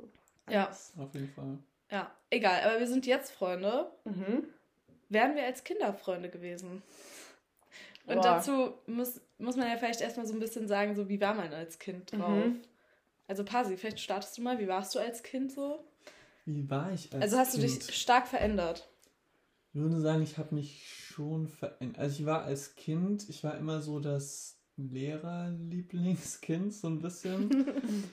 Ja. 0.49 0.69
Auf 0.97 1.13
jeden 1.13 1.29
Fall. 1.29 1.59
Ja, 1.91 2.11
egal. 2.29 2.61
Aber 2.65 2.79
wir 2.79 2.87
sind 2.87 3.05
jetzt 3.05 3.31
Freunde. 3.31 3.91
Mhm. 4.05 4.45
Wären 5.09 5.35
wir 5.35 5.43
als 5.43 5.63
Kinder 5.63 5.93
Freunde 5.93 6.29
gewesen? 6.29 6.81
Und 8.09 8.17
Boah. 8.17 8.23
dazu 8.23 8.73
muss, 8.87 9.21
muss 9.37 9.55
man 9.55 9.67
ja 9.69 9.77
vielleicht 9.77 10.01
erstmal 10.01 10.25
so 10.25 10.33
ein 10.33 10.39
bisschen 10.39 10.67
sagen, 10.67 10.95
so 10.95 11.07
wie 11.09 11.21
war 11.21 11.35
man 11.35 11.53
als 11.53 11.77
Kind 11.77 12.11
drauf? 12.11 12.45
Mhm. 12.45 12.61
Also 13.27 13.45
Pasi, 13.45 13.77
vielleicht 13.77 13.99
startest 13.99 14.37
du 14.37 14.41
mal. 14.41 14.57
Wie 14.59 14.67
warst 14.67 14.95
du 14.95 14.99
als 14.99 15.21
Kind 15.21 15.51
so? 15.51 15.83
Wie 16.45 16.67
war 16.69 16.91
ich 16.91 17.13
als 17.13 17.21
also 17.21 17.37
hast 17.37 17.51
kind? 17.53 17.63
du 17.63 17.67
dich 17.67 17.95
stark 17.95 18.27
verändert? 18.27 18.89
Ich 19.71 19.79
würde 19.79 19.99
sagen, 20.01 20.23
ich 20.23 20.39
habe 20.39 20.55
mich 20.55 20.89
schon 20.91 21.47
verändert. 21.47 21.99
Also 21.99 22.19
ich 22.21 22.25
war 22.25 22.43
als 22.43 22.73
Kind, 22.73 23.29
ich 23.29 23.43
war 23.43 23.55
immer 23.55 23.83
so 23.83 23.99
das 23.99 24.58
Lehrerlieblingskind, 24.87 26.73
so 26.73 26.87
ein 26.87 26.99
bisschen. 27.01 27.49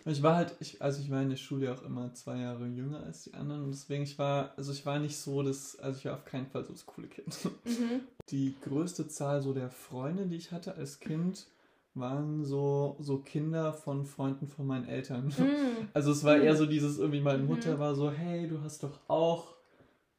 Ich 0.06 0.22
war 0.22 0.36
halt, 0.36 0.54
ich, 0.60 0.80
also 0.80 1.00
ich 1.00 1.10
war 1.10 1.20
in 1.20 1.28
der 1.30 1.36
Schule 1.36 1.72
auch 1.72 1.82
immer 1.82 2.14
zwei 2.14 2.38
Jahre 2.38 2.66
jünger 2.66 3.02
als 3.02 3.24
die 3.24 3.34
anderen 3.34 3.64
und 3.64 3.70
deswegen, 3.72 4.04
ich 4.04 4.18
war, 4.18 4.52
also 4.56 4.72
ich 4.72 4.86
war 4.86 4.98
nicht 4.98 5.16
so 5.18 5.42
das, 5.42 5.78
also 5.78 5.98
ich 5.98 6.04
war 6.06 6.14
auf 6.14 6.24
keinen 6.24 6.46
Fall 6.46 6.64
so 6.64 6.72
das 6.72 6.86
coole 6.86 7.08
Kind. 7.08 7.36
Mhm. 7.64 8.00
Die 8.30 8.54
größte 8.60 9.08
Zahl 9.08 9.42
so 9.42 9.52
der 9.52 9.70
Freunde, 9.70 10.26
die 10.26 10.36
ich 10.36 10.52
hatte 10.52 10.76
als 10.76 11.00
Kind, 11.00 11.46
waren 11.94 12.44
so, 12.44 12.96
so 13.00 13.18
Kinder 13.18 13.72
von 13.72 14.04
Freunden 14.06 14.46
von 14.48 14.66
meinen 14.66 14.86
Eltern. 14.86 15.26
Mhm. 15.26 15.46
Also 15.94 16.12
es 16.12 16.24
war 16.24 16.36
Mhm. 16.36 16.44
eher 16.44 16.56
so 16.56 16.66
dieses, 16.66 16.98
irgendwie 16.98 17.20
meine 17.20 17.42
Mhm. 17.42 17.48
Mutter 17.48 17.78
war 17.78 17.94
so, 17.94 18.10
hey, 18.10 18.46
du 18.48 18.60
hast 18.62 18.82
doch 18.82 19.00
auch 19.08 19.55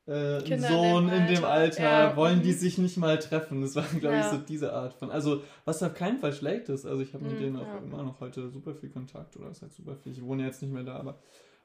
äh, 0.07 0.11
einen 0.37 0.43
Kinder 0.45 0.55
in 0.55 0.73
Sohn 0.73 1.07
dem 1.07 1.13
in 1.15 1.27
dem 1.27 1.43
Alter. 1.43 1.49
Alter, 1.49 1.81
Ja. 1.81 2.15
wollen 2.15 2.41
die 2.41 2.49
Mhm. 2.49 2.57
sich 2.57 2.77
nicht 2.77 2.97
mal 2.97 3.19
treffen? 3.19 3.61
Das 3.61 3.75
war, 3.75 3.83
glaube 3.99 4.15
Ja. 4.15 4.19
ich, 4.21 4.25
so 4.27 4.37
diese 4.37 4.73
Art 4.73 4.93
von, 4.93 5.11
also 5.11 5.43
was 5.65 5.83
auf 5.83 5.93
keinen 5.93 6.17
Fall 6.19 6.33
schlecht 6.33 6.69
ist. 6.69 6.85
Also 6.85 7.01
ich 7.01 7.13
habe 7.13 7.25
mit 7.25 7.33
Mhm, 7.33 7.39
denen 7.39 7.55
auch 7.57 7.67
ja. 7.67 7.77
immer 7.79 8.03
noch 8.03 8.19
heute 8.21 8.49
super 8.49 8.73
viel 8.73 8.89
Kontakt 8.89 9.35
oder 9.37 9.47
es 9.49 9.57
ist 9.57 9.61
halt 9.63 9.73
super 9.73 9.95
viel. 9.97 10.11
Ich 10.13 10.23
wohne 10.23 10.45
jetzt 10.45 10.61
nicht 10.61 10.71
mehr 10.73 10.83
da, 10.83 10.95
aber 10.97 11.19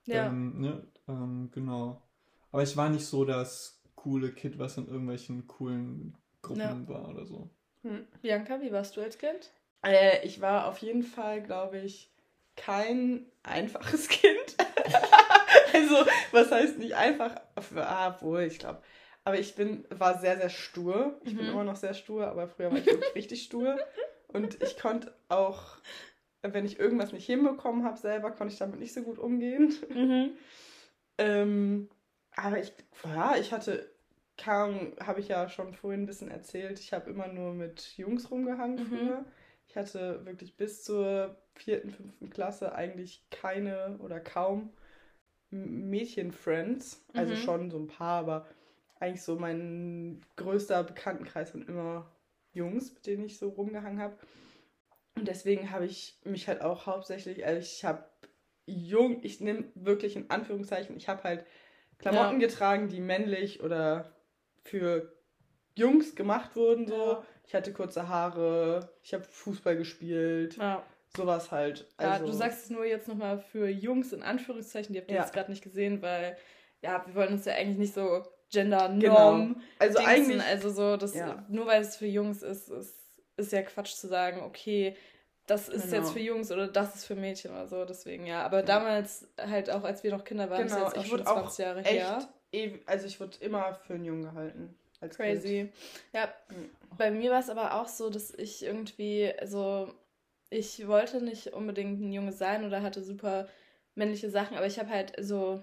Ja. 0.06 0.26
ähm, 0.28 0.60
ne, 0.60 0.86
ähm, 1.08 1.50
genau. 1.52 2.02
Aber 2.50 2.62
ich 2.62 2.76
war 2.76 2.88
nicht 2.90 3.06
so 3.06 3.24
das 3.24 3.80
coole 3.94 4.32
Kid, 4.32 4.58
was 4.58 4.76
in 4.76 4.88
irgendwelchen 4.88 5.46
coolen 5.46 6.16
Gruppen 6.42 6.60
Ja. 6.60 6.88
war 6.88 7.08
oder 7.08 7.24
so. 7.24 7.48
Hm. 7.82 8.06
Bianca, 8.20 8.60
wie 8.60 8.72
warst 8.72 8.96
du 8.96 9.00
als 9.00 9.18
Kind? 9.18 9.52
Äh, 9.84 10.26
ich 10.26 10.40
war 10.40 10.66
auf 10.68 10.78
jeden 10.78 11.02
Fall, 11.04 11.42
glaube 11.42 11.78
ich, 11.78 12.12
kein 12.56 13.26
einfaches 13.42 14.08
Kind. 14.08 14.31
Also, 15.72 16.06
was 16.32 16.50
heißt 16.50 16.78
nicht 16.78 16.94
einfach? 16.94 17.34
Ah, 17.76 18.16
wohl, 18.20 18.42
ich 18.42 18.58
glaube. 18.58 18.82
Aber 19.24 19.38
ich 19.38 19.54
bin, 19.54 19.84
war 19.90 20.18
sehr, 20.18 20.36
sehr 20.36 20.50
stur. 20.50 21.20
Ich 21.24 21.36
bin 21.36 21.46
Mhm. 21.46 21.52
immer 21.52 21.64
noch 21.64 21.76
sehr 21.76 21.94
stur, 21.94 22.26
aber 22.26 22.48
früher 22.48 22.70
war 22.70 22.78
ich 22.78 22.86
wirklich 22.86 23.14
richtig 23.14 23.42
stur. 23.44 23.78
Und 24.28 24.60
ich 24.62 24.78
konnte 24.78 25.14
auch, 25.28 25.76
wenn 26.42 26.66
ich 26.66 26.78
irgendwas 26.80 27.12
nicht 27.12 27.26
hinbekommen 27.26 27.84
habe 27.84 27.98
selber, 27.98 28.32
konnte 28.32 28.52
ich 28.52 28.58
damit 28.58 28.80
nicht 28.80 28.92
so 28.94 29.02
gut 29.02 29.18
umgehen. 29.18 29.74
Mhm. 29.88 30.30
Ähm, 31.18 31.88
aber 32.34 32.58
ich, 32.58 32.72
ja, 33.04 33.36
ich 33.36 33.52
hatte, 33.52 33.88
kaum, 34.42 34.92
habe 35.00 35.20
ich 35.20 35.28
ja 35.28 35.48
schon 35.48 35.74
vorhin 35.74 36.02
ein 36.02 36.06
bisschen 36.06 36.30
erzählt, 36.30 36.80
ich 36.80 36.92
habe 36.92 37.10
immer 37.10 37.28
nur 37.28 37.52
mit 37.52 37.96
Jungs 37.96 38.30
rumgehangen 38.30 38.78
Mhm. 38.78 38.86
früher. 38.88 39.24
Ich 39.68 39.76
hatte 39.76 40.24
wirklich 40.26 40.56
bis 40.56 40.82
zur 40.82 41.36
vierten, 41.54 41.90
fünften 41.90 42.28
Klasse 42.30 42.74
eigentlich 42.74 43.24
keine 43.30 43.98
oder 44.00 44.18
kaum 44.20 44.72
Mädchenfriends. 45.52 47.04
Also 47.14 47.34
Mhm. 47.34 47.36
schon 47.36 47.70
so 47.70 47.78
ein 47.78 47.86
paar, 47.86 48.20
aber 48.20 48.46
eigentlich 48.98 49.22
so 49.22 49.36
mein 49.36 50.20
größter 50.36 50.82
Bekanntenkreis 50.84 51.54
waren 51.54 51.66
immer 51.66 52.10
Jungs, 52.52 52.92
mit 52.94 53.06
denen 53.06 53.24
ich 53.24 53.38
so 53.38 53.48
rumgehangen 53.50 54.00
habe. 54.00 54.16
Und 55.14 55.28
deswegen 55.28 55.70
habe 55.70 55.84
ich 55.86 56.18
mich 56.24 56.48
halt 56.48 56.62
auch 56.62 56.86
hauptsächlich, 56.86 57.44
also 57.44 57.60
ich 57.60 57.84
habe 57.84 58.04
jung, 58.66 59.20
ich 59.22 59.40
nehme 59.40 59.64
wirklich 59.74 60.16
in 60.16 60.30
Anführungszeichen, 60.30 60.96
ich 60.96 61.08
habe 61.08 61.22
halt 61.24 61.44
Klamotten 61.98 62.40
getragen, 62.40 62.88
die 62.88 63.00
männlich 63.00 63.62
oder 63.62 64.16
für 64.62 65.12
Jungs 65.76 66.14
gemacht 66.14 66.56
wurden 66.56 66.86
so. 66.86 66.94
Ja. 67.12 67.26
Ich 67.46 67.54
hatte 67.54 67.72
kurze 67.72 68.08
Haare, 68.08 68.88
ich 69.02 69.12
habe 69.14 69.24
Fußball 69.24 69.76
gespielt, 69.76 70.56
Ja. 70.56 70.82
Sowas 71.16 71.50
halt. 71.50 71.86
ja, 72.00 72.12
Also, 72.12 72.26
du 72.26 72.32
sagst 72.32 72.64
es 72.64 72.70
nur 72.70 72.84
jetzt 72.84 73.08
nochmal 73.08 73.38
für 73.38 73.68
Jungs 73.68 74.12
in 74.12 74.22
Anführungszeichen, 74.22 74.92
die 74.94 75.00
habt 75.00 75.10
ihr 75.10 75.16
Ja. 75.16 75.22
jetzt 75.22 75.32
gerade 75.32 75.50
nicht 75.50 75.62
gesehen, 75.62 76.02
weil 76.02 76.36
ja, 76.82 77.02
wir 77.06 77.14
wollen 77.14 77.34
uns 77.34 77.44
ja 77.44 77.54
eigentlich 77.54 77.78
nicht 77.78 77.94
so 77.94 78.24
Gender-Norm 78.50 79.00
Genau. 79.54 79.60
also 79.78 79.98
dingsen. 79.98 80.08
eigentlich 80.40 80.42
also 80.42 80.70
so, 80.70 80.96
das, 80.96 81.14
Ja. 81.14 81.44
nur 81.48 81.66
weil 81.66 81.80
es 81.82 81.96
für 81.96 82.06
Jungs 82.06 82.42
ist, 82.42 82.68
ist, 82.68 82.94
ist 83.36 83.52
ja 83.52 83.62
Quatsch 83.62 83.94
zu 83.94 84.08
sagen, 84.08 84.40
okay, 84.42 84.96
das 85.46 85.68
ist 85.68 85.90
Genau. 85.90 85.96
jetzt 86.02 86.12
für 86.12 86.20
Jungs 86.20 86.50
oder 86.52 86.68
das 86.68 86.94
ist 86.96 87.04
für 87.06 87.14
Mädchen 87.14 87.50
oder 87.52 87.66
so, 87.66 87.84
deswegen 87.84 88.26
ja. 88.26 88.42
Aber 88.44 88.62
damals 88.62 89.26
halt 89.38 89.70
auch, 89.70 89.84
als 89.84 90.02
wir 90.02 90.10
noch 90.12 90.24
Kinder 90.24 90.48
waren, 90.50 90.66
Genau, 90.66 90.76
ist 90.76 90.82
jetzt 90.82 90.98
auch 90.98 91.02
ich 91.02 91.08
schon 91.10 91.18
wurde 91.20 91.30
auch 91.30 91.42
20 91.42 91.58
Jahre 91.64 91.78
echt, 91.80 91.90
her. 92.52 92.78
also 92.86 93.06
ich 93.06 93.20
wurde 93.20 93.36
immer 93.40 93.74
für 93.86 93.94
einen 93.94 94.04
Jungen 94.04 94.22
gehalten. 94.22 94.78
Als 95.00 95.16
Kind. 95.16 95.28
Crazy. 95.42 95.72
Ja, 96.12 96.32
Mhm. 96.48 96.70
bei 96.96 97.10
mir 97.10 97.30
war 97.32 97.40
es 97.40 97.48
aber 97.50 97.74
auch 97.80 97.88
so, 97.88 98.08
dass 98.10 98.32
ich 98.34 98.62
irgendwie, 98.64 99.32
also 99.40 99.92
ich 100.52 100.86
wollte 100.86 101.22
nicht 101.22 101.48
unbedingt 101.54 102.00
ein 102.00 102.12
Junge 102.12 102.32
sein 102.32 102.64
oder 102.64 102.82
hatte 102.82 103.02
super 103.02 103.48
männliche 103.94 104.30
Sachen, 104.30 104.56
aber 104.56 104.66
ich 104.66 104.78
habe 104.78 104.90
halt 104.90 105.12
so 105.18 105.62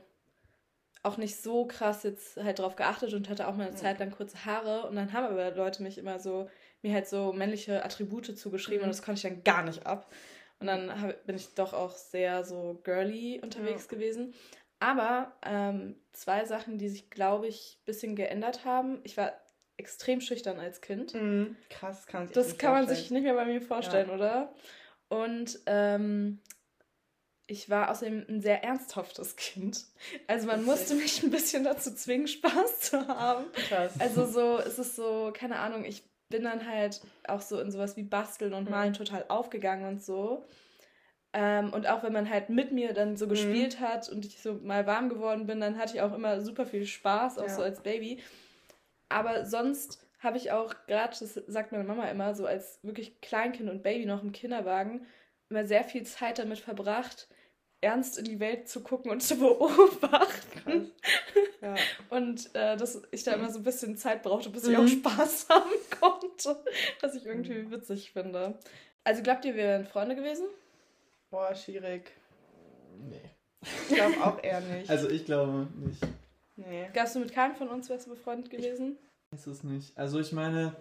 auch 1.02 1.18
nicht 1.18 1.38
so 1.42 1.66
krass 1.66 2.04
jetzt 2.04 2.36
halt 2.38 2.60
drauf 2.60 2.76
geachtet 2.76 3.14
und 3.14 3.30
hatte 3.30 3.48
auch 3.48 3.56
mal 3.56 3.64
eine 3.68 3.72
Mhm. 3.72 3.78
Zeit 3.78 4.00
lang 4.00 4.12
kurze 4.12 4.44
Haare 4.46 4.88
und 4.88 4.96
dann 4.96 5.14
haben 5.14 5.26
aber 5.26 5.52
Leute 5.52 5.82
mich 5.82 5.98
immer 5.98 6.20
so, 6.20 6.50
mir 6.82 6.94
halt 6.94 7.08
so 7.08 7.32
männliche 7.32 7.86
Attribute 7.86 8.38
zugeschrieben 8.38 8.82
Mhm. 8.82 8.84
und 8.86 8.90
das 8.90 9.02
konnte 9.02 9.20
ich 9.20 9.24
dann 9.34 9.44
gar 9.44 9.64
nicht 9.64 9.86
ab. 9.86 10.12
Und 10.60 10.68
dann 10.68 11.02
hab, 11.02 11.26
bin 11.26 11.38
ich 11.38 11.54
doch 11.56 11.72
auch 11.74 11.92
sehr 11.96 12.44
so 12.44 12.82
girly 12.84 13.40
unterwegs 13.42 13.88
gewesen. 13.88 14.34
Aber 14.82 15.32
ähm, 15.46 15.96
zwei 16.12 16.44
Sachen, 16.46 16.78
die 16.78 16.90
sich, 16.90 17.10
glaube 17.10 17.48
ich, 17.48 17.78
ein 17.82 17.86
bisschen 17.86 18.16
geändert 18.18 18.66
haben. 18.66 19.00
Ich 19.04 19.16
war 19.16 19.32
extrem 19.78 20.20
schüchtern 20.20 20.60
als 20.60 20.82
Kind. 20.82 21.14
Mhm. 21.14 21.56
Krass, 21.70 22.08
kann 22.08 22.26
ich 22.26 22.32
Das 22.32 22.58
kann 22.58 22.74
man 22.74 22.84
vorstellen. 22.84 22.98
sich 23.04 23.12
nicht 23.12 23.24
mehr 23.24 23.36
bei 23.36 23.46
mir 23.46 23.62
vorstellen, 23.62 24.10
oder? 24.10 24.54
Und 25.10 25.60
ähm, 25.66 26.40
ich 27.48 27.70
war 27.70 27.90
außerdem 27.90 28.26
ein 28.30 28.42
sehr 28.42 28.64
ernsthaftes 28.64 29.36
Kind. 29.36 29.86
Also 30.28 30.48
man 30.48 30.64
musste 30.64 30.94
mich 30.96 31.24
ein 31.24 31.32
bisschen 31.32 31.64
dazu 31.64 31.94
zwingen, 31.94 32.28
Spaß 32.28 32.80
zu 32.82 33.08
haben. 33.08 33.52
Krass. 33.68 34.00
Also 34.00 34.26
so, 34.28 34.60
es 34.60 34.78
ist 34.80 34.96
so, 34.96 35.32
keine 35.34 35.58
Ahnung, 35.58 35.84
ich 35.84 36.04
bin 36.30 36.44
dann 36.44 36.68
halt 36.68 37.02
auch 37.28 37.42
so 37.42 37.60
in 37.60 37.72
sowas 37.72 37.98
wie 37.98 38.04
Basteln 38.04 38.54
und 38.54 38.66
Mhm. 38.66 38.72
Malen 38.72 38.94
total 38.94 39.26
aufgegangen 39.30 39.88
und 39.88 40.04
so. 40.04 40.46
Ähm, 41.34 41.74
und 41.74 41.88
auch 41.88 42.04
wenn 42.04 42.14
man 42.14 42.30
halt 42.30 42.50
mit 42.50 42.72
mir 42.72 42.94
dann 42.94 43.18
so 43.18 43.26
Mhm. 43.26 43.30
gespielt 43.30 43.80
hat 43.80 44.10
und 44.10 44.26
ich 44.26 44.42
so 44.42 44.54
mal 44.54 44.86
warm 44.86 45.10
geworden 45.10 45.48
bin, 45.48 45.60
dann 45.60 45.78
hatte 45.78 45.96
ich 45.96 46.02
auch 46.02 46.14
immer 46.14 46.42
super 46.42 46.68
viel 46.68 46.86
Spaß, 46.86 47.40
auch 47.40 47.48
Ja. 47.48 47.56
so 47.56 47.62
als 47.64 47.82
Baby. 47.82 48.22
Aber 49.10 49.46
sonst 49.46 50.08
habe 50.20 50.38
ich 50.38 50.52
auch, 50.52 50.74
gerade, 50.88 51.16
das 51.20 51.34
sagt 51.48 51.72
meine 51.72 51.84
Mama 51.84 52.10
immer, 52.10 52.36
so 52.36 52.46
als 52.46 52.80
wirklich 52.84 53.20
Kleinkind 53.22 53.70
und 53.70 53.84
Baby 53.84 54.06
noch 54.06 54.22
im 54.24 54.32
Kinderwagen, 54.32 55.06
immer 55.50 55.66
sehr 55.66 55.84
viel 55.84 56.04
Zeit 56.04 56.40
damit 56.40 56.60
verbracht, 56.60 57.28
ernst 57.82 58.18
in 58.18 58.26
die 58.26 58.40
Welt 58.40 58.68
zu 58.68 58.82
gucken 58.84 59.10
und 59.12 59.22
zu 59.24 59.36
beobachten. 59.40 60.92
Ja. 61.62 61.76
Und 62.10 62.54
äh, 62.54 62.76
dass 62.76 63.02
ich 63.12 63.24
da 63.24 63.34
immer 63.34 63.50
so 63.50 63.60
ein 63.60 63.64
bisschen 63.64 63.96
Zeit 63.98 64.22
brauchte, 64.24 64.50
bis 64.50 64.68
ich 64.68 64.76
auch 64.78 64.82
Mhm. 64.84 64.88
Spaß 64.88 65.48
haben 65.50 65.70
konnte. 66.00 66.64
Was 67.02 67.16
ich 67.16 67.26
irgendwie 67.26 67.72
witzig 67.72 68.12
finde. 68.12 68.60
Also 69.06 69.24
glaubt 69.24 69.46
ihr, 69.46 69.56
wir 69.56 69.64
wären 69.64 69.86
Freunde 69.86 70.16
gewesen? 70.16 70.46
Boah, 71.32 71.56
schwierig. 71.56 72.12
Nee. 73.10 73.22
Ich 73.90 73.96
glaube 73.96 74.16
auch 74.24 74.44
eher 74.44 74.62
nicht. 74.62 74.90
Also 74.90 75.10
ich 75.10 75.26
glaube 75.26 75.68
nicht. 75.78 76.02
nee. 76.58 76.90
Gabst 76.94 77.16
du 77.16 77.20
mit 77.20 77.34
keinem 77.34 77.56
von 77.56 77.70
uns 77.70 77.90
wärst 77.90 78.08
du 78.08 78.12
befreundet 78.12 78.50
gewesen? 78.50 78.98
Ist 79.32 79.48
es 79.48 79.64
nicht. 79.64 79.98
Also 79.98 80.20
ich 80.20 80.32
meine, 80.32 80.76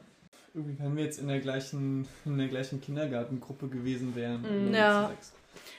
irgendwie, 0.54 0.78
wenn 0.78 0.96
wir 0.96 1.04
jetzt 1.04 1.18
in 1.18 1.28
der 1.28 1.40
gleichen, 1.40 2.08
in 2.24 2.38
der 2.38 2.48
gleichen 2.48 2.80
Kindergartengruppe 2.80 3.68
gewesen 3.68 4.14
wären. 4.14 4.44
Oder 4.44 4.78
Ja. 4.78 5.12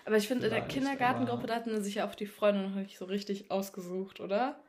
Aber 0.05 0.17
ich 0.17 0.27
finde, 0.27 0.47
in 0.47 0.53
der 0.53 0.61
Kindergartengruppe, 0.61 1.47
da 1.47 1.55
hatten 1.55 1.81
sich 1.81 1.95
ja 1.95 2.07
auch 2.07 2.15
die 2.15 2.25
Freunde 2.27 2.61
noch 2.61 2.75
nicht 2.75 2.97
so 2.97 3.05
richtig 3.05 3.49
ausgesucht, 3.49 4.19
oder? 4.19 4.59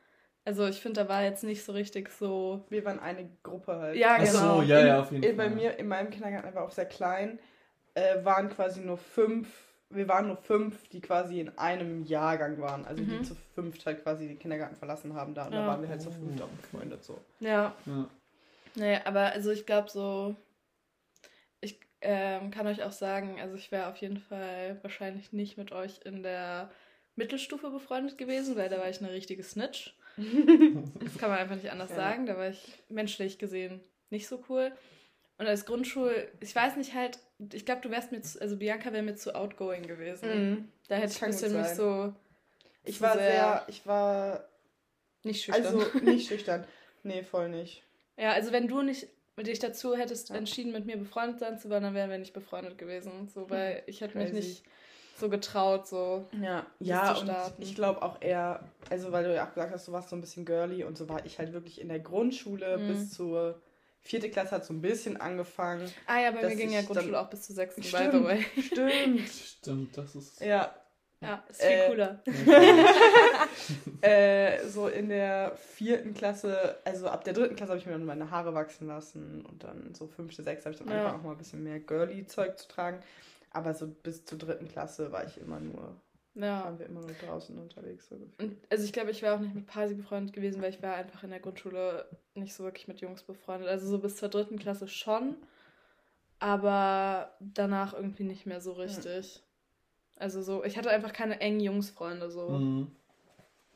Also 0.44 0.66
ich 0.66 0.80
finde, 0.80 1.02
da 1.02 1.08
war 1.08 1.22
jetzt 1.22 1.44
nicht 1.44 1.64
so 1.64 1.72
richtig 1.72 2.10
so. 2.10 2.64
Wir 2.70 2.84
waren 2.84 2.98
eine 2.98 3.28
Gruppe 3.42 3.76
halt. 3.76 3.96
Ja, 3.96 4.16
Ach 4.18 4.24
genau. 4.24 4.56
so, 4.56 4.62
ja, 4.62 4.80
in, 4.80 4.86
ja, 4.86 5.00
auf 5.00 5.12
jeden 5.12 5.22
in, 5.22 5.36
Fall. 5.36 5.48
Bei 5.48 5.54
mir, 5.54 5.78
in 5.78 5.88
meinem 5.88 6.10
Kindergarten 6.10 6.54
war 6.54 6.64
auch 6.64 6.70
sehr 6.70 6.86
klein, 6.86 7.38
äh, 7.94 8.24
waren 8.24 8.48
quasi 8.48 8.80
nur 8.80 8.96
fünf, 8.96 9.48
wir 9.90 10.08
waren 10.08 10.28
nur 10.28 10.36
fünf, 10.36 10.88
die 10.88 11.00
quasi 11.00 11.40
in 11.40 11.56
einem 11.58 12.04
Jahrgang 12.04 12.60
waren. 12.60 12.84
Also 12.84 13.02
Mhm. 13.02 13.08
die 13.08 13.22
zu 13.22 13.34
fünft 13.54 13.84
halt 13.86 14.02
quasi 14.02 14.28
den 14.28 14.38
Kindergarten 14.38 14.76
verlassen 14.76 15.14
haben 15.14 15.34
da. 15.34 15.46
Und 15.46 15.52
Ja. 15.52 15.62
da 15.62 15.66
waren 15.66 15.82
wir 15.82 15.88
halt 15.88 16.00
zu 16.02 16.10
fünft 16.10 16.40
Oh, 16.40 16.44
auch 16.44 16.48
okay. 16.48 16.56
befreundet 16.62 17.04
so. 17.04 17.18
Ja. 17.40 17.74
Ja. 17.86 18.08
Naja, 18.76 19.00
aber 19.04 19.32
also 19.32 19.50
ich 19.50 19.66
glaube 19.66 19.90
so. 19.90 20.34
Ich 21.60 21.78
ähm, 22.00 22.50
kann 22.50 22.66
euch 22.66 22.82
auch 22.82 22.92
sagen, 22.92 23.40
also 23.40 23.54
ich 23.56 23.70
wäre 23.72 23.88
auf 23.88 23.96
jeden 23.96 24.18
Fall 24.18 24.78
wahrscheinlich 24.82 25.32
nicht 25.32 25.58
mit 25.58 25.72
euch 25.72 26.00
in 26.04 26.22
der 26.22 26.70
Mittelstufe 27.16 27.70
befreundet 27.70 28.16
gewesen, 28.16 28.56
weil 28.56 28.68
da 28.70 28.78
war 28.78 28.88
ich 28.88 29.00
eine 29.02 29.12
richtige 29.12 29.42
Snitch. 29.42 29.94
Das 31.02 31.18
kann 31.18 31.30
man 31.30 31.38
einfach 31.38 31.56
nicht 31.56 31.70
anders 31.70 31.90
Ja. 31.90 31.96
sagen. 31.96 32.26
Da 32.26 32.36
war 32.36 32.48
ich 32.48 32.78
menschlich 32.88 33.38
gesehen 33.38 33.80
nicht 34.10 34.28
so 34.28 34.42
cool. 34.48 34.72
Und 35.40 35.46
als 35.46 35.64
Grundschul, 35.64 36.28
ich 36.40 36.54
weiß 36.54 36.76
nicht 36.76 36.92
halt, 36.94 37.18
ich 37.54 37.64
glaube, 37.64 37.80
du 37.80 37.90
wärst 37.90 38.12
mir 38.12 38.20
zu, 38.20 38.38
also 38.42 38.58
Bianca 38.58 38.92
wäre 38.92 39.02
mir 39.02 39.14
zu 39.16 39.34
outgoing 39.34 39.86
gewesen. 39.86 40.70
Da 40.86 40.96
hätte 40.96 41.12
ich 41.14 41.22
ein 41.22 41.30
bisschen 41.30 41.56
mich 41.56 41.66
so 41.68 42.12
Ich 42.84 43.00
war 43.00 43.14
sehr, 43.14 43.64
ich 43.66 43.86
war, 43.86 44.44
nicht 45.24 45.42
schüchtern. 45.42 45.64
also 45.64 45.90
nicht 46.02 46.28
schüchtern. 46.28 46.66
Nee, 47.04 47.22
voll 47.22 47.48
nicht. 47.48 47.82
ja, 48.18 48.32
also 48.32 48.52
wenn 48.52 48.68
du 48.68 48.82
nicht 48.82 49.08
dich 49.38 49.58
dazu 49.58 49.96
hättest 49.96 50.28
Ja. 50.28 50.36
entschieden, 50.36 50.72
mit 50.72 50.84
mir 50.84 50.98
befreundet 50.98 51.38
sein 51.40 51.58
zu 51.58 51.70
wollen, 51.70 51.84
dann 51.84 51.94
wären 51.94 52.10
wir 52.10 52.18
nicht 52.18 52.34
befreundet 52.34 52.76
gewesen. 52.76 53.30
So, 53.32 53.48
weil 53.48 53.82
ich 53.86 54.02
hätte 54.02 54.18
mich 54.18 54.34
nicht 54.34 54.62
so 55.16 55.30
getraut, 55.30 55.88
so. 55.88 56.26
Ja, 56.42 56.66
ja 56.80 57.14
zu 57.14 57.22
und 57.22 57.34
ich 57.60 57.74
glaube 57.74 58.02
auch 58.02 58.20
eher, 58.20 58.62
also 58.90 59.10
weil 59.10 59.24
du 59.24 59.34
ja 59.34 59.46
auch 59.46 59.54
gesagt 59.54 59.72
hast, 59.72 59.88
du 59.88 59.92
warst 59.92 60.10
so 60.10 60.16
ein 60.16 60.20
bisschen 60.20 60.44
girly 60.44 60.84
und 60.84 60.98
so 60.98 61.08
war 61.08 61.24
ich 61.24 61.38
halt 61.38 61.54
wirklich 61.54 61.80
in 61.80 61.88
der 61.88 62.00
Grundschule 62.00 62.76
Mhm. 62.76 62.86
bis 62.88 63.10
zur 63.10 63.58
vierte 64.02 64.30
Klasse 64.30 64.52
hat 64.52 64.64
so 64.64 64.72
ein 64.72 64.80
bisschen 64.80 65.16
angefangen. 65.20 65.90
Ah 66.06 66.20
ja, 66.20 66.30
bei 66.30 66.42
mir 66.48 66.56
ging 66.56 66.68
ich 66.68 66.74
ja 66.74 66.82
Grundschule 66.82 67.12
dann- 67.12 67.24
auch 67.26 67.30
bis 67.30 67.42
zur 67.42 67.54
sechsten, 67.56 67.82
by 67.82 67.88
Stimmt. 67.88 68.12
the 68.12 68.24
way. 68.24 68.44
Stimmt. 68.62 69.28
Stimmt, 69.58 69.98
das 69.98 70.14
ist. 70.16 70.40
ja, 70.40 70.74
Ja, 71.22 71.44
ist 71.48 71.60
viel 71.62 71.70
Äh, 71.70 71.88
cooler. 71.88 72.22
äh, 74.00 74.66
so 74.66 74.88
in 74.88 75.08
der 75.08 75.52
vierten 75.56 76.14
Klasse, 76.14 76.78
also 76.84 77.08
ab 77.08 77.24
der 77.24 77.34
dritten 77.34 77.56
Klasse 77.56 77.70
habe 77.70 77.78
ich 77.78 77.86
mir 77.86 77.92
dann 77.92 78.04
meine 78.04 78.30
Haare 78.30 78.54
wachsen 78.54 78.86
lassen 78.88 79.44
und 79.44 79.62
dann 79.64 79.94
so 79.94 80.06
fünfte, 80.06 80.42
sechste 80.42 80.66
habe 80.66 80.74
ich 80.74 80.78
dann 80.80 80.88
Ja. 80.88 80.94
angefangen, 81.00 81.20
auch 81.20 81.24
mal 81.26 81.32
ein 81.32 81.38
bisschen 81.38 81.62
mehr 81.62 81.78
girly 81.80 82.26
Zeug 82.26 82.58
zu 82.58 82.68
tragen. 82.68 83.00
Aber 83.52 83.74
so 83.74 83.86
bis 83.88 84.24
zur 84.24 84.38
dritten 84.38 84.68
Klasse 84.68 85.12
war 85.12 85.24
ich 85.26 85.36
immer 85.38 85.60
nur, 85.60 85.94
Ja. 86.34 86.64
waren 86.64 86.78
wir 86.78 86.86
immer 86.86 87.00
nur 87.00 87.12
draußen 87.12 87.58
unterwegs. 87.58 88.08
So. 88.08 88.16
Und, 88.38 88.56
also 88.70 88.84
ich 88.84 88.92
glaube, 88.92 89.10
ich 89.10 89.20
wäre 89.22 89.34
auch 89.34 89.40
nicht 89.40 89.54
mit 89.54 89.66
Pasi 89.66 89.94
befreundet 89.94 90.32
gewesen, 90.32 90.62
weil 90.62 90.70
ich 90.70 90.82
war 90.82 90.94
einfach 90.94 91.24
in 91.24 91.30
der 91.30 91.40
Grundschule 91.40 92.08
nicht 92.34 92.54
so 92.54 92.64
wirklich 92.64 92.88
mit 92.88 93.00
Jungs 93.00 93.22
befreundet. 93.22 93.68
Also 93.68 93.88
so 93.88 93.98
bis 93.98 94.16
zur 94.16 94.28
dritten 94.28 94.58
Klasse 94.58 94.86
schon, 94.88 95.36
aber 96.38 97.34
danach 97.40 97.94
irgendwie 97.94 98.24
nicht 98.24 98.46
mehr 98.46 98.60
so 98.60 98.72
richtig. 98.72 99.42
Also 100.16 100.42
so, 100.42 100.64
ich 100.64 100.76
hatte 100.76 100.90
einfach 100.90 101.12
keine 101.12 101.40
engen 101.40 101.60
Jungsfreunde 101.60 102.30
so. 102.30 102.48
Mhm. 102.50 102.92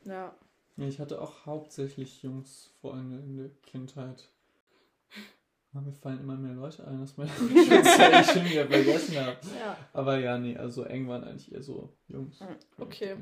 Ja. 0.05 0.35
Ja, 0.77 0.87
Ich 0.87 0.99
hatte 1.01 1.21
auch 1.21 1.47
hauptsächlich 1.47 2.23
Jungsfreunde 2.23 3.19
in 3.19 3.37
der 3.37 3.51
Kindheit. 3.62 4.29
Mir 5.80 5.92
fallen 5.92 6.20
immer 6.20 6.37
mehr 6.37 6.54
Leute 6.54 6.87
ein, 6.87 7.00
dass 7.00 7.16
man 7.16 7.26
ich 7.28 8.26
schon 8.30 8.44
wieder 8.44 8.66
vergessen 8.66 9.16
habe. 9.18 9.37
Ja. 9.58 9.76
Aber 9.92 10.18
ja, 10.18 10.38
nee, 10.38 10.56
also 10.56 10.84
eng 10.84 11.08
waren 11.08 11.24
eigentlich 11.24 11.52
eher 11.52 11.62
so 11.62 11.92
Jungs. 12.08 12.40
Mhm. 12.40 12.46
Okay. 12.78 13.16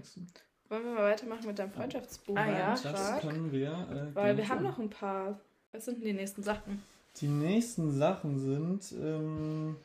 Wollen 0.69 0.85
wir 0.85 0.93
mal 0.93 1.05
weitermachen 1.11 1.47
mit 1.47 1.59
deinem 1.59 1.73
Freundschaftsbuch? 1.73 2.37
Ah, 2.37 2.51
ja, 2.51 2.77
das 2.83 3.21
können 3.21 3.53
wir. 3.53 3.71
Äh, 3.71 4.15
Weil 4.15 4.37
wir 4.37 4.49
haben 4.49 4.63
noch 4.63 4.79
ein 4.79 4.91
paar. 4.91 5.39
Was 5.73 5.87
sind 5.87 5.99
denn 5.99 6.05
die 6.05 6.13
nächsten 6.13 6.43
Sachen? 6.43 6.83
Die 7.17 7.29
nächsten 7.29 7.91
Sachen 7.93 8.39
sind, 8.39 8.93
ähm, 9.03 9.77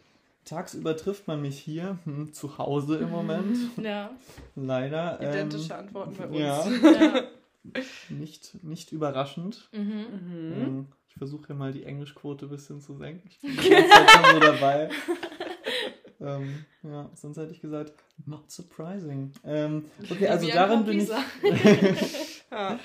tagsüber 0.46 0.96
trifft 0.96 1.28
man 1.28 1.42
mich 1.42 1.60
hier, 1.60 1.98
hm, 2.06 2.34
zu 2.34 2.58
Hause 2.58 2.98
im 2.98 3.10
Moment, 3.10 3.58
Ja. 3.78 4.12
leider. 4.56 5.20
Ähm, 5.22 5.30
Identische 5.30 5.76
Antworten 5.76 6.16
bei 6.18 6.26
uns. 6.28 6.38
Ja, 6.38 6.68
ja. 6.92 7.24
nicht, 8.10 8.64
nicht 8.64 8.92
überraschend. 8.92 9.70
Mhm. 9.74 10.06
Mhm. 10.12 10.88
Ich 11.18 11.20
versuche 11.20 11.50
ja 11.50 11.56
mal 11.56 11.72
die 11.72 11.84
Englischquote 11.84 12.46
ein 12.46 12.50
bisschen 12.50 12.80
zu 12.80 12.96
senken. 12.96 13.28
Ich 13.28 13.40
bin 13.42 13.50
die 13.58 13.70
ganze 13.70 13.90
Zeit 13.90 14.34
so 14.34 14.40
dabei. 14.40 14.90
ähm, 16.20 16.64
ja, 16.84 17.10
sonst 17.16 17.38
hätte 17.38 17.52
ich 17.52 17.60
gesagt, 17.60 17.92
not 18.28 18.52
surprising. 18.52 19.32
Ähm, 19.44 19.86
okay, 20.12 20.28
also 20.28 20.48
darin 20.48 20.86
bin 20.86 21.00
ich. 21.00 21.10
Ja. 22.52 22.80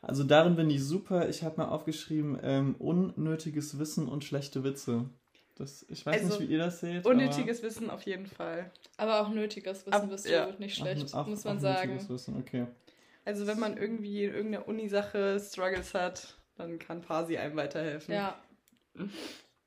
Also 0.00 0.22
darin 0.22 0.54
bin 0.54 0.70
ich 0.70 0.82
super. 0.84 1.28
Ich 1.28 1.42
habe 1.42 1.56
mal 1.56 1.68
aufgeschrieben, 1.70 2.38
ähm, 2.42 2.76
unnötiges 2.78 3.78
Wissen 3.80 4.06
und 4.08 4.22
schlechte 4.22 4.62
Witze. 4.62 5.06
Das, 5.56 5.84
ich 5.90 6.06
weiß 6.06 6.22
Also, 6.22 6.38
nicht, 6.38 6.48
wie 6.48 6.52
ihr 6.52 6.58
das 6.58 6.78
seht. 6.80 7.04
Unnötiges 7.04 7.62
Wissen 7.64 7.90
auf 7.90 8.02
jeden 8.04 8.26
Fall. 8.26 8.70
Aber 8.96 9.20
auch 9.20 9.28
nötiges 9.28 9.84
Wissen 9.86 10.08
bist 10.08 10.28
ja. 10.28 10.46
du 10.46 10.58
nicht 10.60 10.80
aber 10.80 10.90
schlecht, 10.94 11.14
auch- 11.14 11.26
muss 11.26 11.40
auch 11.44 11.50
man 11.50 11.60
sagen. 11.60 11.90
nötiges 11.94 12.08
Wissen, 12.10 12.36
okay. 12.38 12.66
Also 13.24 13.46
wenn 13.48 13.58
man 13.58 13.76
irgendwie 13.76 14.24
in 14.24 14.32
irgendeiner 14.34 14.66
Uni-Sache 14.68 15.38
Struggles 15.40 15.94
hat, 15.94 16.38
dann 16.62 16.78
kann 16.78 17.00
Pasi 17.02 17.36
einem 17.36 17.56
weiterhelfen. 17.56 18.14
Ja. 18.14 18.38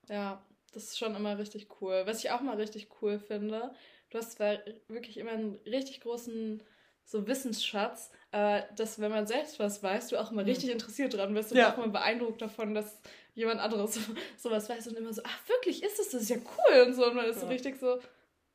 Ja, 0.09 0.41
das 0.73 0.83
ist 0.83 0.97
schon 0.99 1.15
immer 1.15 1.37
richtig 1.37 1.67
cool. 1.81 2.03
Was 2.05 2.23
ich 2.23 2.31
auch 2.31 2.41
mal 2.41 2.55
richtig 2.57 2.89
cool 3.01 3.19
finde, 3.19 3.73
du 4.09 4.17
hast 4.17 4.33
zwar 4.33 4.57
wirklich 4.87 5.17
immer 5.17 5.31
einen 5.31 5.55
richtig 5.65 6.01
großen 6.01 6.61
so 7.07 7.27
Wissensschatz, 7.27 8.11
aber 8.31 8.63
dass, 8.75 8.99
wenn 8.99 9.11
man 9.11 9.27
selbst 9.27 9.59
was 9.59 9.83
weiß, 9.83 10.07
du 10.07 10.17
auch 10.19 10.31
immer 10.31 10.41
Mhm. 10.41 10.49
richtig 10.49 10.71
interessiert 10.71 11.13
dran 11.13 11.33
bist 11.35 11.51
und 11.51 11.57
Ja. 11.59 11.71
auch 11.71 11.77
immer 11.77 11.89
beeindruckt 11.89 12.41
davon, 12.41 12.73
dass 12.73 12.99
jemand 13.35 13.59
anderes 13.61 13.93
so, 13.95 13.99
sowas 14.37 14.69
weiß 14.69 14.87
und 14.87 14.97
immer 14.97 15.13
so, 15.13 15.21
ach 15.23 15.47
wirklich, 15.49 15.83
ist 15.83 15.99
das, 15.99 16.09
das 16.09 16.23
ist 16.23 16.29
ja 16.29 16.37
cool 16.37 16.81
und 16.87 16.93
so. 16.93 17.05
Und 17.05 17.15
man 17.15 17.25
ist 17.25 17.39
so 17.39 17.45
Ja. 17.45 17.51
richtig 17.51 17.77
so, 17.79 17.99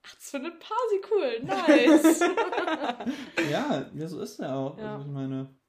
ach, 0.03 0.14
das 0.16 0.31
findet 0.31 0.59
Pasi 0.59 1.00
cool, 1.12 1.40
nice. 1.44 2.20
Ja, 3.50 3.88
ja, 3.94 4.09
so 4.09 4.20
ist 4.20 4.38
er 4.40 4.55
auch. 4.57 4.79
Ja. 4.79 4.94
Also 4.96 5.07
ich 5.07 5.12
meine, 5.12 5.42
es 5.42 5.59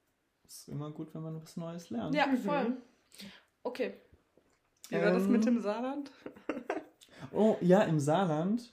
ist 0.60 0.68
immer 0.68 0.90
gut, 0.90 1.14
wenn 1.14 1.22
man 1.22 1.40
was 1.42 1.56
Neues 1.56 1.90
lernt. 1.90 2.14
ja, 2.14 2.26
Mhm. 2.26 2.36
voll. 2.38 2.76
Okay. 3.62 3.94
Wie 4.88 4.96
war 4.96 5.12
das 5.12 5.22
Ähm, 5.24 5.32
mit 5.32 5.44
dem 5.46 5.60
Saarland? 5.60 6.10
Oh, 7.32 7.56
ja, 7.60 7.82
im 7.82 7.98
Saarland. 8.00 8.72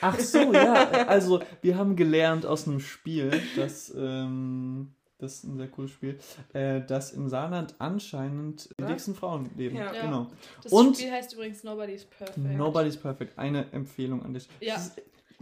Ach 0.00 0.18
so, 0.18 0.52
ja. 0.52 0.74
Also, 1.08 1.42
wir 1.62 1.76
haben 1.76 1.96
gelernt 1.96 2.46
aus 2.46 2.66
einem 2.68 2.78
Spiel, 2.80 3.30
das, 3.56 3.92
ähm, 3.96 4.94
das 5.18 5.34
ist 5.34 5.44
ein 5.44 5.56
sehr 5.56 5.68
cooles 5.68 5.90
Spiel, 5.90 6.18
äh, 6.52 6.80
dass 6.80 7.12
im 7.12 7.28
Saarland 7.28 7.74
anscheinend 7.80 8.70
die 8.80 8.84
dicksten 8.84 9.14
Frauen 9.16 9.50
leben. 9.56 9.76
Ja. 9.76 9.92
Ja. 9.92 10.02
Genau. 10.02 10.28
Das 10.62 10.72
Und- 10.72 10.96
Spiel 10.96 11.10
heißt 11.10 11.34
übrigens 11.34 11.64
Nobody's 11.64 12.04
Perfect. 12.04 12.38
Nobody's 12.38 12.96
Perfect. 12.96 13.36
Eine 13.38 13.70
Empfehlung 13.72 14.22
an 14.24 14.32
dich. 14.32 14.48
Ja. 14.60 14.74
Das, 14.74 14.92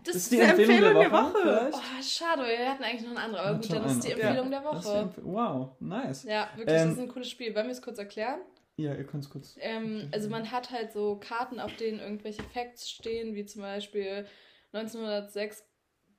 Das 0.06 0.14
das 0.14 0.22
ist 0.22 0.32
die 0.32 0.40
eine 0.40 0.50
Empfehlung, 0.52 0.80
der 0.80 0.90
Empfehlung 1.02 1.12
Woche. 1.34 1.42
der 1.44 1.72
Woche. 1.72 1.82
Oh, 1.98 2.02
schade, 2.02 2.42
wir 2.46 2.70
hatten 2.70 2.84
eigentlich 2.84 3.02
noch 3.02 3.10
eine 3.10 3.20
andere, 3.20 3.40
aber 3.42 3.58
gut, 3.58 3.72
dann 3.72 3.84
ist 3.84 4.04
die. 4.04 4.12
Empfehlung 4.12 4.50
der 4.50 4.60
ist 4.72 4.84
die 4.84 4.88
Woche. 4.88 4.98
Empfehlung. 4.98 5.34
Wow, 5.34 5.70
nice. 5.80 6.24
Ja, 6.24 6.48
wirklich, 6.56 6.76
Ähm, 6.76 6.88
das 6.88 6.96
ist 6.96 7.02
ein 7.02 7.08
cooles 7.08 7.30
Spiel. 7.30 7.54
Wollen 7.54 7.66
wir 7.66 7.72
es 7.72 7.82
kurz 7.82 7.98
erklären? 7.98 8.40
Ja, 8.78 8.94
ihr 8.94 9.04
könnt 9.04 9.24
es 9.24 9.30
kurz. 9.30 9.56
Ähm, 9.60 10.08
also 10.12 10.28
man 10.28 10.50
hat 10.50 10.70
halt 10.70 10.92
so 10.92 11.16
Karten, 11.18 11.60
auf 11.60 11.74
denen 11.76 11.98
irgendwelche 12.00 12.42
Facts 12.42 12.90
stehen, 12.90 13.34
wie 13.34 13.46
zum 13.46 13.62
Beispiel 13.62 14.26
1906 14.72 15.64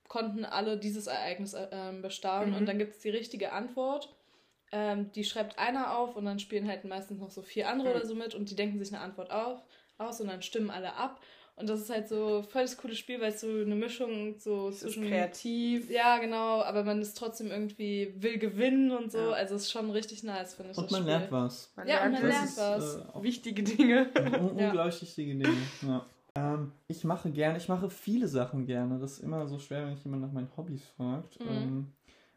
konnten 0.08 0.45
alle 0.45 0.78
dieses 0.78 1.08
Ereignis 1.08 1.54
äh, 1.54 1.67
ähm, 1.71 2.02
bestaunen 2.02 2.52
Mhm. 2.52 2.56
und 2.58 2.65
dann 2.65 2.78
gibt 2.80 2.93
es 2.95 3.00
die 3.00 3.10
richtige 3.10 3.52
Antwort. 3.52 4.15
Ähm, 4.71 5.12
die 5.13 5.23
schreibt 5.23 5.60
einer 5.60 5.97
auf 5.97 6.15
und 6.15 6.26
dann 6.26 6.39
spielen 6.39 6.67
halt 6.67 6.84
meistens 6.86 7.19
noch 7.19 7.30
so 7.30 7.41
vier 7.41 7.69
andere 7.69 7.89
Mhm. 7.89 7.95
oder 7.95 8.06
so 8.06 8.15
mit 8.15 8.34
und 8.36 8.50
die 8.50 8.56
denken 8.56 8.80
sich 8.80 8.93
eine 8.93 9.02
Antwort 9.04 9.32
auf, 9.32 9.62
aus 9.97 10.19
und 10.21 10.28
dann 10.28 10.41
stimmen 10.41 10.69
alle 10.69 10.95
ab. 10.95 11.19
Und 11.59 11.67
das 11.67 11.79
ist 11.81 11.89
halt 11.89 12.07
so 12.07 12.43
voll 12.43 12.61
das 12.61 12.77
coole 12.77 12.93
Spiel, 12.93 13.19
weil 13.19 13.31
es 13.31 13.41
so 13.41 13.47
eine 13.47 13.73
Mischung 13.73 14.35
so 14.37 14.69
Es 14.69 14.75
ist 14.75 14.81
zwischen 14.81 15.07
kreativ. 15.07 15.89
Ja, 15.89 16.19
genau, 16.19 16.61
aber 16.61 16.83
man 16.83 17.01
ist 17.01 17.17
trotzdem 17.17 17.47
irgendwie 17.47 18.13
will 18.19 18.37
gewinnen 18.37 18.91
und 18.91 19.11
so. 19.11 19.17
Ja. 19.17 19.31
Also 19.31 19.55
es 19.55 19.63
ist 19.63 19.71
schon 19.71 19.89
richtig 19.89 20.23
nice, 20.23 20.53
finde 20.53 20.71
ich. 20.71 20.77
Und 20.77 20.85
das 20.85 20.91
man 20.91 21.01
Spiel. 21.01 21.11
lernt 21.13 21.31
was. 21.31 21.71
Man 21.75 21.87
Ja, 21.87 22.05
und 22.05 22.11
man 22.11 22.27
lernt 22.27 22.45
ist, 22.45 22.57
was. 22.59 22.97
Äh, 22.97 23.23
wichtige 23.23 23.63
Dinge. 23.63 24.07
Un 24.17 24.57
Ja. 24.59 24.67
Unglaublich 24.67 25.01
wichtige 25.01 25.35
Dinge. 25.35 25.57
Ja. 25.81 26.05
Ähm, 26.35 26.73
ich 26.87 27.03
mache 27.03 27.31
gerne, 27.31 27.57
ich 27.57 27.67
mache 27.67 27.89
viele 27.89 28.27
Sachen 28.27 28.67
gerne. 28.67 28.99
Das 28.99 29.13
ist 29.13 29.23
immer 29.23 29.47
so 29.47 29.57
schwer, 29.57 29.81
wenn 29.81 29.93
mich 29.93 30.03
jemand 30.03 30.21
nach 30.21 30.31
meinen 30.31 30.51
Hobbys 30.55 30.83
fragt. 30.95 31.39
Mhm. 31.39 31.47
Ähm, 31.49 31.87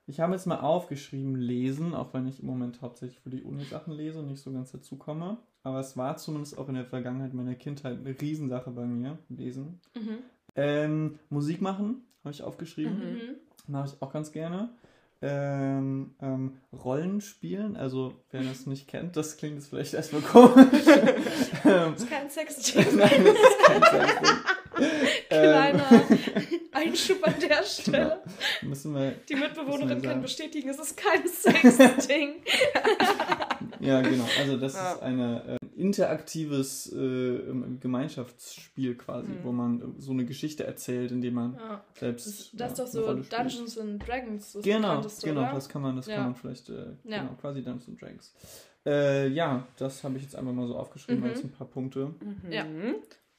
ich 0.07 0.19
habe 0.19 0.33
jetzt 0.33 0.47
mal 0.47 0.61
aufgeschrieben, 0.61 1.37
lesen, 1.37 1.95
auch 1.95 2.15
wenn 2.15 2.27
ich 2.27 2.41
im 2.41 2.47
Moment 2.47 2.81
hauptsächlich 2.81 3.21
für 3.21 3.31
die 3.31 3.43
Uni 3.43 3.65
Sachen 3.65 3.93
lese 3.93 4.21
und 4.21 4.29
nicht 4.29 4.43
so 4.43 4.51
ganz 4.51 4.73
dazu 4.73 4.97
komme. 4.97 5.37
Aber 5.63 5.81
es 5.81 5.97
war 5.97 6.17
zumindest 6.17 6.57
auch 6.59 6.69
in 6.69 6.75
der 6.75 6.87
Vergangenheit 6.87 7.35
meiner 7.35 7.55
Kindheit 7.55 7.99
eine 7.99 8.19
Riesensache 8.21 8.71
bei 8.71 8.85
mir, 8.87 9.19
lesen. 9.29 9.81
Mhm. 9.95 10.19
Ähm, 10.57 11.19
Musik 11.29 11.61
machen, 11.61 12.03
habe 12.25 12.33
ich 12.35 12.43
aufgeschrieben. 12.43 12.99
Mhm. 12.99 13.15
Mhm. 13.15 13.37
Mache 13.69 13.89
ich 13.95 14.03
auch 14.03 14.13
ganz 14.13 14.33
gerne. 14.33 14.71
Ähm, 15.23 16.15
ähm, 16.23 16.57
Rollenspielen, 16.73 17.77
also 17.77 18.15
wer 18.31 18.43
das 18.43 18.65
nicht 18.67 18.89
kennt, 18.89 19.17
das 19.19 19.37
klingt 19.37 19.57
jetzt 19.57 19.69
vielleicht 19.69 19.93
erstmal 19.93 20.23
komisch. 20.23 20.87
ähm, 21.67 21.93
Das 21.93 22.03
ist 22.05 22.11
kein 22.11 22.31
Sexting. 22.31 22.87
Nein, 22.97 23.25
das 23.25 23.35
ist 23.35 23.65
kein 23.67 23.83
Sexting. 23.83 24.37
Kleiner 25.29 25.85
Ähm, 26.09 26.19
Einschub 26.73 27.19
an 27.27 27.35
der 27.39 27.63
Stelle. 27.65 28.23
müssen 28.63 28.95
wir, 28.95 29.11
Die 29.29 29.35
Mitbewohnerin 29.35 29.89
sagen. 29.89 30.03
kann 30.03 30.23
bestätigen, 30.23 30.71
es 30.71 30.79
ist 30.79 30.97
kein 30.97 31.29
Sexting. 31.29 32.37
Ja 33.91 34.01
genau, 34.03 34.27
also 34.39 34.57
das 34.57 34.75
Ja. 34.75 34.93
ist 34.93 35.03
ein 35.03 35.19
äh, 35.21 35.57
interaktives 35.77 36.93
äh, 36.93 37.41
Gemeinschaftsspiel 37.81 38.95
quasi, 38.97 39.29
Mhm. 39.29 39.45
wo 39.45 39.53
man 39.53 39.81
äh, 39.81 39.85
so 40.01 40.13
eine 40.13 40.25
Geschichte 40.25 40.65
erzählt, 40.65 41.11
indem 41.13 41.35
man 41.35 41.55
Ja. 41.55 41.85
selbst 41.99 42.27
Das, 42.27 42.35
das 42.77 42.89
ist 42.89 42.95
ja, 42.95 43.01
doch 43.03 43.09
eine 43.11 43.23
so. 43.23 43.37
Dungeons 43.37 43.79
and 43.79 44.07
Dragons. 44.09 44.53
Das 44.53 44.63
Genau, 44.65 45.03
genau, 45.23 45.41
oder? 45.43 45.53
das 45.53 45.69
kann 45.69 45.83
man, 45.83 45.97
das 45.97 46.07
Ja. 46.07 46.17
kann 46.17 46.25
man 46.27 46.35
vielleicht, 46.37 46.69
äh, 46.71 46.87
Ja. 47.05 47.23
genau, 47.23 47.35
quasi 47.41 47.63
Dungeons 47.63 47.89
and 47.89 48.01
Dragons. 48.01 48.35
Äh, 48.87 49.29
ja, 49.29 49.67
das 49.77 50.03
habe 50.05 50.17
ich 50.17 50.23
jetzt 50.23 50.35
einfach 50.37 50.53
mal 50.53 50.67
so 50.67 50.77
aufgeschrieben 50.77 51.23
Mhm. 51.23 51.29
als 51.31 51.45
ein 51.45 51.51
paar 51.51 51.67
Punkte. 51.67 52.15
Ja. 52.51 52.65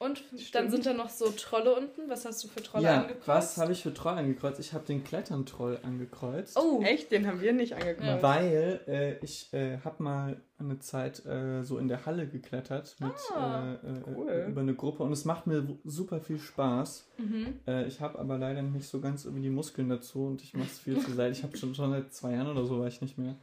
Und 0.02 0.24
dann 0.32 0.38
Stimmt. 0.40 0.70
sind 0.72 0.86
da 0.86 0.94
noch 0.94 1.08
so 1.08 1.30
Trolle 1.30 1.76
unten. 1.76 2.08
Was 2.08 2.24
hast 2.24 2.42
du 2.42 2.48
für 2.48 2.62
Trolle 2.62 2.84
ja, 2.84 3.02
angekreuzt? 3.02 3.28
was 3.28 3.56
habe 3.58 3.72
ich 3.72 3.82
für 3.82 3.94
Troll 3.94 4.14
angekreuzt? 4.14 4.58
Ich 4.58 4.72
habe 4.72 4.84
den 4.84 5.04
Klettern-Troll 5.04 5.78
angekreuzt. 5.82 6.58
Oh, 6.60 6.82
Echt? 6.82 7.12
Den 7.12 7.26
haben 7.26 7.40
wir 7.40 7.52
nicht 7.52 7.74
angekreuzt. 7.74 8.22
Weil 8.22 8.80
äh, 8.88 9.24
ich 9.24 9.52
äh, 9.52 9.78
habe 9.84 10.02
mal 10.02 10.40
eine 10.58 10.78
Zeit 10.80 11.24
äh, 11.26 11.62
so 11.62 11.78
in 11.78 11.88
der 11.88 12.04
Halle 12.06 12.26
geklettert 12.26 12.96
mit 13.00 13.12
Ah, 13.34 13.74
äh, 13.82 13.86
äh, 13.88 14.02
cool. 14.06 14.46
über 14.48 14.60
eine 14.60 14.74
Gruppe 14.74 15.02
und 15.02 15.12
es 15.12 15.24
macht 15.24 15.46
mir 15.46 15.66
super 15.84 16.20
viel 16.20 16.38
Spaß. 16.38 17.08
Mhm. 17.18 17.60
Äh, 17.66 17.86
ich 17.86 18.00
habe 18.00 18.18
aber 18.18 18.38
leider 18.38 18.62
nicht 18.62 18.88
so 18.88 19.00
ganz 19.00 19.24
irgendwie 19.24 19.42
die 19.42 19.50
Muskeln 19.50 19.88
dazu 19.88 20.26
und 20.26 20.42
ich 20.42 20.54
mache 20.54 20.68
es 20.68 20.78
viel 20.78 20.98
zu 20.98 21.12
selten. 21.14 21.36
Ich 21.36 21.42
habe 21.42 21.56
schon, 21.56 21.74
schon 21.74 21.90
seit 21.90 22.12
zwei 22.12 22.32
Jahren 22.32 22.48
oder 22.48 22.64
so 22.64 22.80
war 22.80 22.86
ich 22.88 23.00
nicht 23.00 23.18
mehr. 23.18 23.36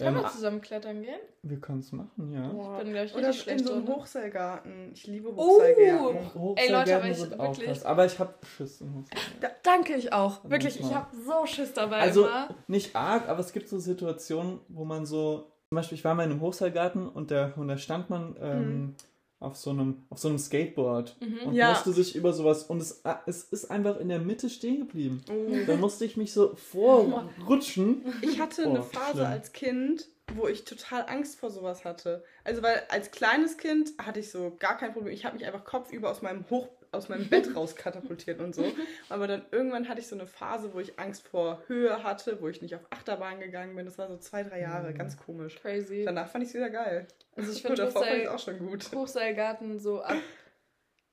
Können 0.00 0.16
Ähm, 0.16 0.22
wir 0.22 0.30
zusammen 0.30 0.60
klettern 0.60 1.02
gehen? 1.02 1.20
wir 1.42 1.60
können 1.60 1.78
es 1.80 1.92
machen, 1.92 2.32
ja. 2.34 2.48
Boah. 2.48 2.78
Ich 2.78 2.84
bin, 2.84 2.92
glaube 2.92 3.06
ich, 3.06 3.14
Oder 3.14 3.28
richtig 3.28 3.46
in 3.46 3.58
schlecht 3.58 3.66
so 3.66 3.74
einem. 3.74 3.88
Hochseilgarten. 3.88 4.90
Ich 4.92 5.06
liebe 5.06 5.28
Oh! 5.34 5.36
Hochseilgärten. 5.36 6.06
Ey, 6.06 6.12
Leute, 6.14 6.34
Hochseilgärten 6.34 6.94
aber 6.94 7.08
ich 7.10 7.16
sind 7.18 7.40
auch 7.40 7.48
wirklich- 7.48 7.66
krass. 7.66 7.84
Aber 7.84 8.04
ich 8.06 8.18
habe 8.18 8.34
Schiss 8.56 8.80
im 8.80 8.94
Hochseilgarten. 8.96 9.40
Da, 9.40 9.48
danke 9.62 9.94
ich 9.94 10.12
auch. 10.12 10.38
Dann 10.42 10.50
Wirklich, 10.50 10.80
ich 10.80 10.94
habe 10.94 11.06
so 11.24 11.46
Schiss 11.46 11.72
dabei 11.72 11.98
Also 12.00 12.26
immer. 12.26 12.48
nicht 12.66 12.94
arg, 12.96 13.28
aber 13.28 13.40
es 13.40 13.52
gibt 13.52 13.68
so 13.68 13.78
Situationen, 13.78 14.60
wo 14.68 14.84
man 14.84 15.06
so, 15.06 15.50
zum 15.68 15.76
Beispiel, 15.76 15.98
ich 15.98 16.04
war 16.04 16.14
mal 16.14 16.24
in 16.24 16.30
einem 16.32 16.40
Hochseilgarten 16.40 17.08
und 17.08 17.30
da, 17.30 17.52
und 17.56 17.68
da 17.68 17.76
stand 17.78 18.10
man 18.10 18.36
ähm, 18.40 18.94
auf, 19.40 19.56
so 19.56 19.70
einem, 19.70 20.02
auf 20.10 20.18
so 20.18 20.28
einem 20.28 20.38
Skateboard 20.38 21.16
Mhm. 21.20 21.48
und 21.48 21.54
Ja. 21.54 21.70
musste 21.70 21.92
sich 21.92 22.14
über 22.14 22.32
sowas 22.32 22.64
und 22.64 22.80
es, 22.80 23.04
ah, 23.04 23.20
es 23.26 23.42
ist 23.44 23.70
einfach 23.70 23.98
in 23.98 24.08
der 24.08 24.18
Mitte 24.20 24.48
stehen 24.50 24.78
geblieben. 24.78 25.22
Oh. 25.30 25.56
Da 25.66 25.76
musste 25.76 26.04
ich 26.04 26.16
mich 26.16 26.32
so 26.32 26.54
vorrutschen. 26.54 28.04
Ich 28.22 28.40
hatte 28.40 28.66
Oh, 28.66 28.70
eine 28.70 28.82
Phase 28.82 29.12
schlimm. 29.18 29.26
als 29.26 29.52
Kind, 29.52 30.08
wo 30.36 30.46
ich 30.46 30.64
total 30.64 31.06
Angst 31.08 31.38
vor 31.40 31.50
sowas 31.50 31.84
hatte. 31.84 32.22
Also 32.44 32.62
weil 32.62 32.82
als 32.88 33.10
kleines 33.10 33.56
Kind 33.56 33.90
hatte 33.98 34.20
ich 34.20 34.30
so 34.30 34.54
gar 34.58 34.76
kein 34.76 34.92
Problem. 34.92 35.12
Ich 35.12 35.24
habe 35.24 35.36
mich 35.36 35.46
einfach 35.46 35.64
kopfüber 35.64 36.10
aus 36.10 36.22
meinem 36.22 36.44
Hoch 36.50 36.68
aus 36.92 37.08
meinem 37.08 37.28
Bett 37.28 37.54
rauskatapultiert 37.54 38.40
und 38.40 38.54
so. 38.54 38.64
Aber 39.08 39.26
dann 39.28 39.42
irgendwann 39.52 39.88
hatte 39.88 40.00
ich 40.00 40.08
so 40.08 40.16
eine 40.16 40.26
Phase, 40.26 40.74
wo 40.74 40.80
ich 40.80 40.98
Angst 40.98 41.26
vor 41.26 41.62
Höhe 41.68 42.02
hatte, 42.02 42.40
wo 42.40 42.48
ich 42.48 42.62
nicht 42.62 42.74
auf 42.74 42.80
Achterbahn 42.90 43.38
gegangen 43.40 43.76
bin. 43.76 43.84
Das 43.86 43.96
war 43.98 44.08
so 44.08 44.16
zwei, 44.16 44.42
drei 44.42 44.60
Jahre, 44.60 44.90
Mhm. 44.90 44.98
ganz 44.98 45.16
komisch. 45.16 45.56
Crazy. 45.60 46.04
Danach 46.04 46.28
fand 46.28 46.42
ich 46.42 46.50
es 46.50 46.54
wieder 46.54 46.70
geil. 46.70 47.06
Also 47.36 47.52
ich 47.52 47.62
finde 47.62 47.86
Hochseil, 47.86 48.28
auch 48.28 48.38
schon 48.38 48.58
gut. 48.58 48.90
Hochseilgarten 48.92 49.78
so 49.78 50.02
ab. 50.02 50.16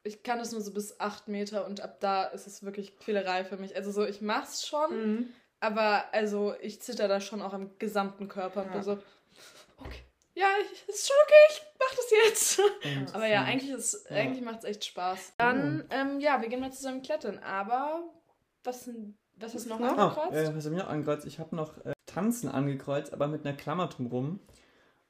Ich 0.03 0.23
kann 0.23 0.39
das 0.39 0.51
nur 0.51 0.61
so 0.61 0.71
bis 0.71 0.99
8 0.99 1.27
Meter 1.27 1.65
und 1.67 1.81
ab 1.81 1.99
da 1.99 2.23
ist 2.23 2.47
es 2.47 2.63
wirklich 2.63 2.97
Quälerei 2.97 3.43
für 3.43 3.57
mich. 3.57 3.75
Also 3.75 3.91
so, 3.91 4.05
ich 4.05 4.21
mach's 4.21 4.65
schon, 4.65 4.89
Mhm. 5.15 5.27
aber 5.59 6.05
also 6.13 6.55
ich 6.61 6.81
zitter 6.81 7.07
da 7.07 7.19
schon 7.19 7.41
auch 7.41 7.53
am 7.53 7.77
gesamten 7.77 8.27
Körper 8.29 8.65
Ja. 8.73 8.81
so, 8.81 8.93
okay. 8.93 9.01
Ja, 10.38 10.50
ist 10.88 11.08
schon 11.08 11.15
okay, 11.23 11.34
ich 11.50 11.62
mach 11.80 11.95
das 11.95 12.12
jetzt. 12.12 12.60
Und, 12.60 13.15
Aber 13.15 13.26
ja, 13.26 13.41
ähm, 13.41 13.47
eigentlich, 13.47 13.71
ist, 13.71 14.08
Ja. 14.10 14.17
eigentlich 14.17 14.43
macht 14.43 14.60
es 14.60 14.65
echt 14.65 14.86
Spaß. 14.86 15.34
Dann, 15.38 15.84
ähm, 15.89 16.19
ja, 16.19 16.39
wir 16.41 16.47
gehen 16.50 16.60
mal 16.60 16.71
zusammen 16.71 17.02
klettern. 17.02 17.39
Aber 17.39 18.04
was, 18.63 18.88
Was 19.36 19.54
hast 19.56 19.65
du 19.65 19.69
noch? 19.69 19.80
Oh, 19.80 19.84
angekreuzt? 19.84 20.34
äh, 20.34 20.56
was 20.56 20.65
habe 20.65 20.76
ich 20.76 20.82
noch 20.82 20.89
angekreuzt? 20.89 21.26
Ich 21.26 21.39
habe 21.39 21.56
noch 21.56 21.84
äh, 21.86 21.93
Tanzen 22.06 22.50
angekreuzt, 22.50 23.13
aber 23.13 23.28
mit 23.28 23.45
einer 23.45 23.58
Klammer 23.58 23.88
drumrum. 23.88 24.39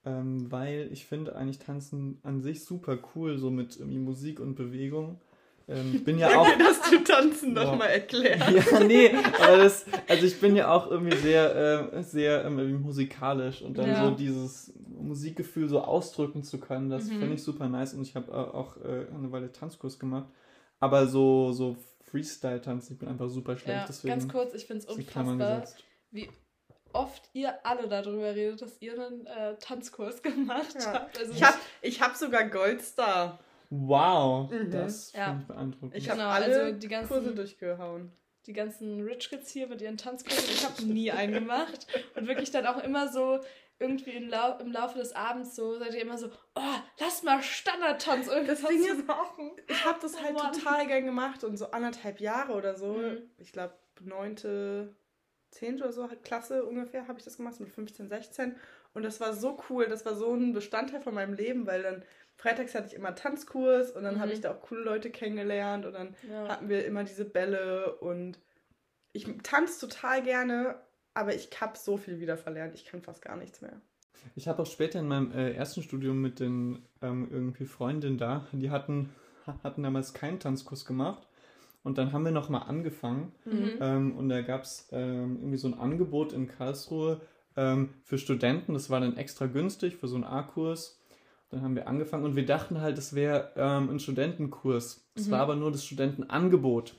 Ähm, 0.06 0.50
weil 0.50 0.90
ich 0.94 1.06
finde 1.06 1.36
eigentlich 1.36 1.60
Tanzen 1.60 2.20
an 2.24 2.42
sich 2.42 2.64
super 2.64 2.98
cool, 3.16 3.38
so 3.38 3.50
mit 3.52 3.76
irgendwie 3.78 4.00
Musik 4.00 4.40
und 4.40 4.56
Bewegung. 4.56 5.20
Ähm, 5.70 5.94
ich 5.96 6.04
bin 6.04 6.18
ja 6.18 6.30
auch. 6.38 6.48
Danke, 6.48 6.64
dass 6.64 6.90
du 6.90 6.98
Tanzen 7.04 7.56
Wow. 7.56 7.64
nochmal 7.66 7.90
erklärst. 7.90 8.72
ja, 8.72 8.80
nee, 8.80 9.12
aber 9.38 9.58
das, 9.58 9.86
also 10.08 10.26
ich 10.26 10.40
bin 10.40 10.56
ja 10.56 10.72
auch 10.72 10.90
irgendwie 10.90 11.18
sehr, 11.18 11.92
äh, 11.94 12.04
sehr 12.04 12.46
ähm, 12.46 12.58
irgendwie 12.60 12.84
musikalisch 12.84 13.62
und 13.62 13.78
dann 13.78 13.90
Ja. 13.90 14.06
so 14.06 14.12
dieses 14.16 14.74
Musikgefühl 14.88 15.68
so 15.68 15.82
ausdrücken 15.82 16.44
zu 16.44 16.60
können, 16.60 16.90
das 16.90 17.08
Mhm. 17.10 17.20
finde 17.20 17.34
ich 17.36 17.44
super 17.44 17.68
nice 17.68 17.94
und 17.94 18.02
ich 18.04 18.16
habe 18.16 18.32
äh, 18.32 18.36
auch 18.36 18.78
äh, 18.78 19.08
eine 19.14 19.32
Weile 19.32 19.52
Tanzkurs 19.52 20.00
gemacht, 20.00 20.28
aber 20.80 21.08
so, 21.08 21.52
so 21.52 21.76
Freestyle-Tanzen, 22.12 22.94
ich 22.94 23.00
bin 23.00 23.10
einfach 23.10 23.30
super 23.30 23.58
schlecht, 23.58 23.82
ja, 23.82 23.86
deswegen 23.88 24.20
ganz 24.20 24.32
kurz, 24.32 24.54
ich 24.54 24.66
finde 24.66 24.86
es 24.86 24.94
unfassbar, 24.94 25.64
wie 26.12 26.30
oft 26.94 27.30
ihr 27.34 27.54
alle 27.66 27.88
darüber 27.90 28.34
redet, 28.34 28.62
dass 28.62 28.82
ihr 28.82 28.94
einen 28.94 29.26
äh, 29.28 29.56
Tanzkurs 29.60 30.22
gemacht 30.24 30.76
Ja. 30.80 30.94
habt. 30.94 31.18
Also 31.20 31.34
Ich 31.34 31.44
habe 31.44 31.58
ich 31.82 32.02
hab 32.02 32.16
sogar 32.16 32.46
Goldstar. 32.46 33.40
Wow, 33.70 34.50
Mhm. 34.52 34.72
das 34.72 35.12
Ja. 35.14 35.26
finde 35.26 35.42
ich 35.42 35.48
beeindruckend. 35.48 35.96
Ich 35.96 36.10
habe 36.10 36.20
Genau, 36.20 36.30
alle 36.32 36.46
also 36.46 36.72
die 36.78 36.88
ganzen- 36.88 37.08
Kurse 37.10 37.36
durchgehauen. 37.36 38.12
die 38.46 38.54
ganzen 38.54 39.02
Rich 39.02 39.30
Kids 39.30 39.52
hier 39.52 39.68
mit 39.68 39.82
ihren 39.82 39.98
Tanzkursen, 39.98 40.46
ich 40.50 40.64
habe 40.66 40.82
nie 40.86 41.12
einen 41.12 41.34
gemacht. 41.34 41.86
Und 42.16 42.28
wirklich 42.28 42.50
dann 42.52 42.66
auch 42.66 42.82
immer 42.82 43.10
so 43.10 43.40
irgendwie 43.80 44.12
im, 44.12 44.30
Lau 44.30 44.58
im 44.60 44.72
Laufe 44.72 44.98
des 44.98 45.14
Abends 45.14 45.56
so, 45.56 45.78
seid 45.78 45.94
ihr 45.94 46.02
immer 46.02 46.18
so, 46.18 46.30
oh, 46.56 46.62
lass 47.00 47.24
mal 47.24 47.44
Standardtanz 47.44 48.28
irgendwas 48.28 48.62
Das 48.62 48.70
Ding 48.70 49.06
machen. 49.06 49.52
Ich 49.68 49.86
habe 49.86 50.00
das 50.02 50.16
Oh 50.16 50.24
halt 50.24 50.34
Mann. 50.36 50.52
total 50.54 50.88
gern 50.88 51.06
gemacht 51.06 51.44
und 51.44 51.58
so 51.58 51.70
anderthalb 51.72 52.20
Jahre 52.22 52.54
oder 52.54 52.76
so. 52.76 52.94
Mhm. 52.94 53.22
Ich 53.38 53.52
glaube, 53.52 53.74
neunte, 54.02 54.96
zehnte 55.52 55.84
oder 55.84 55.94
so 55.94 56.08
Klasse 56.24 56.64
ungefähr 56.66 57.08
habe 57.08 57.20
ich 57.20 57.26
das 57.26 57.38
gemacht, 57.38 57.60
mit 57.60 57.70
15, 57.70 58.08
16. 58.10 58.56
Und 58.94 59.04
das 59.04 59.20
war 59.20 59.34
so 59.34 59.58
cool, 59.70 59.86
das 59.88 60.06
war 60.06 60.16
so 60.16 60.34
ein 60.34 60.54
Bestandteil 60.54 61.02
von 61.02 61.14
meinem 61.14 61.34
Leben, 61.34 61.68
weil 61.68 61.84
dann 61.84 62.04
freitags 62.38 62.74
hatte 62.76 62.88
ich 62.88 62.94
immer 62.94 63.14
Tanzkurs 63.16 63.92
und 63.92 64.04
dann 64.04 64.16
Mhm. 64.16 64.20
habe 64.20 64.32
ich 64.32 64.42
da 64.42 64.52
auch 64.54 64.62
coole 64.62 64.82
Leute 64.84 65.10
kennengelernt 65.10 65.86
und 65.86 65.94
dann 65.94 66.16
Ja. 66.30 66.48
hatten 66.48 66.70
wir 66.70 66.86
immer 66.86 67.04
diese 67.04 67.26
Bälle 67.26 67.96
und 67.98 68.40
ich 69.12 69.26
tanze 69.44 69.88
total 69.88 70.22
gerne, 70.24 70.76
aber 71.14 71.34
ich 71.34 71.50
habe 71.60 71.78
so 71.78 71.98
viel 71.98 72.20
wieder 72.20 72.38
verlernt. 72.38 72.76
Ich 72.76 72.86
kann 72.86 73.02
fast 73.02 73.22
gar 73.24 73.36
nichts 73.36 73.62
mehr. 73.62 73.82
Ich 74.36 74.48
habe 74.48 74.62
auch 74.62 74.68
später 74.68 75.00
in 75.00 75.08
meinem 75.08 75.32
äh, 75.32 75.52
ersten 75.54 75.82
Studium 75.84 76.22
mit 76.22 76.40
den 76.40 76.86
ähm, 77.02 77.28
irgendwie 77.32 77.66
Freundinnen 77.66 78.18
da, 78.18 78.48
die 78.52 78.70
hatten, 78.70 79.10
hatten 79.64 79.84
damals 79.84 80.14
keinen 80.14 80.40
Tanzkurs 80.40 80.86
gemacht. 80.86 81.28
Und 81.84 81.98
dann 81.98 82.12
haben 82.12 82.26
wir 82.26 82.32
nochmal 82.32 82.64
angefangen. 82.68 83.32
Mhm. 83.46 83.72
Ähm, 83.80 84.18
und 84.18 84.28
da 84.30 84.42
gab 84.42 84.64
es 84.64 84.90
ähm, 84.92 85.38
irgendwie 85.38 85.58
so 85.58 85.68
ein 85.70 85.74
Angebot 85.80 86.34
in 86.34 86.48
Karlsruhe 86.48 87.22
ähm, 87.56 87.94
für 88.04 88.18
Studenten. 88.18 88.74
Das 88.74 88.90
war 88.90 89.00
dann 89.00 89.16
extra 89.16 89.46
günstig 89.46 89.96
für 89.96 90.08
so 90.08 90.16
einen 90.16 90.26
A-Kurs. 90.26 90.97
Dann 91.50 91.62
haben 91.62 91.76
wir 91.76 91.88
angefangen 91.88 92.26
und 92.26 92.36
wir 92.36 92.46
dachten 92.46 92.82
halt, 92.82 92.98
das 92.98 93.16
wäre 93.16 93.52
ähm, 93.56 93.90
ein 93.90 94.00
Studentenkurs. 94.00 95.08
Es 95.16 95.28
Mhm. 95.28 95.32
war 95.32 95.40
aber 95.42 95.56
nur 95.56 95.72
das 95.72 95.86
Studentenangebot. 95.86 96.94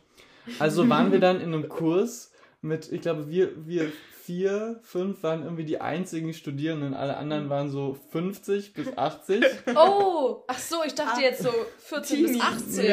Also 0.59 0.89
waren 0.89 1.13
wir 1.13 1.21
dann 1.21 1.41
in 1.41 1.53
einem 1.53 1.69
Kurs 1.69 2.33
mit, 2.63 2.91
ich 2.91 3.03
glaube, 3.03 3.29
wir, 3.29 3.51
wir 3.67 3.93
vier, 4.23 4.79
fünf 4.83 5.23
waren 5.23 5.43
irgendwie 5.43 5.65
die 5.65 5.81
einzigen 5.81 6.33
Studierenden. 6.33 6.95
Alle 6.95 7.17
anderen 7.19 7.51
waren 7.51 7.71
so 7.71 7.99
50 8.11 8.73
bis 8.73 8.97
80. 8.97 9.45
Oh, 9.77 10.45
ach 10.49 10.59
so, 10.59 10.77
ich 10.87 10.95
dachte 10.95 11.19
Ah, 11.19 11.21
jetzt 11.21 11.43
so 11.43 11.51
14 11.79 12.23
bis 12.23 12.33
Teenie. 12.33 12.43
18. 12.43 12.85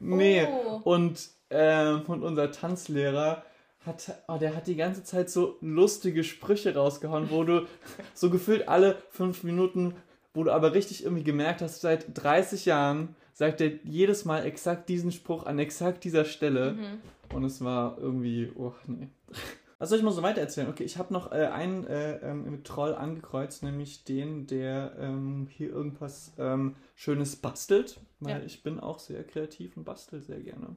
Nee, 0.00 0.42
nee. 0.42 0.46
Oh. 0.50 0.80
Und, 0.84 1.28
ähm, 1.50 2.02
und 2.08 2.22
unser 2.24 2.50
Tanzlehrer 2.50 3.44
hat, 3.86 4.12
oh, 4.28 4.36
der 4.38 4.54
hat 4.56 4.66
die 4.66 4.76
ganze 4.76 5.02
Zeit 5.04 5.30
so 5.30 5.56
lustige 5.60 6.22
Sprüche 6.24 6.74
rausgehauen, 6.74 7.30
wo 7.30 7.44
du 7.44 7.66
so 8.14 8.30
gefühlt 8.30 8.68
alle 8.68 8.96
fünf 9.10 9.42
Minuten, 9.44 9.94
wo 10.34 10.44
du 10.44 10.50
aber 10.52 10.74
richtig 10.74 11.04
irgendwie 11.04 11.24
gemerkt 11.24 11.60
hast, 11.62 11.80
seit 11.80 12.06
30 12.22 12.64
Jahren 12.66 13.14
sagt 13.34 13.60
er 13.60 13.72
jedes 13.84 14.24
Mal 14.24 14.44
exakt 14.44 14.88
diesen 14.88 15.12
Spruch 15.12 15.44
an 15.46 15.58
exakt 15.58 16.04
dieser 16.04 16.24
Stelle. 16.24 16.72
Mhm. 16.72 17.34
Und 17.34 17.44
es 17.44 17.62
war 17.64 17.96
irgendwie, 17.98 18.52
oh 18.56 18.72
nee. 18.86 19.08
Was 19.78 19.88
soll 19.88 19.98
ich 19.98 20.04
mal 20.04 20.12
so 20.12 20.22
weiter 20.22 20.40
erzählen? 20.40 20.68
Okay, 20.68 20.84
ich 20.84 20.96
habe 20.96 21.12
noch 21.12 21.32
äh, 21.32 21.46
einen 21.46 21.84
äh, 21.88 22.18
ähm, 22.18 22.62
Troll 22.62 22.94
angekreuzt, 22.94 23.64
nämlich 23.64 24.04
den, 24.04 24.46
der 24.46 24.94
ähm, 25.00 25.48
hier 25.50 25.70
irgendwas 25.70 26.32
ähm, 26.38 26.76
Schönes 26.94 27.34
bastelt, 27.34 27.98
weil 28.20 28.38
Ja. 28.38 28.46
ich 28.46 28.62
bin 28.62 28.78
auch 28.78 29.00
sehr 29.00 29.24
kreativ 29.24 29.76
und 29.76 29.82
bastel 29.82 30.20
sehr 30.22 30.38
gerne. 30.38 30.76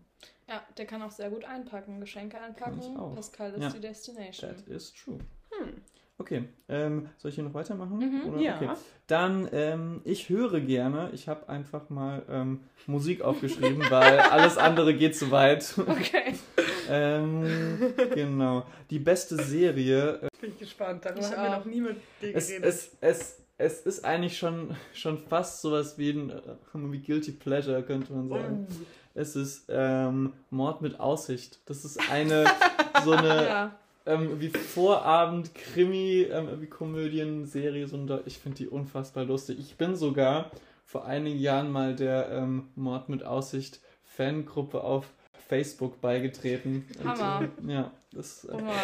Ja, 0.49 0.63
der 0.77 0.87
kann 0.87 1.03
auch 1.03 1.11
sehr 1.11 1.29
gut 1.29 1.45
einpacken, 1.45 1.99
Geschenke 1.99 2.41
einpacken. 2.41 2.95
Pascal 3.13 3.51
ist 3.53 3.61
Ja. 3.61 3.69
die 3.69 3.79
Destination. 3.81 4.49
That 4.55 4.67
is 4.69 4.91
true. 4.91 5.19
Hm. 5.51 5.73
Okay, 6.17 6.45
ähm, 6.69 7.09
soll 7.17 7.29
ich 7.29 7.35
hier 7.35 7.43
noch 7.43 7.53
weitermachen? 7.53 7.97
Mhm, 7.97 8.33
Oder? 8.33 8.41
ja. 8.41 8.55
Okay. 8.55 8.69
Dann, 9.07 9.49
ähm, 9.51 10.01
ich 10.05 10.29
höre 10.29 10.61
gerne. 10.61 11.09
Ich 11.13 11.27
habe 11.27 11.49
einfach 11.49 11.89
mal 11.89 12.23
ähm, 12.29 12.61
Musik 12.87 13.21
aufgeschrieben, 13.21 13.83
weil 13.89 14.19
alles 14.19 14.57
andere 14.57 14.93
geht 14.93 15.17
zu 15.17 15.29
weit. 15.31 15.75
Okay. 15.77 16.35
ähm, 16.89 17.93
genau. 18.13 18.65
Die 18.89 18.99
beste 18.99 19.43
Serie. 19.43 20.21
Äh, 20.21 20.27
Bin 20.39 20.51
ich 20.51 20.59
gespannt. 20.59 21.03
Darüber 21.03 21.19
Ich 21.19 21.35
haben 21.35 21.51
wir 21.51 21.57
noch 21.57 21.65
nie 21.65 21.81
mit 21.81 21.97
dir 22.21 22.33
es, 22.33 22.47
geredet. 22.47 22.65
es, 22.65 22.97
es, 23.01 23.41
es 23.57 23.81
ist 23.81 24.05
eigentlich 24.05 24.37
schon, 24.37 24.73
schon 24.93 25.17
fast 25.17 25.61
sowas 25.61 25.97
wie 25.97 26.11
ein 26.11 26.29
äh, 26.29 26.41
wie 26.73 26.99
Guilty 26.99 27.33
Pleasure, 27.33 27.83
könnte 27.83 28.13
man 28.13 28.29
sagen. 28.29 28.67
Oh. 28.69 28.73
Es 29.15 29.35
ist 29.35 29.65
ähm, 29.69 30.31
Mord 30.49 30.81
mit 30.81 30.97
Aussicht. 30.99 31.59
Das 31.65 31.83
ist 31.83 32.09
eine 32.09 32.45
so 33.03 33.11
eine 33.11 33.45
Ja. 33.45 33.79
Ähm, 34.05 34.39
wie 34.39 34.49
Vorabend-Krimi, 34.49 36.23
ähm, 36.31 36.61
wie 36.61 36.67
Komödien-Serie. 36.67 37.87
So 37.87 37.97
ein 37.97 38.07
Deu- 38.07 38.21
ich 38.25 38.37
finde 38.39 38.57
die 38.57 38.67
unfassbar 38.67 39.25
lustig. 39.25 39.57
Ich 39.59 39.75
bin 39.77 39.95
sogar 39.95 40.51
vor 40.85 41.05
einigen 41.05 41.39
Jahren 41.39 41.71
mal 41.71 41.95
der 41.95 42.29
ähm, 42.31 42.69
Mord 42.75 43.09
mit 43.09 43.23
Aussicht 43.23 43.79
Fangruppe 44.03 44.83
auf 44.83 45.11
Facebook 45.47 45.99
beigetreten. 46.01 46.87
Und, 46.99 47.07
Hammer. 47.07 47.49
äh, 47.67 47.71
ja, 47.71 47.91
das, 48.11 48.47
Oh 48.51 48.57
äh, 48.57 48.61
Mann. 48.61 48.75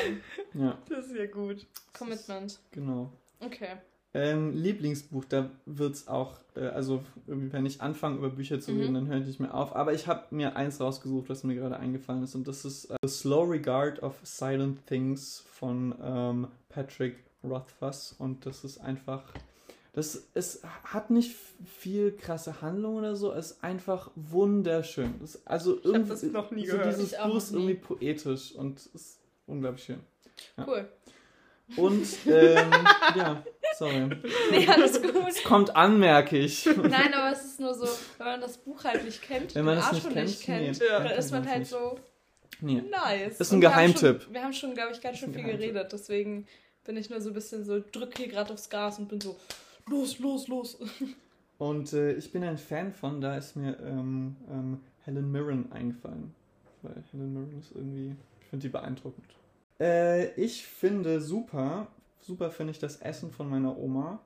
ja, 0.54 0.78
Das 0.90 1.08
ist 1.08 1.16
ja 1.16 1.26
gut. 1.28 1.66
Commitment. 1.98 2.60
genau. 2.72 3.12
Okay. 3.40 3.78
Ähm, 4.14 4.54
Lieblingsbuch, 4.54 5.24
da 5.24 5.50
wird 5.66 5.96
es 5.96 6.08
auch, 6.10 6.36
äh, 6.56 6.66
also 6.68 7.02
wenn 7.28 7.66
ich 7.66 7.80
anfange 7.82 8.18
über 8.18 8.30
Bücher 8.30 8.60
zu 8.60 8.72
Mhm. 8.74 8.80
reden, 8.82 8.94
dann 8.96 9.08
höre 9.08 9.18
ich 9.20 9.26
nicht 9.26 9.40
mehr 9.40 9.54
auf. 9.54 9.74
Aber 9.74 9.94
ich 9.94 10.08
habe 10.08 10.26
mir 10.36 10.58
eins 10.58 10.82
rausgesucht, 10.82 11.30
was 11.30 11.44
mir 11.46 11.56
gerade 11.56 11.78
eingefallen 11.78 12.24
ist. 12.24 12.36
Und 12.36 12.46
das 12.48 12.66
ist 12.66 12.86
äh, 12.92 12.96
The 13.04 13.08
Slow 13.08 13.50
Regard 13.50 14.04
of 14.04 14.16
Silent 14.24 14.86
Things 14.86 15.44
von 15.50 15.96
ähm, 16.04 16.48
Patrick 16.68 17.16
Rothfuss. 17.42 18.14
Und 18.20 18.46
das 18.46 18.66
ist 18.66 18.80
einfach, 18.80 19.24
das 19.94 20.28
es 20.34 20.62
hat 20.84 21.10
nicht 21.10 21.34
viel 21.66 22.12
krasse 22.12 22.62
Handlung 22.62 22.96
oder 22.96 23.16
so, 23.16 23.32
es 23.32 23.52
ist 23.52 23.64
einfach 23.64 24.12
wunderschön. 24.16 25.14
Das, 25.22 25.46
also 25.48 25.78
hab 25.78 25.86
irgendwie, 25.86 26.10
das 26.10 26.24
noch 26.24 26.52
nie 26.52 26.66
so 26.68 26.74
gehört. 26.78 26.98
dieses 26.98 27.14
Ich 27.14 27.18
Buch 27.18 27.38
ist 27.38 27.54
irgendwie 27.54 27.76
poetisch 27.76 28.52
und 28.56 28.86
ist 28.94 29.20
unglaublich 29.48 29.86
schön. 29.86 30.00
Ja. 30.58 30.68
Cool. 30.68 30.90
Und, 31.78 32.04
ähm, 32.26 32.72
ja, 33.16 33.44
sorry. 33.82 34.10
Nee, 34.52 34.68
alles 34.68 35.02
gut. 35.02 35.14
Es 35.28 35.44
kommt 35.44 35.76
an, 35.76 36.00
merke 36.00 36.38
ich. 36.38 36.66
Nein, 36.66 37.14
aber 37.14 37.32
es 37.32 37.44
ist 37.46 37.60
nur 37.60 37.74
so, 37.74 37.88
wenn 38.18 38.28
man 38.28 38.42
das 38.42 38.58
Buch 38.58 38.84
halt 38.84 39.04
nicht 39.04 39.22
kennt, 39.22 39.56
Wenn 39.56 39.66
man 39.66 39.76
den 39.76 39.80
es 39.80 39.86
Arsch 39.86 40.04
nicht 40.04 40.14
kennt, 40.14 40.42
kennt, 40.42 40.80
nee, 40.80 40.86
Ja. 40.88 41.00
dann 41.00 41.18
ist 41.18 41.32
man 41.32 41.48
halt 41.50 41.60
nicht. 41.60 41.72
so 41.72 41.98
Nee. 42.62 42.84
nice. 42.90 43.40
Ist 43.40 43.52
ein 43.52 43.56
Und 43.56 43.62
Geheimtipp. 43.62 44.28
Wir 44.32 44.44
haben 44.44 44.54
schon, 44.54 44.74
glaube 44.76 44.92
ich, 44.92 45.02
ganz 45.02 45.18
schön 45.18 45.34
viel 45.34 45.44
geredet, 45.44 45.92
deswegen 45.92 46.46
bin 46.84 46.96
ich 46.98 47.10
nur 47.10 47.20
so 47.22 47.30
ein 47.30 47.34
bisschen 47.34 47.66
so, 47.66 47.80
drück 47.92 48.18
hier 48.18 48.28
gerade 48.28 48.54
aufs 48.54 48.70
Gas 48.70 49.00
und 49.00 49.08
bin 49.10 49.20
so, 49.20 49.36
los, 49.90 50.20
los, 50.20 50.48
los. 50.48 50.78
Und 51.58 51.94
äh, 51.94 52.14
ich 52.14 52.32
bin 52.32 52.44
ein 52.44 52.58
Fan 52.58 52.92
von, 52.92 53.22
da 53.22 53.38
ist 53.38 53.56
mir 53.56 53.78
ähm, 53.86 54.36
ähm, 54.50 54.80
Helen 55.06 55.32
Mirren 55.32 55.72
eingefallen. 55.72 56.34
Weil 56.82 57.04
Helen 57.12 57.34
Mirren 57.34 57.60
ist 57.60 57.72
irgendwie, 57.76 58.16
ich 58.42 58.48
finde 58.48 58.64
die 58.68 58.72
beeindruckend. 58.72 59.28
Äh, 59.80 60.32
ich 60.42 60.66
finde 60.66 61.22
super, 61.22 61.86
super 62.22 62.52
finde 62.52 62.72
ich 62.72 62.80
das 62.80 62.98
Essen 62.98 63.32
von 63.32 63.50
meiner 63.50 63.78
Oma 63.78 64.20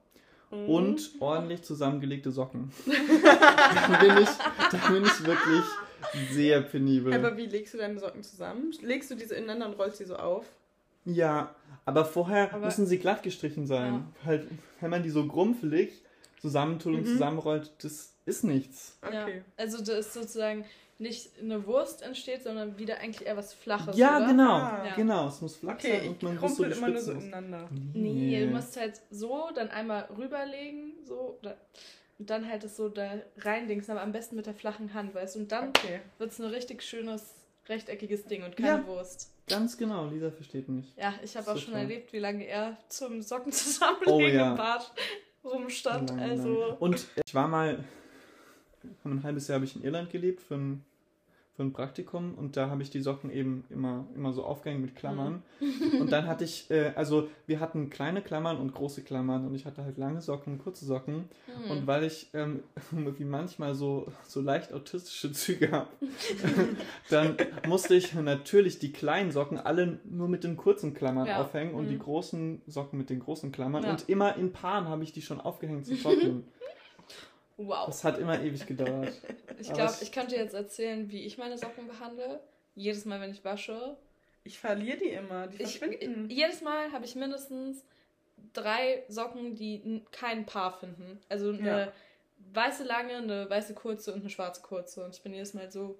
Mhm. 0.51 0.69
und 0.69 1.11
ordentlich 1.21 1.63
zusammengelegte 1.63 2.31
Socken. 2.31 2.71
da, 2.85 3.97
bin 3.99 4.17
ich, 4.21 4.29
da 4.71 4.77
bin 4.93 5.03
ich 5.03 5.25
wirklich 5.25 5.63
sehr 6.31 6.61
penibel. 6.61 7.13
Aber 7.13 7.35
wie 7.35 7.47
legst 7.47 7.73
du 7.73 7.79
deine 7.79 7.99
Socken 7.99 8.21
zusammen? 8.21 8.71
Legst 8.81 9.09
du 9.09 9.15
diese 9.15 9.33
ineinander 9.35 9.67
und 9.67 9.73
rollst 9.79 9.99
die 9.99 10.05
so 10.05 10.15
auf? 10.17 10.45
Ja, 11.03 11.55
aber 11.83 12.05
vorher 12.05 12.53
Aber- 12.53 12.65
müssen 12.65 12.85
sie 12.85 12.99
glatt 12.99 13.23
gestrichen 13.23 13.65
sein. 13.65 14.05
Halt, 14.23 14.47
wenn 14.81 14.91
man 14.91 15.01
die 15.03 15.09
so 15.09 15.25
grumpfelig 15.25 16.03
zusammentut 16.41 16.93
und 16.93 17.01
Mhm. 17.01 17.05
zusammenrollt, 17.07 17.71
das 17.83 18.13
ist 18.25 18.43
nichts. 18.43 18.97
Ja. 19.11 19.23
Okay. 19.23 19.43
Also 19.57 19.83
da 19.83 19.93
ist 19.97 20.13
sozusagen 20.13 20.65
nicht 20.97 21.29
eine 21.41 21.65
Wurst 21.67 22.01
entsteht, 22.03 22.43
sondern 22.43 22.77
wieder 22.77 22.99
eigentlich 22.99 23.27
eher 23.27 23.35
was 23.35 23.53
Flaches, 23.53 23.97
ja, 23.97 24.17
oder? 24.17 24.27
genau. 24.27 24.53
Ah. 24.53 24.85
Ja. 24.85 24.95
Genau, 24.95 25.27
es 25.27 25.41
muss 25.41 25.57
flach 25.57 25.73
Okay, 25.75 25.99
sein 25.99 26.07
und 26.09 26.23
man 26.23 26.37
muss 26.39 26.55
so 26.55 26.63
die 26.63 26.71
immer 26.71 26.87
nur 26.87 27.01
so 27.01 27.13
muss. 27.13 27.23
ineinander. 27.23 27.69
Nee, 27.93 28.45
du 28.45 28.51
musst 28.51 28.77
halt 28.77 29.01
so 29.11 29.49
dann 29.53 29.69
einmal 29.69 30.07
rüberlegen, 30.17 30.93
so, 31.03 31.37
oder, 31.41 31.57
und 32.17 32.29
dann 32.29 32.47
halt 32.49 32.63
das 32.63 32.77
so 32.77 32.87
da 32.87 33.11
reindingsen, 33.39 33.91
aber 33.91 34.01
am 34.03 34.13
besten 34.13 34.37
mit 34.37 34.45
der 34.45 34.53
flachen 34.53 34.93
Hand, 34.93 35.13
weißt 35.13 35.35
du? 35.35 35.39
Und 35.39 35.51
dann 35.51 35.69
Okay. 35.69 35.99
wird 36.17 36.31
es 36.31 36.39
ein 36.39 36.45
richtig 36.45 36.81
schönes 36.81 37.33
rechteckiges 37.67 38.23
Ding 38.25 38.43
und 38.43 38.55
keine 38.55 38.81
Ja. 38.81 38.87
Wurst. 38.87 39.31
Ganz 39.47 39.77
genau, 39.77 40.05
Lisa 40.07 40.31
versteht 40.31 40.69
mich. 40.69 40.85
Ja, 40.95 41.13
ich 41.23 41.35
habe 41.35 41.47
auch 41.51 41.57
schon 41.57 41.65
Super. 41.73 41.79
erlebt, 41.79 42.13
wie 42.13 42.19
lange 42.19 42.45
er 42.47 42.77
zum 42.87 43.21
Socken 43.21 43.51
zusammenlegen 43.51 44.13
Oh 44.13 44.21
ja. 44.21 44.51
im 44.51 44.55
Bad 44.57 44.91
rumstand. 45.43 46.09
Lang, 46.11 46.19
also. 46.21 46.67
lang. 46.69 46.77
Und 46.77 47.05
ich 47.25 47.35
war 47.35 47.47
mal, 47.49 47.83
ein 49.05 49.23
halbes 49.23 49.47
Jahr 49.47 49.55
habe 49.55 49.65
ich 49.65 49.75
in 49.75 49.83
Irland 49.83 50.09
gelebt 50.09 50.41
für 50.41 50.55
ein, 50.55 50.83
für 51.55 51.63
ein 51.63 51.71
Praktikum 51.71 52.33
und 52.35 52.57
da 52.57 52.69
habe 52.69 52.81
ich 52.81 52.89
die 52.89 52.99
Socken 52.99 53.29
eben 53.31 53.63
immer, 53.69 54.05
immer 54.13 54.33
so 54.33 54.43
aufgehängt 54.43 54.81
mit 54.81 54.95
Klammern. 54.95 55.41
Mhm. 55.61 55.65
Und 56.01 56.11
dann 56.11 56.27
hatte 56.27 56.43
ich, 56.43 56.69
äh, 56.69 56.91
also 56.97 57.29
wir 57.47 57.61
hatten 57.61 57.89
kleine 57.89 58.21
Klammern 58.21 58.57
und 58.57 58.73
große 58.73 59.03
Klammern 59.03 59.47
und 59.47 59.55
ich 59.55 59.65
hatte 59.65 59.83
halt 59.85 59.97
lange 59.97 60.19
Socken 60.21 60.53
und 60.53 60.59
kurze 60.59 60.83
Socken. 60.85 61.29
hm. 61.45 61.71
Und 61.71 61.87
weil 61.87 62.03
ich 62.03 62.29
ähm, 62.33 62.59
wie 63.17 63.23
manchmal 63.23 63.73
so, 63.73 64.07
so 64.27 64.41
leicht 64.41 64.73
autistische 64.73 65.31
Züge 65.31 65.71
habe, 65.71 65.87
dann 67.09 67.37
musste 67.67 67.95
ich 67.95 68.13
natürlich 68.13 68.79
die 68.79 68.91
kleinen 68.91 69.31
Socken 69.31 69.57
alle 69.57 69.99
nur 70.03 70.27
mit 70.27 70.43
den 70.43 70.57
kurzen 70.57 70.93
Klammern 70.93 71.27
Ja. 71.27 71.41
aufhängen 71.41 71.73
und 71.73 71.85
Mhm. 71.85 71.89
die 71.89 71.99
großen 71.99 72.61
Socken 72.67 72.97
mit 72.99 73.09
den 73.09 73.19
großen 73.21 73.51
Klammern. 73.53 73.83
Ja. 73.83 73.91
Und 73.91 74.09
immer 74.09 74.35
in 74.35 74.51
Paaren 74.51 74.87
habe 74.89 75.03
ich 75.03 75.13
die 75.13 75.21
schon 75.21 75.39
aufgehängt 75.39 75.85
zu 75.85 75.95
trocknen. 75.95 76.43
Wow. 77.57 77.85
Das 77.87 78.03
hat 78.03 78.17
immer 78.19 78.41
ewig 78.41 78.65
gedauert. 78.65 79.13
Ich 79.57 79.71
glaube, 79.71 79.91
es- 79.91 80.01
ich 80.01 80.11
könnte 80.11 80.35
jetzt 80.35 80.53
erzählen, 80.53 81.09
wie 81.09 81.25
ich 81.25 81.37
meine 81.37 81.57
Socken 81.57 81.87
behandle. 81.87 82.41
Jedes 82.75 83.05
Mal, 83.05 83.21
wenn 83.21 83.31
ich 83.31 83.43
wasche. 83.45 83.95
Ich 84.43 84.59
verliere 84.59 84.97
die 84.97 85.09
immer. 85.09 85.47
Die 85.47 85.63
Ich, 85.63 85.79
verschwinden. 85.79 86.29
jedes 86.29 86.61
Mal 86.61 86.91
habe 86.91 87.05
ich 87.05 87.15
mindestens 87.15 87.83
drei 88.53 89.03
Socken, 89.07 89.55
die 89.55 90.01
kein 90.11 90.45
Paar 90.45 90.77
finden. 90.77 91.19
Also 91.29 91.49
eine 91.49 91.65
Ja. 91.85 91.91
weiße 92.53 92.83
lange, 92.83 93.15
eine 93.15 93.49
weiße 93.49 93.73
kurze 93.73 94.13
und 94.13 94.19
eine 94.21 94.29
schwarze 94.29 94.61
kurze. 94.61 95.05
Und 95.05 95.15
ich 95.15 95.21
bin 95.23 95.33
jedes 95.33 95.53
Mal 95.53 95.71
so, 95.71 95.97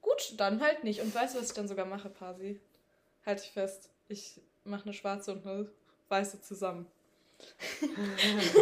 gut, 0.00 0.34
dann 0.38 0.60
halt 0.62 0.84
nicht. 0.84 1.00
Und 1.00 1.12
weißt 1.14 1.34
du, 1.34 1.40
was 1.40 1.48
ich 1.48 1.54
dann 1.54 1.66
sogar 1.68 1.86
mache, 1.86 2.08
Pasi? 2.08 2.60
Halt 3.26 3.40
dich 3.40 3.50
fest. 3.50 3.90
Ich 4.08 4.40
mache 4.62 4.84
eine 4.84 4.94
schwarze 4.94 5.32
und 5.32 5.44
eine 5.46 5.68
weiße 6.08 6.40
zusammen. 6.40 6.86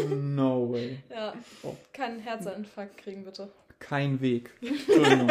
No 0.08 0.72
way. 0.72 0.98
Ja, 1.10 1.34
Oh. 1.62 1.76
keinen 1.92 2.20
Herzinfarkt 2.20 2.96
kriegen, 2.98 3.24
bitte. 3.24 3.50
Kein 3.78 4.20
Weg. 4.20 4.50
Entschuldigung. 4.60 5.30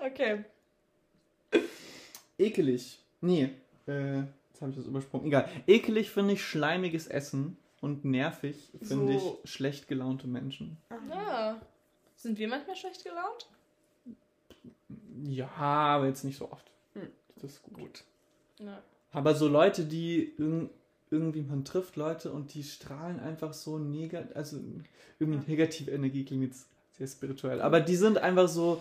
Okay. 0.00 0.44
Ekelig. 2.38 2.98
Nee, 3.20 3.50
äh, 3.86 4.18
jetzt 4.20 4.60
habe 4.60 4.70
ich 4.70 4.76
das 4.76 4.86
übersprungen. 4.86 5.26
Egal. 5.26 5.48
Ekelig 5.66 6.10
finde 6.10 6.34
ich 6.34 6.42
schleimiges 6.44 7.06
Essen 7.06 7.56
und 7.80 8.04
nervig 8.04 8.70
finde 8.82 9.18
So. 9.18 9.40
ich 9.44 9.50
schlecht 9.50 9.86
gelaunte 9.88 10.26
Menschen. 10.26 10.76
Ja. 11.08 11.60
Sind 12.16 12.38
wir 12.38 12.48
manchmal 12.48 12.76
schlecht 12.76 13.04
gelaunt? 13.04 13.48
Ja, 15.24 15.48
aber 15.56 16.06
jetzt 16.06 16.24
nicht 16.24 16.38
so 16.38 16.50
oft. 16.50 16.70
Hm. 16.94 17.08
Das 17.36 17.52
ist 17.52 17.62
gut. 17.72 18.04
Ja. 18.58 18.82
Aber 19.12 19.34
so 19.34 19.48
Leute, 19.48 19.84
die 19.84 20.34
irg 20.38 20.70
irgendwie, 21.10 21.42
man 21.42 21.62
trifft 21.66 21.96
Leute 21.96 22.32
und 22.32 22.54
die 22.54 22.62
strahlen 22.64 23.20
einfach 23.20 23.52
so 23.52 23.76
negativ, 23.78 24.34
also 24.34 24.56
irgendwie 25.18 25.50
negative 25.50 25.90
Energie 25.90 26.24
klingt 26.24 26.44
jetzt 26.44 26.68
sehr 26.96 27.06
spirituell, 27.06 27.60
aber 27.60 27.80
die 27.80 27.96
sind 27.96 28.16
einfach 28.16 28.48
so, 28.48 28.80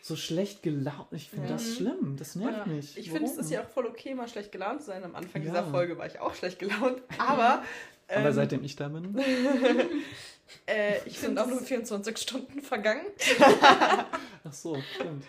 so 0.00 0.16
schlecht 0.16 0.62
gelaunt. 0.62 1.08
Ich 1.10 1.28
finde 1.28 1.48
Ja. 1.48 1.52
das 1.52 1.66
Mhm. 1.68 1.74
schlimm, 1.74 2.16
das 2.16 2.34
nervt 2.34 2.66
Ja. 2.66 2.72
mich. 2.72 2.96
Ich 2.96 3.10
finde, 3.10 3.28
es 3.30 3.36
ist 3.36 3.50
ja 3.50 3.60
auch 3.62 3.68
voll 3.68 3.84
okay, 3.84 4.14
mal 4.14 4.26
schlecht 4.26 4.52
gelaunt 4.52 4.80
zu 4.80 4.86
sein. 4.86 5.04
Am 5.04 5.14
Anfang 5.14 5.42
Ja. 5.42 5.48
dieser 5.50 5.64
Folge 5.64 5.98
war 5.98 6.06
ich 6.06 6.18
auch 6.18 6.34
schlecht 6.34 6.58
gelaunt. 6.58 7.02
Aber, 7.18 7.62
Aber 8.08 8.28
ähm, 8.28 8.32
seitdem 8.32 8.64
ich 8.64 8.74
da 8.76 8.88
bin, 8.88 9.14
äh, 10.66 10.96
ich 11.04 11.18
finde 11.18 11.18
sind 11.18 11.38
auch 11.40 11.46
nur 11.48 11.60
24 11.60 12.16
Stunden 12.16 12.62
vergangen. 12.62 13.04
ach 14.44 14.52
so, 14.52 14.80
stimmt. 14.94 15.24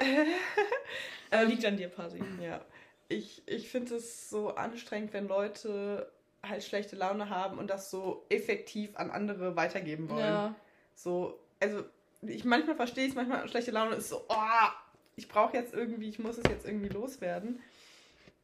Aber 1.30 1.44
liegt 1.44 1.64
an 1.64 1.76
dir, 1.76 1.88
Pasi. 1.88 2.18
Ja. 2.42 2.64
Ich, 3.12 3.42
ich 3.46 3.68
finde 3.68 3.96
es 3.96 4.30
so 4.30 4.54
anstrengend, 4.54 5.12
wenn 5.12 5.28
Leute 5.28 6.10
halt 6.42 6.64
schlechte 6.64 6.96
Laune 6.96 7.28
haben 7.28 7.58
und 7.58 7.68
das 7.68 7.90
so 7.90 8.24
effektiv 8.28 8.96
an 8.96 9.10
andere 9.10 9.54
weitergeben 9.54 10.08
wollen. 10.08 10.20
Ja. 10.20 10.54
So, 10.94 11.38
also 11.60 11.84
ich 12.22 12.44
manchmal 12.44 12.76
verstehe 12.76 13.08
es, 13.08 13.14
manchmal 13.14 13.48
schlechte 13.48 13.70
Laune 13.70 13.96
ist 13.96 14.08
so, 14.08 14.24
oh, 14.28 14.68
ich 15.16 15.28
brauche 15.28 15.56
jetzt 15.56 15.74
irgendwie, 15.74 16.08
ich 16.08 16.18
muss 16.18 16.38
es 16.38 16.44
jetzt 16.48 16.66
irgendwie 16.66 16.88
loswerden. 16.88 17.60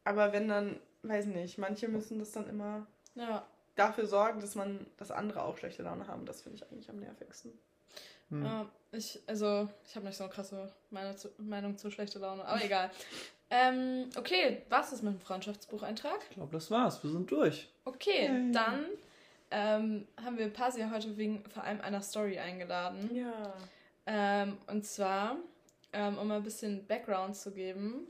Aber 0.03 0.31
wenn 0.33 0.47
dann, 0.47 0.79
weiß 1.03 1.25
nicht, 1.25 1.57
manche 1.57 1.87
müssen 1.87 2.19
das 2.19 2.31
dann 2.31 2.47
immer 2.49 2.87
Ja. 3.15 3.45
dafür 3.75 4.05
sorgen, 4.05 4.39
dass 4.39 4.55
man, 4.55 4.85
dass 4.97 5.11
andere 5.11 5.43
auch 5.43 5.57
schlechte 5.57 5.83
Laune 5.83 6.07
haben. 6.07 6.25
Das 6.25 6.41
finde 6.41 6.57
ich 6.57 6.71
eigentlich 6.71 6.89
am 6.89 6.99
nervigsten. 6.99 7.51
Hm. 8.29 8.43
Ja, 8.43 8.69
ich, 8.91 9.19
also, 9.27 9.67
ich 9.87 9.95
habe 9.95 10.05
nicht 10.05 10.17
so 10.17 10.23
eine 10.23 10.33
krasse 10.33 10.71
Meinung 10.89 11.17
zu, 11.17 11.29
Meinung 11.37 11.77
zu 11.77 11.91
schlechte 11.91 12.19
Laune, 12.19 12.45
aber 12.45 12.63
egal. 12.63 12.91
Ähm, 13.51 14.09
okay, 14.17 14.61
was 14.69 14.93
ist 14.93 15.03
mit 15.03 15.13
dem 15.13 15.19
Freundschaftsbucheintrag? 15.19 16.19
Ich 16.29 16.35
glaube, 16.35 16.51
das 16.51 16.69
war's. 16.69 17.03
Wir 17.03 17.09
sind 17.09 17.31
durch. 17.31 17.67
Okay, 17.85 18.27
Yay. 18.27 18.51
dann 18.51 18.85
ähm, 19.51 20.07
haben 20.23 20.37
wir 20.37 20.49
Pasi 20.49 20.83
heute 20.91 21.17
wegen 21.17 21.43
vor 21.49 21.63
allem 21.63 21.81
einer 21.81 22.01
Story 22.01 22.37
eingeladen. 22.37 23.09
Ja. 23.15 23.53
Ähm, 24.05 24.57
und 24.67 24.85
zwar, 24.85 25.37
ähm, 25.93 26.17
um 26.17 26.27
mal 26.27 26.37
ein 26.37 26.43
bisschen 26.43 26.85
Background 26.85 27.35
zu 27.35 27.51
geben. 27.51 28.07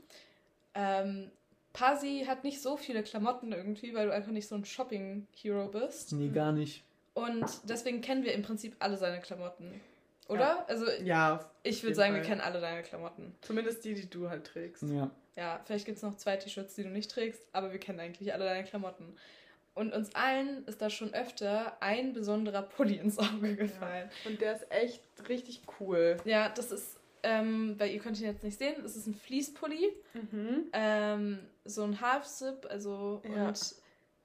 Ähm, 0.74 1.30
Pasi 1.72 2.24
hat 2.26 2.44
nicht 2.44 2.60
so 2.60 2.76
viele 2.76 3.02
Klamotten 3.02 3.52
irgendwie, 3.52 3.94
weil 3.94 4.06
du 4.08 4.12
einfach 4.12 4.32
nicht 4.32 4.48
so 4.48 4.54
ein 4.56 4.64
Shopping-Hero 4.64 5.68
bist. 5.68 6.12
Nee, 6.12 6.28
gar 6.28 6.52
nicht. 6.52 6.82
Und 7.14 7.46
deswegen 7.64 8.00
kennen 8.00 8.24
wir 8.24 8.34
im 8.34 8.42
Prinzip 8.42 8.76
alle 8.78 8.96
seine 8.96 9.20
Klamotten. 9.20 9.80
Oder? 10.30 10.68
Also 10.68 10.86
Ja, 11.02 11.50
ich 11.62 11.82
würde 11.82 11.94
sagen, 11.96 12.14
wir 12.14 12.20
Fall. 12.22 12.28
kennen 12.28 12.40
alle 12.40 12.60
deine 12.60 12.82
Klamotten. 12.82 13.34
zumindest 13.42 13.84
die, 13.84 13.94
die 13.94 14.08
du 14.08 14.28
halt 14.30 14.44
trägst. 14.46 14.82
Ja. 14.84 15.10
Ja, 15.36 15.60
vielleicht 15.64 15.86
gibt 15.86 15.96
es 15.96 16.02
noch 16.02 16.16
zwei 16.16 16.36
T-Shirts, 16.36 16.74
die 16.74 16.82
du 16.82 16.88
nicht 16.90 17.10
trägst, 17.10 17.40
aber 17.52 17.72
wir 17.72 17.78
kennen 17.78 18.00
eigentlich 18.00 18.32
alle 18.32 18.44
deine 18.44 18.64
Klamotten. 18.64 19.16
Und 19.74 19.92
uns 19.94 20.14
allen 20.14 20.64
ist 20.66 20.82
da 20.82 20.90
schon 20.90 21.14
öfter 21.14 21.80
ein 21.80 22.12
besonderer 22.12 22.62
Pulli 22.62 22.96
ins 22.96 23.18
Auge 23.18 23.54
gefallen. 23.56 24.10
Und 24.26 24.40
der 24.40 24.56
ist 24.56 24.66
echt 24.70 25.00
richtig 25.28 25.62
cool. 25.78 26.16
Ja, 26.24 26.48
das 26.50 26.72
ist, 26.72 26.98
ähm, 27.22 27.76
weil 27.78 27.90
ihr 27.90 28.00
könnt 28.00 28.18
ihn 28.20 28.26
jetzt 28.26 28.42
nicht 28.42 28.58
sehen, 28.58 28.74
das 28.82 28.96
ist 28.96 29.06
ein 29.06 29.14
Fleece-Pulli, 29.14 29.92
Mhm. 30.14 30.64
ähm, 30.72 31.38
so 31.64 31.84
ein 31.84 32.00
Half-Zip, 32.00 32.66
also 32.68 33.22
Ja. 33.24 33.48
und 33.48 33.74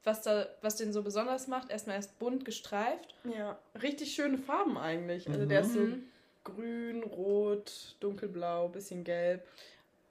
was 0.06 0.22
da, 0.22 0.48
was 0.62 0.76
den 0.78 0.94
so 0.94 1.02
besonders 1.04 1.48
macht, 1.48 1.70
erstmal 1.72 2.00
ist 2.00 2.18
bunt 2.20 2.46
gestreift. 2.46 3.14
Ja, 3.36 3.58
richtig 3.82 4.14
schöne 4.14 4.38
Farben 4.38 4.78
eigentlich. 4.78 5.28
Also 5.28 5.42
Mhm. 5.42 5.50
der 5.50 5.62
ist 5.62 5.74
so 5.74 5.80
Mhm. 5.80 6.04
grün, 6.44 7.04
rot, 7.04 7.96
dunkelblau, 8.00 8.70
bisschen 8.70 9.04
gelb. 9.04 9.46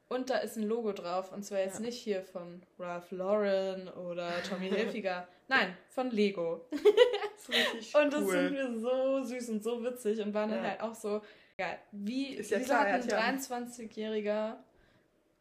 Und 0.09 0.29
da 0.31 0.37
ist 0.39 0.57
ein 0.57 0.65
Logo 0.65 0.93
drauf, 0.93 1.33
und 1.33 1.45
zwar 1.45 1.61
jetzt 1.61 1.79
Ja. 1.81 1.87
nicht 1.87 1.97
hier 1.99 2.23
von 2.23 2.63
Ralph 2.79 3.11
Lauren 3.11 3.89
oder 3.89 4.31
Tommy 4.49 4.69
Hilfiger, 5.01 5.27
nein, 5.49 5.77
von 5.91 6.11
Lego. 6.11 6.67
Das 7.47 7.57
ist 7.59 7.75
richtig 7.75 7.95
Und 7.95 8.11
das 8.13 8.23
cool. 8.23 8.31
sind 8.33 8.55
wir 8.55 8.79
so 8.79 9.23
süß 9.23 9.49
und 9.51 9.63
so 9.63 9.85
witzig 9.85 10.19
und 10.23 10.33
waren 10.33 10.49
dann 10.51 10.65
Ja. 10.65 10.71
halt 10.71 10.81
auch 10.81 10.95
so, 10.95 11.21
geil. 11.59 11.79
Wie, 11.93 12.37
Ist 12.37 12.51
ja 12.51 12.59
wieso 12.59 12.69
klar, 12.69 12.91
hat 12.91 13.03
ein 13.03 13.09
ja- 13.09 13.19
23-Jähriger 13.19 14.57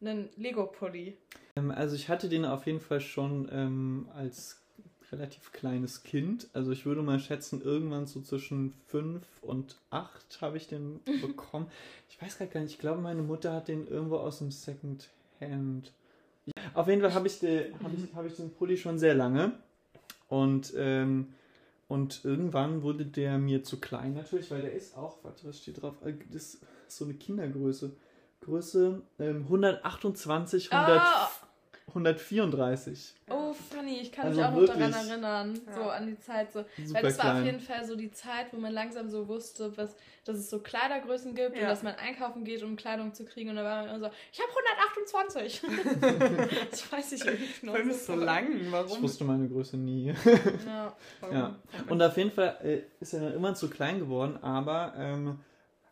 einen 0.06 0.30
Lego-Pulli? 0.38 1.18
Ähm, 1.56 1.72
also 1.72 1.96
ich 1.96 2.10
hatte 2.10 2.30
den 2.30 2.46
auf 2.46 2.66
jeden 2.66 2.80
Fall 2.80 3.02
schon 3.02 3.50
ähm, 3.52 4.08
als 4.16 4.60
relativ 5.12 5.52
kleines 5.52 6.04
Kind. 6.04 6.48
Also 6.54 6.72
ich 6.72 6.86
würde 6.86 7.04
mal 7.04 7.20
schätzen, 7.20 7.62
irgendwann 7.62 8.08
so 8.08 8.22
zwischen 8.22 8.74
fünf 8.88 9.26
und 9.44 9.78
acht 9.92 10.42
habe 10.42 10.58
ich 10.58 10.68
den 10.68 11.00
bekommen. 11.22 11.68
Ich 12.10 12.20
weiß 12.22 12.38
gar 12.40 12.48
nicht, 12.62 12.72
ich 12.74 12.80
glaube, 12.80 13.02
meine 13.02 13.22
Mutter 13.22 13.54
hat 13.54 13.68
den 13.68 13.88
irgendwo 13.88 14.18
aus 14.18 14.40
dem 14.40 14.52
Second 14.52 15.10
Hand. 15.40 15.92
Auf 16.74 16.88
jeden 16.88 17.02
Fall 17.02 17.14
habe 17.14 17.28
ich, 17.28 17.40
den- 17.40 17.74
hab 17.84 17.92
ich, 17.94 18.16
hab 18.16 18.26
ich 18.26 18.36
den 18.36 18.50
Pulli 18.52 18.76
schon 18.78 18.98
sehr 19.00 19.14
lange. 19.14 19.54
Und, 20.30 20.74
ähm, 20.76 21.28
und 21.88 22.26
irgendwann 22.26 22.82
wurde 22.82 23.06
der 23.06 23.38
mir 23.38 23.64
zu 23.64 23.80
klein 23.80 24.16
natürlich, 24.16 24.50
weil 24.50 24.62
der 24.64 24.74
ist 24.74 24.98
auch, 24.98 25.18
warte, 25.24 25.48
was 25.48 25.60
steht 25.60 25.82
drauf? 25.82 25.96
Äh, 26.04 26.14
Das 26.32 26.56
ist 26.56 26.62
so 26.88 27.06
eine 27.06 27.14
Kindergröße. 27.14 27.92
Größe 28.44 29.02
ähm, 29.20 29.44
128, 29.44 30.72
100, 30.72 31.00
Ah, 31.02 31.30
134. 31.88 33.14
oh, 33.30 33.54
funny, 33.54 34.00
ich 34.02 34.12
kann 34.12 34.26
Also 34.28 34.40
mich 34.42 34.48
auch 34.50 34.54
noch 34.56 34.66
daran 34.66 34.94
erinnern, 34.94 35.62
so 35.74 35.82
Ja. 35.82 35.90
an 35.90 36.08
die 36.08 36.20
Zeit. 36.20 36.52
So. 36.52 36.66
Super 36.78 36.94
Weil 36.96 37.04
das 37.04 37.18
war 37.20 37.26
auf 37.26 37.32
klein. 37.32 37.46
jeden 37.46 37.60
Fall 37.60 37.86
so 37.86 37.96
die 37.96 38.12
Zeit, 38.12 38.48
wo 38.52 38.58
man 38.58 38.72
langsam 38.74 39.10
so 39.10 39.28
wusste, 39.28 39.76
was, 39.78 39.96
dass 40.26 40.38
es 40.38 40.50
so 40.50 40.60
Kleidergrößen 40.60 41.36
gibt 41.36 41.52
und 41.52 41.62
Ja. 41.62 41.68
dass 41.68 41.84
man 41.84 41.94
einkaufen 41.96 42.44
geht, 42.46 42.64
um 42.64 42.76
Kleidung 42.76 43.14
zu 43.14 43.26
kriegen. 43.26 43.50
Und 43.52 43.58
dann 43.58 43.66
war 43.66 43.86
man 43.86 43.96
immer 43.96 44.10
so, 44.10 44.16
ich 44.32 44.40
habe 44.40 44.50
128. 45.06 45.62
das 46.72 46.92
weiß 46.92 47.12
ich 47.14 47.26
irgendwie 47.26 47.66
noch. 47.66 47.74
Warum 47.74 47.90
ist 47.90 48.06
so 48.06 48.16
lang? 48.16 48.62
Ich 48.62 48.72
Warum? 48.72 49.02
wusste 49.04 49.24
meine 49.26 49.48
Größe 49.48 49.78
nie. 49.78 50.14
Ja. 50.66 50.94
Ja. 51.32 51.56
Und 51.90 52.02
auf 52.02 52.18
jeden 52.18 52.32
Fall 52.32 52.58
äh, 52.64 52.82
ist 53.00 53.14
er 53.14 53.22
dann 53.22 53.34
immer 53.34 53.56
zu 53.56 53.70
klein 53.70 54.00
geworden, 54.00 54.38
aber 54.42 54.94
ähm, 54.98 55.40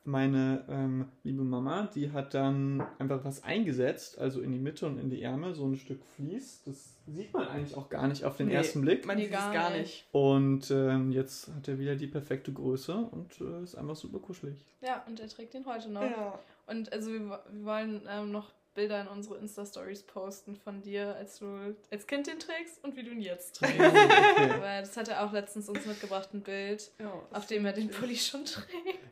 meine 0.04 0.66
ähm, 0.68 1.06
liebe 1.24 1.44
Mama, 1.44 1.90
die 1.94 2.12
hat 2.12 2.34
dann 2.34 2.84
einfach 2.98 3.24
was 3.24 3.44
eingesetzt, 3.44 4.18
also 4.18 4.42
in 4.42 4.52
die 4.52 4.60
Mitte 4.60 4.88
und 4.88 4.98
in 4.98 5.10
die 5.10 5.22
Ärmel, 5.22 5.54
so 5.54 5.66
ein 5.66 5.76
Stück 5.78 6.04
Vlies. 6.16 6.64
Das 6.66 6.96
sieht 7.06 7.34
man 7.34 7.48
eigentlich 7.48 7.76
auch 7.78 7.90
gar 7.90 8.08
nicht 8.08 8.24
auf 8.24 8.38
den 8.38 8.48
Nee, 8.48 8.54
ersten 8.54 8.82
Blick. 8.82 9.06
Man 9.06 9.18
sieht 9.18 9.28
es 9.28 9.52
gar 9.52 9.72
nicht. 9.72 10.08
Und 10.12 10.72
ähm, 10.72 11.12
jetzt 11.12 11.50
hat 11.54 11.68
er 11.68 11.78
wieder 11.78 11.96
die 11.96 12.08
perfekte 12.08 12.52
Größe 12.52 12.96
und 12.96 13.40
äh, 13.42 13.64
ist 13.64 13.76
einfach 13.76 13.96
super 13.96 14.20
kuschelig. 14.20 14.56
Ja, 14.82 15.04
und 15.08 15.20
er 15.20 15.28
trägt 15.28 15.54
ihn 15.54 15.66
heute 15.66 15.90
noch. 15.90 16.02
Ja. 16.02 16.40
Und 16.68 16.92
also 16.94 17.12
wir, 17.12 17.20
wir 17.20 17.66
wollen 17.66 18.02
ähm, 18.10 18.32
noch 18.32 18.52
Bilder 18.74 19.02
in 19.02 19.08
unsere 19.08 19.38
Insta-Stories 19.38 20.04
posten 20.04 20.56
von 20.56 20.82
dir, 20.82 21.16
als 21.16 21.40
du 21.40 21.76
als 21.92 22.08
Kind 22.08 22.28
den 22.28 22.40
trägst 22.40 22.84
und 22.84 22.96
wie 22.96 23.04
du 23.04 23.12
ihn 23.12 23.20
jetzt 23.22 23.56
trägst. 23.60 23.80
okay. 23.80 24.54
Weil 24.62 24.82
das 24.82 24.96
hat 24.96 25.10
er 25.10 25.26
auch 25.26 25.34
letztens 25.34 25.68
uns 25.68 25.86
mitgebracht, 25.86 26.30
ein 26.34 26.42
Bild, 26.42 26.92
Ja, 27.00 27.12
auf 27.32 27.46
dem 27.48 27.66
er 27.66 27.74
den 27.74 27.90
Pulli 27.90 28.16
schon 28.16 28.46
trägt. 28.46 28.68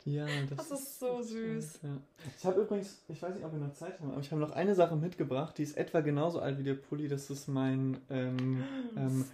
Ja, 0.05 0.26
das, 0.49 0.70
Das 0.70 0.80
ist 0.80 0.99
so 0.99 1.22
süß. 1.22 1.80
Ja. 1.84 1.89
Ich 2.38 2.45
habe 2.45 2.62
übrigens, 2.62 3.01
ich 3.10 3.22
weiß 3.22 3.36
nicht, 3.36 3.45
ob 3.45 3.51
wir 3.51 3.60
noch 3.60 3.74
Zeit 3.74 3.99
haben, 3.99 4.12
aber 4.12 4.22
ich 4.22 4.32
habe 4.32 4.41
noch 4.41 4.51
eine 4.51 4.76
Sache 4.76 4.95
mitgebracht, 4.95 5.57
die 5.57 5.64
ist 5.64 5.78
etwa 5.78 5.99
genauso 6.01 6.39
alt 6.39 6.57
wie 6.57 6.64
der 6.64 6.76
Pulli. 6.76 7.07
Das 7.07 7.30
ist 7.30 7.47
mein 7.47 7.97
ähm, 8.10 8.64
ähm, 8.95 9.26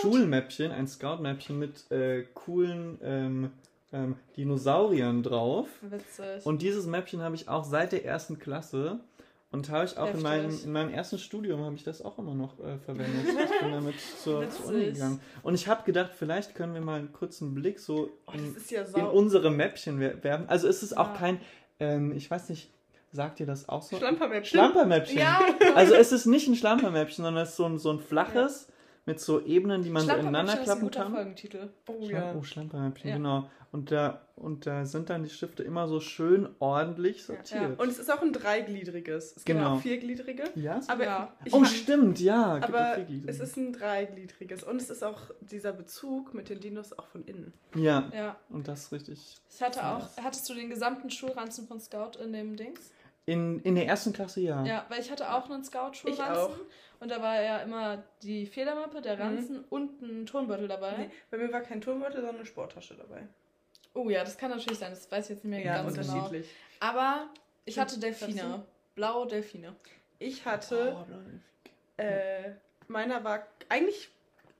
Schulmäppchen, 0.00 0.72
ein 0.72 0.88
Scout-Mäppchen 0.88 1.58
mit 1.58 1.90
äh, 1.90 2.24
coolen 2.34 2.98
ähm, 3.02 3.50
ähm, 3.92 4.16
Dinosauriern 4.36 5.22
drauf. 5.22 5.68
Witzig. 5.82 6.44
Und 6.44 6.62
dieses 6.62 6.86
Mäppchen 6.86 7.22
habe 7.22 7.34
ich 7.36 7.48
auch 7.48 7.64
seit 7.64 7.92
der 7.92 8.04
ersten 8.04 8.38
Klasse. 8.38 8.98
Und 9.56 9.70
habe 9.70 9.86
ich 9.86 9.96
auch 9.96 10.12
in 10.12 10.20
meinem, 10.22 10.50
in 10.64 10.70
meinem 10.70 10.90
ersten 10.92 11.18
Studium 11.18 11.64
habe 11.64 11.74
ich 11.74 11.82
das 11.82 12.02
auch 12.02 12.18
immer 12.18 12.34
noch 12.34 12.58
äh, 12.60 12.78
verwendet. 12.78 13.24
Ich 13.26 13.60
bin 13.60 13.72
damit 13.72 13.94
zur, 14.22 14.48
zur 14.50 14.66
Uni 14.66 14.92
gegangen. 14.92 15.20
Und 15.42 15.54
ich 15.54 15.66
habe 15.66 15.82
gedacht, 15.84 16.10
vielleicht 16.14 16.54
können 16.54 16.74
wir 16.74 16.82
mal 16.82 16.98
einen 16.98 17.12
kurzen 17.12 17.54
Blick 17.54 17.80
so 17.80 18.10
Oh, 18.26 18.32
in, 18.32 18.54
ja 18.68 18.82
in 18.94 19.06
unsere 19.06 19.50
Mäppchen 19.50 19.98
wer- 19.98 20.22
werfen. 20.22 20.46
Also 20.48 20.68
es 20.68 20.82
ist 20.82 20.96
auch 20.96 21.08
Ja. 21.14 21.16
kein, 21.18 21.40
ähm, 21.80 22.12
ich 22.14 22.30
weiß 22.30 22.50
nicht, 22.50 22.70
sagt 23.12 23.40
ihr 23.40 23.46
das 23.46 23.68
auch 23.68 23.80
so? 23.82 23.96
Schlampermäppchen. 23.96 24.44
Schlampermäppchen. 24.58 25.18
ja, 25.18 25.40
Also 25.74 25.94
es 25.94 26.12
ist 26.12 26.26
nicht 26.26 26.48
ein 26.48 26.54
Schlampermäppchen, 26.56 27.24
sondern 27.24 27.42
es 27.42 27.50
ist 27.50 27.56
so 27.56 27.64
ein, 27.64 27.78
so 27.78 27.90
ein 27.90 27.98
flaches 28.00 28.68
mit 29.06 29.20
so 29.20 29.40
Ebenen, 29.44 29.82
die 29.82 29.90
man 29.90 30.02
so 30.02 30.12
ineinander 30.14 30.56
klappen 30.56 30.82
guter 30.82 31.04
kann. 31.04 31.12
Folgentitel. 31.14 31.68
Oh 31.88 31.92
Schlam- 31.92 32.10
ja. 32.10 32.34
Oh, 32.36 32.42
Schlampermäppchen, 32.42 33.08
Ja. 33.10 33.16
genau. 33.16 33.50
Und 33.72 33.90
da, 33.90 34.22
und 34.36 34.64
da 34.66 34.84
sind 34.86 35.10
dann 35.10 35.22
die 35.22 35.28
Stifte 35.30 35.62
immer 35.62 35.86
so 35.86 36.00
schön 36.00 36.48
ordentlich 36.60 37.18
Ja. 37.20 37.24
sortiert. 37.34 37.78
Und 37.80 37.88
es 37.88 37.98
ist 37.98 38.10
auch 38.12 38.22
ein 38.22 38.32
dreigliedriges. 38.32 39.34
Es 39.36 39.44
gibt 39.44 39.58
Genau. 39.58 39.74
auch 39.76 39.80
viergliedrige. 39.80 40.44
Ja, 40.54 40.80
Aber 40.88 41.04
Ja. 41.04 41.32
oh, 41.52 41.64
stimmt, 41.64 42.18
ja. 42.20 42.58
Aber 42.62 42.96
es 43.26 43.38
ist 43.40 43.56
ein 43.56 43.72
dreigliedriges. 43.72 44.62
Und 44.64 44.80
es 44.80 44.90
ist 44.90 45.04
auch 45.04 45.20
dieser 45.40 45.72
Bezug 45.72 46.32
mit 46.34 46.48
den 46.48 46.60
Dinos 46.60 46.98
auch 46.98 47.06
von 47.06 47.24
innen. 47.24 47.52
Ja, 47.74 48.10
Ja. 48.14 48.36
und 48.50 48.66
das 48.68 48.84
ist 48.84 48.92
richtig. 48.92 49.36
Ich 49.50 49.62
hatte 49.62 49.84
auch, 49.86 50.08
hattest 50.22 50.48
du 50.48 50.54
den 50.54 50.68
gesamten 50.70 51.10
Schulranzen 51.10 51.66
von 51.66 51.78
Scout 51.80 52.18
in 52.22 52.32
dem 52.32 52.56
Dings? 52.56 52.90
In, 53.26 53.60
in 53.62 53.74
der 53.74 53.86
ersten 53.86 54.12
Klasse 54.12 54.40
ja. 54.40 54.64
Ja, 54.64 54.86
weil 54.88 55.00
ich 55.00 55.10
hatte 55.10 55.32
auch 55.32 55.50
einen 55.50 55.64
Scout-Schulranzen. 55.64 56.60
Und 57.00 57.10
da 57.10 57.20
war 57.20 57.42
ja 57.42 57.58
immer 57.58 58.02
die 58.22 58.46
Federmappe, 58.46 59.02
der 59.02 59.16
Mhm. 59.16 59.22
Ranzen 59.22 59.64
und 59.68 60.00
ein 60.00 60.26
Turnbeutel 60.26 60.68
dabei. 60.68 60.96
Nee, 60.96 61.10
bei 61.30 61.36
mir 61.38 61.52
war 61.52 61.60
kein 61.60 61.80
Turmbeutel, 61.80 62.16
sondern 62.20 62.36
eine 62.36 62.46
Sporttasche 62.46 62.94
dabei. 62.94 63.26
Oh 63.94 64.08
ja, 64.08 64.22
das 64.24 64.38
kann 64.38 64.50
natürlich 64.50 64.78
sein. 64.78 64.90
Das 64.90 65.10
weiß 65.10 65.24
ich 65.24 65.30
jetzt 65.36 65.44
nicht 65.44 65.50
mehr 65.56 65.64
Ja, 65.64 65.82
ganz 65.82 65.94
genau. 65.94 66.12
unterschiedlich. 66.14 66.48
Aber 66.80 67.28
ich 67.64 67.78
hatte 67.78 67.98
Delfine. 67.98 68.64
Blaue 68.94 69.26
Delfine. 69.26 69.74
Ich 70.18 70.46
hatte, 70.46 70.96
Oh, 70.96 72.02
äh, 72.02 72.52
meiner 72.88 73.24
war, 73.24 73.46
eigentlich 73.68 74.10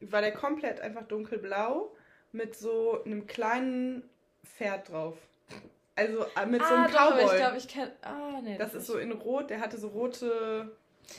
war 0.01 0.21
der 0.21 0.33
komplett 0.33 0.81
einfach 0.81 1.05
dunkelblau 1.05 1.95
mit 2.33 2.57
so 2.57 3.03
einem 3.05 3.27
kleinen 3.27 4.03
Pferd 4.45 4.91
drauf. 4.91 5.17
Also 5.97 6.25
äh, 6.37 6.47
mit 6.47 6.61
so 6.63 6.69
einem 6.75 6.85
ah, 6.85 6.89
doch, 6.89 7.01
aber 7.01 7.17
Cowboy. 7.17 7.25
ich 7.33 7.37
glaube, 7.41 7.57
ich 7.57 7.69
kenne. 7.69 7.93
Ah, 8.03 8.41
nee. 8.43 8.59
das 8.59 8.75
ist 8.75 8.87
so 8.87 8.99
in 8.99 9.13
rot, 9.13 9.49
der 9.51 9.61
hatte 9.61 9.79
so 9.79 9.89
rote, 9.89 10.71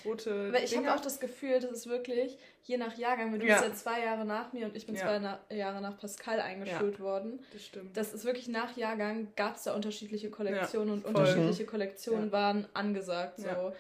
rote 0.06 0.54
Weil 0.54 0.64
ich 0.64 0.78
habe 0.78 0.94
auch 0.94 1.00
das 1.00 1.20
Gefühl, 1.20 1.60
das 1.60 1.72
ist 1.72 1.88
wirklich 1.90 2.38
je 2.64 2.78
nach 2.78 2.96
Jahrgang, 2.98 3.32
weil 3.32 3.40
du 3.40 3.48
Ja. 3.48 3.56
bist 3.60 3.70
ja 3.70 3.74
zwei 3.74 4.04
Jahre 4.06 4.24
nach 4.26 4.54
mir 4.54 4.66
und 4.68 4.76
ich 4.76 4.86
bin 4.86 4.96
Ja. 4.96 5.02
zwei 5.02 5.20
na 5.20 5.40
Jahre 5.50 5.82
nach 5.82 5.98
Pascal 5.98 6.40
eingeschult 6.42 7.00
worden. 7.00 7.40
Das 7.54 7.66
stimmt. 7.66 7.98
Das 7.98 8.14
ist 8.14 8.24
wirklich 8.24 8.48
nach 8.50 8.78
Jahrgang 8.78 9.30
gab 9.36 9.56
es 9.56 9.64
da 9.64 9.74
unterschiedliche 9.74 10.30
Kollektionen 10.30 10.94
und 10.94 11.06
unterschiedliche 11.06 11.66
Kollektionen 11.66 12.28
Ja. 12.28 12.32
waren 12.32 12.68
angesagt. 12.74 13.40
So. 13.40 13.48
Ja. 13.48 13.74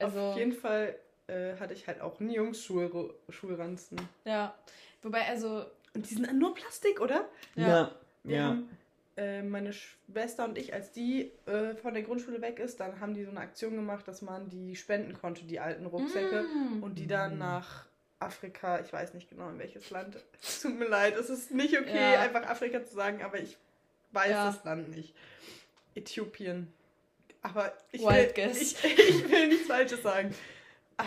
Also, 0.00 0.20
Auf 0.20 0.36
jeden 0.36 0.52
Fall 0.52 0.96
äh, 1.28 1.54
hatte 1.58 1.72
ich 1.72 1.86
halt 1.86 2.00
auch 2.00 2.20
einen 2.20 2.30
Jungs-Schulranzen. 2.30 3.96
ja. 4.24 4.54
Wobei, 5.04 5.26
also, 5.26 5.64
Und 5.94 6.08
die 6.08 6.14
sind 6.14 6.32
nur 6.38 6.54
Plastik, 6.54 7.00
oder? 7.00 7.28
ja. 7.56 7.68
Ja, 7.68 7.92
ja. 8.24 8.58
Äh, 9.16 9.42
meine 9.42 9.72
Schwester 9.72 10.44
und 10.44 10.56
ich, 10.58 10.72
als 10.72 10.92
die 10.92 11.30
äh, 11.46 11.74
von 11.76 11.94
der 11.94 12.02
Grundschule 12.02 12.40
weg 12.40 12.58
ist, 12.58 12.80
dann 12.80 13.00
haben 13.00 13.14
die 13.14 13.24
so 13.24 13.30
eine 13.30 13.40
Aktion 13.40 13.74
gemacht, 13.74 14.08
dass 14.08 14.22
man 14.22 14.48
die 14.48 14.74
spenden 14.76 15.12
konnte, 15.14 15.44
die 15.44 15.60
alten 15.60 15.86
Rucksäcke. 15.86 16.42
Mm. 16.44 16.82
Und 16.82 16.98
die 16.98 17.06
dann 17.06 17.38
nach 17.38 17.86
Afrika, 18.20 18.80
ich 18.80 18.92
weiß 18.92 19.14
nicht 19.14 19.28
genau 19.28 19.48
in 19.50 19.58
welches 19.58 19.90
Land. 19.90 20.16
Tut 20.62 20.78
mir 20.78 20.88
leid, 20.88 21.16
es 21.16 21.28
ist 21.28 21.50
nicht 21.50 21.78
okay, 21.78 22.12
Ja. 22.14 22.20
einfach 22.20 22.42
Afrika 22.48 22.84
zu 22.84 22.94
sagen, 22.94 23.22
aber 23.22 23.38
ich 23.40 23.56
weiß 24.12 24.30
Ja. 24.30 24.46
das 24.46 24.64
Land 24.64 24.94
nicht. 24.96 25.14
Äthiopien. 25.94 26.72
Aber 27.42 27.72
ich 27.90 28.02
Wild 28.02 28.36
will, 28.36 28.44
guess. 28.46 28.60
ich, 28.60 28.84
ich 28.98 29.28
will 29.30 29.48
nichts 29.48 29.66
Falsches 29.66 30.02
sagen. 30.02 30.34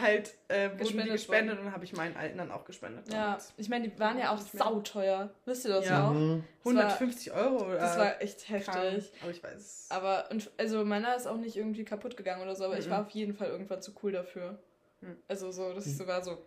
Halt 0.02 0.34
äh, 0.48 0.70
wurden 0.70 0.78
die 0.78 0.84
Gespendet 0.84 1.12
gespendet 1.14 1.60
und 1.60 1.72
habe 1.72 1.84
ich 1.86 1.94
meinen 1.94 2.16
Alten 2.18 2.38
dann 2.38 2.52
auch 2.52 2.66
gespendet. 2.66 3.12
Ja, 3.12 3.36
Und 3.36 3.42
ich 3.58 3.70
meine, 3.70 3.88
die 3.88 4.00
waren 4.00 4.18
ja 4.18 4.34
auch 4.34 4.40
sauteuer. 4.40 5.30
Wisst 5.46 5.66
ihr 5.66 5.72
das 5.72 5.86
Ja. 5.86 6.00
noch? 6.04 6.14
Mhm. 6.14 6.44
Das 6.64 6.74
war- 6.76 6.84
150 6.84 7.32
Euro 7.34 7.66
oder 7.66 7.76
Das 7.78 7.98
war 7.98 8.22
echt 8.22 8.50
heftig. 8.50 9.12
Aber 9.22 9.32
ich 9.32 9.44
weiß. 9.44 9.88
Aber, 9.90 10.30
und, 10.32 10.50
also 10.58 10.84
meiner 10.86 11.16
ist 11.16 11.28
auch 11.28 11.38
nicht 11.38 11.56
irgendwie 11.56 11.84
kaputt 11.86 12.18
gegangen 12.18 12.42
oder 12.42 12.56
so, 12.56 12.66
aber 12.66 12.78
ich 12.78 12.88
Mhm. 12.88 12.92
war 12.92 13.02
auf 13.02 13.10
jeden 13.12 13.34
Fall 13.36 13.48
irgendwann 13.50 13.82
zu 13.82 13.94
cool 14.04 14.12
dafür. 14.12 14.60
Mhm. 15.02 15.18
Also 15.28 15.52
so, 15.52 15.74
dass 15.74 15.86
ich 15.86 15.94
Mhm. 15.94 15.98
sogar 15.98 16.24
so, 16.24 16.38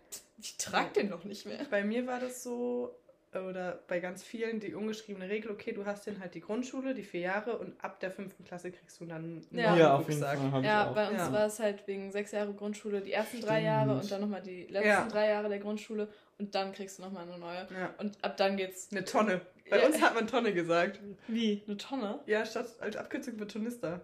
ich 0.41 0.57
trage 0.57 0.91
den 0.93 1.09
noch 1.09 1.23
nicht 1.23 1.45
mehr. 1.45 1.59
Bei 1.69 1.83
mir 1.83 2.05
war 2.07 2.19
das 2.19 2.43
so, 2.43 2.95
oder 3.33 3.79
bei 3.87 3.99
ganz 3.99 4.23
vielen 4.23 4.59
die 4.59 4.73
ungeschriebene 4.73 5.29
Regel, 5.29 5.51
okay, 5.51 5.71
du 5.71 5.85
hast 5.85 6.07
dann 6.07 6.19
halt 6.19 6.33
die 6.33 6.41
Grundschule, 6.41 6.93
die 6.95 7.03
vier 7.03 7.21
Jahre 7.21 7.57
und 7.57 7.73
ab 7.83 7.99
der 7.99 8.09
fünften 8.09 8.43
Klasse 8.43 8.71
kriegst 8.71 8.99
du 8.99 9.05
dann 9.05 9.23
einen 9.23 9.47
Ja. 9.51 9.63
Ja, 9.63 9.71
neuen 9.75 9.85
auf 10.01 10.09
jeden. 10.09 10.21
Fall 10.21 10.63
Ja, 10.63 10.85
bei 10.91 11.09
uns 11.09 11.17
Ja. 11.19 11.31
war 11.31 11.45
es 11.45 11.59
halt 11.59 11.85
wegen 11.87 12.11
sechs 12.11 12.31
Jahre 12.31 12.53
Grundschule 12.53 13.01
die 13.01 13.11
ersten 13.13 13.41
drei 13.41 13.47
Stimmt. 13.59 13.65
Jahre 13.65 13.93
und 13.99 14.11
dann 14.11 14.21
nochmal 14.21 14.41
die 14.41 14.65
letzten 14.65 14.87
Ja. 14.89 15.07
drei 15.07 15.29
Jahre 15.29 15.49
der 15.49 15.59
Grundschule 15.59 16.07
und 16.39 16.55
dann 16.55 16.71
kriegst 16.73 16.97
du 16.97 17.03
nochmal 17.03 17.27
eine 17.27 17.37
neue. 17.37 17.67
Ja. 17.79 17.93
Und 17.99 18.17
ab 18.23 18.35
dann 18.37 18.57
geht's. 18.57 18.89
Eine 18.91 19.05
Tonne. 19.05 19.41
Bei 19.69 19.79
Ja. 19.79 19.85
uns 19.85 20.01
hat 20.01 20.15
man 20.15 20.25
Tonne 20.25 20.51
gesagt. 20.53 20.99
Wie? 21.27 21.61
Eine 21.67 21.77
Tonne? 21.77 22.19
Ja, 22.25 22.43
statt 22.45 22.67
als 22.79 22.95
Abkürzung 22.95 23.37
für 23.37 23.45
Tonister. 23.47 24.01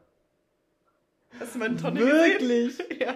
Hast 1.39 1.55
du 1.55 1.59
mal 1.59 1.65
eine 1.69 1.77
Tonne 1.77 1.99
gesehen? 1.99 2.47
Wirklich? 2.47 2.77
Ja. 3.01 3.15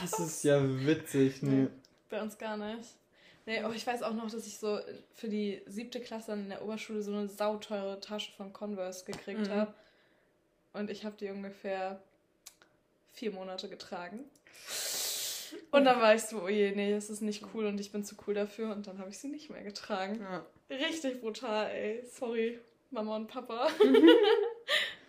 Das 0.00 0.18
ist 0.18 0.42
ja 0.42 0.60
witzig. 0.60 1.42
Nee. 1.42 1.68
Bei 2.10 2.20
uns 2.20 2.36
gar 2.36 2.56
nicht. 2.56 2.90
Nee, 3.46 3.60
aber 3.60 3.74
ich 3.74 3.86
weiß 3.86 4.02
auch 4.02 4.12
noch, 4.12 4.30
dass 4.30 4.46
ich 4.46 4.58
so 4.58 4.80
für 5.14 5.28
die 5.28 5.62
siebte 5.66 6.00
Klasse 6.00 6.32
in 6.32 6.48
der 6.48 6.62
Oberschule 6.62 7.00
so 7.02 7.12
eine 7.12 7.28
sauteure 7.28 8.00
Tasche 8.00 8.32
von 8.32 8.52
Converse 8.52 9.04
gekriegt 9.04 9.42
Mhm. 9.48 9.50
habe. 9.50 9.74
Und 10.72 10.90
ich 10.90 11.04
habe 11.04 11.16
die 11.16 11.30
ungefähr 11.30 12.02
vier 13.12 13.30
Monate 13.30 13.68
getragen. 13.68 14.24
Und 15.70 15.84
dann 15.84 16.00
war 16.00 16.14
ich 16.14 16.22
so, 16.22 16.42
oh 16.42 16.48
je, 16.48 16.72
nee, 16.72 16.90
das 16.90 17.08
ist 17.08 17.22
nicht 17.22 17.44
cool 17.54 17.66
und 17.66 17.78
ich 17.80 17.92
bin 17.92 18.04
zu 18.04 18.16
cool 18.26 18.34
dafür. 18.34 18.72
Und 18.74 18.86
dann 18.88 18.98
habe 18.98 19.10
ich 19.10 19.18
sie 19.18 19.28
nicht 19.28 19.48
mehr 19.48 19.62
getragen. 19.62 20.20
ja. 20.20 20.44
Richtig 20.68 21.20
brutal, 21.20 21.70
ey. 21.70 22.04
Sorry, 22.12 22.58
Mama 22.90 23.14
und 23.16 23.28
Papa. 23.28 23.68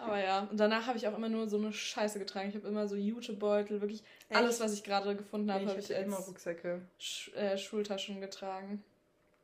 Aber 0.08 0.20
ja, 0.24 0.48
und 0.50 0.58
danach 0.60 0.88
habe 0.88 0.98
ich 0.98 1.08
auch 1.08 1.16
immer 1.18 1.30
nur 1.30 1.48
so 1.48 1.58
eine 1.58 1.72
Scheiße 1.74 2.20
getragen. 2.20 2.50
Ich 2.50 2.56
habe 2.56 2.68
immer 2.68 2.88
so 2.88 2.96
Jutebeutel, 2.96 3.82
wirklich 3.82 4.04
alles, 4.30 4.60
was 4.60 4.74
ich 4.74 4.84
gerade 4.84 5.16
gefunden 5.16 5.52
habe, 5.52 5.64
Nee, 5.66 5.70
habe 5.70 5.80
ich 5.80 5.90
ich 5.90 5.96
hatte 5.96 6.06
immer 6.06 6.18
als 6.18 6.28
Rucksäcke. 6.28 6.82
Sch 7.00 7.32
äh, 7.36 7.58
Schultaschen 7.58 8.22
getragen. 8.22 8.84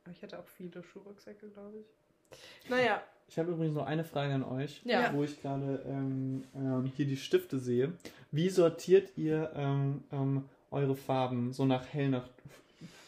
Aber 0.04 0.12
Ich 0.14 0.22
hatte 0.22 0.38
auch 0.38 0.46
viele 0.56 0.82
Schuhrucksäcke, 0.82 1.48
glaube 1.48 1.78
ich. 1.78 2.70
Naja. 2.70 3.02
Ich 3.28 3.38
habe 3.38 3.52
übrigens 3.52 3.74
noch 3.74 3.86
eine 3.86 4.04
Frage 4.04 4.34
an 4.34 4.42
euch, 4.44 4.82
Ja. 4.84 5.12
wo 5.14 5.24
ich 5.24 5.40
gerade 5.40 5.82
ähm, 5.86 6.44
ähm, 6.54 6.92
hier 6.94 7.06
die 7.06 7.16
Stifte 7.16 7.58
sehe. 7.58 7.92
Wie 8.32 8.50
sortiert 8.50 9.16
ihr 9.16 9.50
ähm, 9.56 10.04
ähm, 10.12 10.44
eure 10.70 10.94
Farben? 10.94 11.52
So 11.52 11.64
nach 11.64 11.86
hell 11.92 12.10
nach 12.10 12.28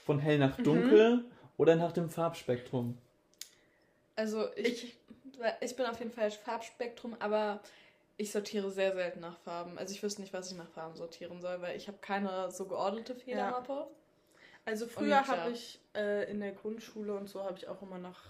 von 0.07 0.19
hell 0.19 0.39
nach 0.39 0.57
Mhm. 0.59 0.65
dunkel 0.65 1.25
oder 1.59 1.77
nach 1.77 1.93
dem 1.93 2.09
Farbspektrum? 2.09 2.97
Also 4.15 4.47
ich, 4.57 4.85
ich, 4.85 4.97
bin 5.77 5.87
auf 5.87 5.99
jeden 5.99 6.11
Fall 6.13 6.31
Farbspektrum, 6.31 7.17
aber 7.19 7.61
ich 8.17 8.33
sortiere 8.33 8.71
sehr 8.71 8.95
selten 8.95 9.21
nach 9.21 9.39
Farben. 9.39 9.79
Also 9.79 9.93
ich 9.93 10.03
wüsste 10.03 10.23
nicht, 10.23 10.33
was 10.33 10.51
ich 10.51 10.57
nach 10.57 10.69
Farben 10.71 10.97
sortieren 10.97 11.41
soll, 11.41 11.61
weil 11.61 11.77
ich 11.77 11.89
habe 11.89 11.99
keine 12.01 12.51
so 12.51 12.65
geordnete 12.67 13.15
Federmappe. 13.15 13.87
Also 14.65 14.87
früher 14.87 15.09
ja. 15.09 15.27
habe 15.29 15.51
ich 15.53 15.79
äh, 15.95 16.31
in 16.31 16.41
der 16.41 16.53
Grundschule 16.53 17.15
und 17.15 17.29
so 17.29 17.45
habe 17.45 17.57
ich 17.59 17.69
auch 17.69 17.81
immer 17.83 17.99
nach 17.99 18.21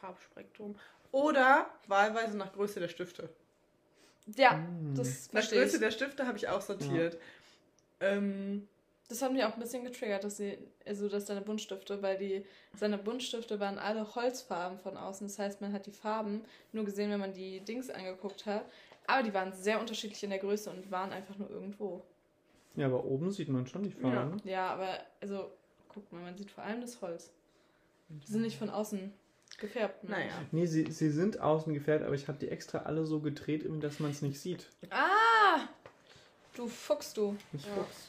Farbspektrum. 0.00 0.76
Oder 1.10 1.66
wahlweise 1.86 2.36
nach 2.36 2.52
Größe 2.52 2.80
der 2.80 2.88
Stifte. 2.88 3.28
Ja, 4.36 4.52
Hm. 4.52 4.94
das 4.96 5.26
Nach 5.26 5.40
verstehe 5.40 5.60
Größe 5.62 5.76
ich. 5.76 5.82
der 5.82 5.90
Stifte 5.90 6.26
habe 6.26 6.38
ich 6.38 6.48
auch 6.48 6.62
sortiert. 6.62 7.18
Ähm, 8.00 8.68
Das 9.12 9.20
hat 9.20 9.30
mich 9.34 9.44
auch 9.44 9.52
ein 9.52 9.60
bisschen 9.60 9.84
getriggert, 9.84 10.24
dass 10.24 10.38
sie, 10.38 10.56
also 10.86 11.06
dass 11.06 11.26
deine 11.26 11.42
Buntstifte, 11.42 12.00
weil 12.00 12.16
die, 12.16 12.46
seine 12.74 12.96
Buntstifte 12.96 13.60
waren 13.60 13.78
alle 13.78 14.14
Holzfarben 14.14 14.78
von 14.78 14.96
außen. 14.96 15.26
Das 15.26 15.38
heißt, 15.38 15.60
man 15.60 15.74
hat 15.74 15.84
die 15.84 15.90
Farben 15.90 16.40
nur 16.72 16.86
gesehen, 16.86 17.10
wenn 17.10 17.20
man 17.20 17.34
die 17.34 17.60
Dings 17.60 17.90
angeguckt 17.90 18.46
hat. 18.46 18.64
Aber 19.06 19.22
die 19.22 19.34
waren 19.34 19.52
sehr 19.52 19.78
unterschiedlich 19.80 20.22
in 20.24 20.30
der 20.30 20.38
Größe 20.38 20.70
und 20.70 20.90
waren 20.90 21.12
einfach 21.12 21.36
nur 21.36 21.50
irgendwo. 21.50 22.02
Ja, 22.74 22.86
aber 22.86 23.04
oben 23.04 23.30
sieht 23.30 23.50
man 23.50 23.66
schon 23.66 23.82
die 23.82 23.90
Farben. 23.90 24.40
Ja, 24.44 24.68
aber 24.68 24.88
also, 25.20 25.50
guck 25.90 26.10
mal, 26.10 26.22
man 26.22 26.34
sieht 26.38 26.50
vor 26.50 26.64
allem 26.64 26.80
das 26.80 27.02
Holz. 27.02 27.30
Die 28.08 28.32
sind 28.32 28.40
nicht 28.40 28.56
von 28.56 28.70
außen 28.70 29.12
gefärbt. 29.58 30.04
Ne? 30.04 30.10
Naja. 30.12 30.32
Nee, 30.52 30.64
sie, 30.64 30.90
sie 30.90 31.10
sind 31.10 31.38
außen 31.38 31.74
gefärbt, 31.74 32.02
aber 32.06 32.14
ich 32.14 32.28
habe 32.28 32.38
die 32.38 32.48
extra 32.48 32.78
alle 32.78 33.04
so 33.04 33.20
gedreht, 33.20 33.66
dass 33.82 34.00
man 34.00 34.10
es 34.10 34.22
nicht 34.22 34.40
sieht. 34.40 34.70
Ah! 34.88 35.68
Du 36.54 36.66
Fuchs, 36.66 37.12
du. 37.12 37.36
Ich 37.52 37.66
Ja. 37.66 37.74
guck's. 37.74 38.08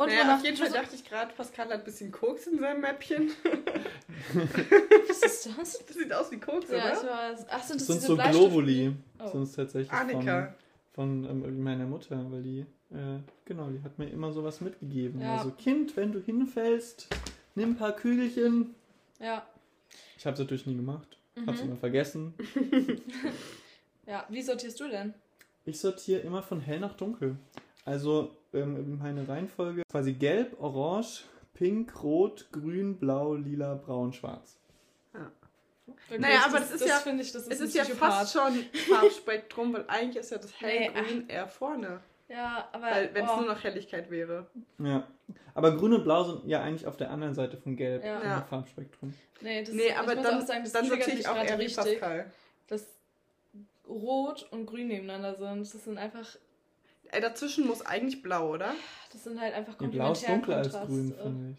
Und 0.00 0.08
naja, 0.08 0.34
auf 0.36 0.42
jeden 0.44 0.56
Fall 0.56 0.70
dachte 0.70 0.94
ich 0.94 1.04
gerade, 1.04 1.32
Pascal 1.34 1.66
hat 1.66 1.72
ein 1.80 1.84
bisschen 1.84 2.10
Koks 2.10 2.46
in 2.46 2.58
seinem 2.58 2.80
Mäppchen. 2.80 3.30
Was 4.34 5.22
ist 5.22 5.46
das? 5.58 5.84
Das 5.86 5.96
sieht 5.96 6.12
aus 6.12 6.30
wie 6.30 6.38
Koks, 6.40 6.70
Ja, 6.70 6.92
ich 6.92 6.98
oder? 7.00 7.10
weiß. 7.10 7.46
Ach, 7.50 7.62
sind 7.62 7.80
das 7.80 7.86
Sonst 7.86 8.02
diese 8.08 8.16
so? 8.16 8.16
Globuli. 8.16 8.92
Oh. 9.18 9.28
Sonst 9.28 9.52
tatsächlich 9.56 9.92
Annika. 9.92 10.54
von, 10.92 11.24
von 11.24 11.44
ähm, 11.44 11.62
meiner 11.62 11.86
Mutter, 11.86 12.24
weil 12.30 12.42
die, 12.42 12.60
äh, 12.90 13.18
genau, 13.44 13.68
die 13.68 13.82
hat 13.82 13.98
mir 13.98 14.08
immer 14.08 14.32
sowas 14.32 14.60
mitgegeben. 14.60 15.20
Ja. 15.20 15.36
Also, 15.36 15.50
Kind, 15.50 15.96
wenn 15.96 16.12
du 16.12 16.20
hinfällst, 16.20 17.08
nimm 17.54 17.70
ein 17.72 17.76
paar 17.76 17.92
Kügelchen. 17.94 18.74
Ja. 19.18 19.46
Ich 20.16 20.24
habe 20.26 20.34
es 20.34 20.40
natürlich 20.40 20.66
nie 20.66 20.76
gemacht. 20.76 21.18
Hab's 21.46 21.60
Mhm. 21.62 21.68
immer 21.70 21.76
vergessen. 21.76 22.34
Ja, 24.06 24.26
wie 24.28 24.42
sortierst 24.42 24.80
du 24.80 24.88
denn? 24.88 25.14
Ich 25.64 25.78
sortiere 25.78 26.20
immer 26.22 26.42
von 26.42 26.60
hell 26.60 26.80
nach 26.80 26.94
dunkel. 26.94 27.36
Also 27.84 28.34
ähm, 28.52 28.98
meine 28.98 29.26
Reihenfolge 29.28 29.82
quasi 29.90 30.12
gelb, 30.14 30.56
orange, 30.60 31.24
pink, 31.54 32.02
rot, 32.02 32.48
grün, 32.52 32.98
blau, 32.98 33.34
lila, 33.34 33.74
braun, 33.74 34.12
schwarz. 34.12 34.58
Wirklich, 35.86 36.20
Naja, 36.20 36.44
aber 36.46 36.60
das 36.60 36.70
ist 36.72 36.86
ja- 36.86 36.96
finde 36.96 37.22
ich, 37.22 37.32
das 37.32 37.42
ist 37.42 37.52
Es 37.52 37.60
ist 37.60 37.74
ja 37.74 37.84
fast 37.84 38.32
schon 38.32 38.52
Farbspektrum, 38.88 39.72
weil 39.72 39.84
eigentlich 39.88 40.16
ist 40.16 40.30
ja 40.30 40.38
das 40.38 40.52
Nee, 40.60 40.90
hellgrün 40.90 41.28
eher 41.28 41.48
vorne. 41.48 42.00
Ja, 42.28 42.68
aber. 42.72 42.86
Weil 42.86 43.14
wenn 43.14 43.24
es 43.24 43.30
oh. 43.32 43.36
nur 43.40 43.46
noch 43.54 43.64
Helligkeit 43.64 44.08
wäre. 44.10 44.46
Ja. 44.78 45.06
Aber 45.54 45.76
grün 45.76 45.94
und 45.94 46.04
blau 46.04 46.22
sind 46.22 46.46
ja 46.46 46.62
eigentlich 46.62 46.86
auf 46.86 46.96
der 46.96 47.10
anderen 47.10 47.34
Seite 47.34 47.56
von 47.56 47.76
gelb 47.76 48.04
Ja. 48.04 48.20
im 48.20 48.24
Ja. 48.28 48.42
Farbspektrum. 48.42 49.12
Nee, 49.40 49.64
das, 49.64 49.74
nee, 49.74 49.92
aber 49.92 50.12
ich 50.12 50.18
muss 50.18 50.26
dann, 50.26 50.46
sagen, 50.46 50.62
das 50.62 50.72
dann 50.72 50.86
sortiere 50.86 51.10
ich 51.16 51.26
auch 51.26 51.36
eher 51.36 51.58
wie 51.58 51.62
richtig, 51.64 51.98
Pascal. 51.98 52.30
dass 52.68 52.86
Rot 53.88 54.46
und 54.52 54.66
Grün 54.66 54.86
nebeneinander 54.88 55.34
sind. 55.34 55.60
Das 55.74 55.84
sind 55.84 55.98
einfach. 55.98 56.36
Ey, 57.12 57.20
dazwischen 57.20 57.66
muss 57.66 57.84
eigentlich 57.84 58.22
blau, 58.22 58.50
oder? 58.50 58.74
Das 59.12 59.24
sind 59.24 59.40
halt 59.40 59.54
einfach 59.54 59.78
Nee, 59.80 59.88
blau 59.88 60.12
ist 60.12 60.24
komplementär 60.24 60.34
dunkler 60.36 60.56
als 60.58 60.72
Kontrast. 60.72 60.88
grün, 60.88 61.14
finde 61.22 61.56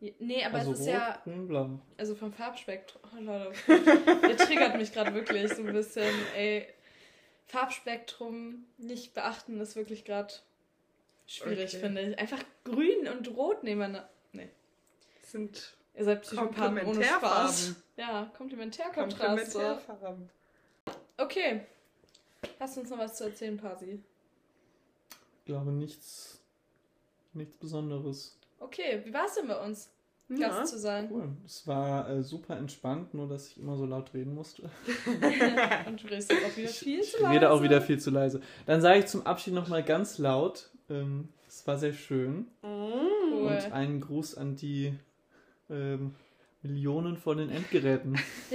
ich. 0.00 0.14
Nee, 0.18 0.44
aber 0.44 0.58
also 0.58 0.72
es 0.72 0.80
ist 0.80 0.86
rot, 0.88 0.94
ja. 0.94 1.20
grün, 1.24 1.48
blau. 1.48 1.70
Also 1.96 2.14
vom 2.14 2.32
Farbspektrum. 2.32 3.00
Oh, 3.16 3.20
Leute. 3.22 3.52
Ihr 4.28 4.36
triggert 4.36 4.76
mich 4.76 4.92
gerade 4.92 5.14
wirklich 5.14 5.52
so 5.54 5.62
ein 5.62 5.72
bisschen. 5.72 6.12
Ey, 6.36 6.66
Farbspektrum 7.46 8.66
nicht 8.78 9.14
beachten 9.14 9.60
ist 9.60 9.76
wirklich 9.76 10.04
gerade 10.04 10.34
schwierig, 11.26 11.70
Okay. 11.74 11.78
finde 11.80 12.00
ich. 12.02 12.18
Einfach 12.18 12.42
grün 12.64 13.08
und 13.08 13.28
rot 13.36 13.62
nebeneinander. 13.62 14.08
Nee. 14.32 14.50
Das 15.20 15.32
sind 15.32 15.76
Ihr 15.96 16.04
seid 16.04 16.22
Psychopathen 16.22 16.84
ohne 16.86 17.04
Spaß. 17.04 17.74
Ja, 17.96 18.30
Komplementärkontraste. 18.36 19.26
Komplementärfarben. 19.26 20.28
Okay. 21.16 21.60
Hast 22.58 22.76
du 22.76 22.80
uns 22.80 22.90
noch 22.90 22.98
was 22.98 23.16
zu 23.16 23.24
erzählen, 23.24 23.56
Pasi? 23.56 24.02
Ich 25.44 25.46
glaube 25.46 25.72
nichts, 25.72 26.40
nichts 27.34 27.54
Besonderes. 27.58 28.38
Okay, 28.60 29.02
wie 29.04 29.12
war 29.12 29.26
es 29.26 29.34
denn 29.34 29.46
bei 29.46 29.62
uns, 29.62 29.90
Ja. 30.30 30.48
Gast 30.48 30.72
zu 30.72 30.78
sein? 30.78 31.08
Cool. 31.12 31.28
Es 31.44 31.66
war 31.66 32.08
äh, 32.08 32.22
super 32.22 32.56
entspannt, 32.56 33.12
nur 33.12 33.28
dass 33.28 33.48
ich 33.48 33.58
immer 33.58 33.76
so 33.76 33.84
laut 33.84 34.14
reden 34.14 34.34
musste. 34.34 34.62
Und 35.86 36.02
du 36.02 36.06
redest 36.06 36.32
auch 36.32 36.56
wieder 36.56 36.70
Ich, 36.70 36.78
viel 36.78 37.00
ich 37.00 37.10
zu 37.12 37.20
leise. 37.22 37.34
rede 37.34 37.50
auch 37.50 37.62
wieder 37.62 37.82
viel 37.82 38.00
zu 38.00 38.10
leise. 38.10 38.40
Dann 38.64 38.80
sage 38.80 39.00
ich 39.00 39.06
zum 39.06 39.26
Abschied 39.26 39.52
nochmal 39.52 39.82
ganz 39.82 40.16
laut. 40.16 40.70
Ähm, 40.88 41.28
es 41.46 41.66
war 41.66 41.76
sehr 41.76 41.92
schön. 41.92 42.46
Mm. 42.62 42.64
Cool. 43.30 43.46
Und 43.62 43.72
einen 43.72 44.00
Gruß 44.00 44.36
an 44.38 44.56
die 44.56 44.94
ähm, 45.68 46.14
Millionen 46.62 47.18
von 47.18 47.36
den 47.36 47.50
Endgeräten. 47.50 48.18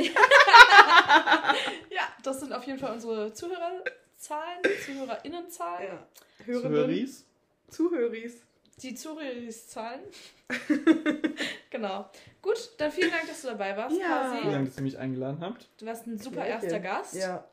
Ja, 1.92 2.04
das 2.24 2.40
sind 2.40 2.54
auf 2.54 2.64
jeden 2.66 2.80
Fall 2.80 2.94
unsere 2.94 3.34
Zuhörerzahlen, 4.20 4.62
ZuhörerInnenzahlen. 4.86 5.88
Ja. 5.88 6.06
Hörerinnen. 6.46 6.72
Zuhöris. 6.76 7.26
Zuhöris. 7.70 8.42
Die 8.82 8.96
Zuhörerzahlen. 8.96 10.02
genau. 11.70 12.10
Gut, 12.42 12.72
dann 12.78 12.92
vielen 12.92 13.12
Dank, 13.12 13.28
dass 13.28 13.42
du 13.42 13.48
dabei 13.50 13.76
warst, 13.78 13.98
Ja. 13.98 14.30
Vielen 14.32 14.44
Pasi. 14.44 14.52
Dank, 14.54 14.68
dass 14.68 14.78
ihr 14.78 14.84
mich 14.84 14.98
eingeladen 14.98 15.40
habt. 15.42 15.70
Du 15.78 15.86
warst 15.86 16.08
ein 16.08 16.18
super 16.18 16.36
Sehr 16.42 16.46
erster. 16.48 16.80
Gast. 16.80 17.16
Ja. 17.16 17.46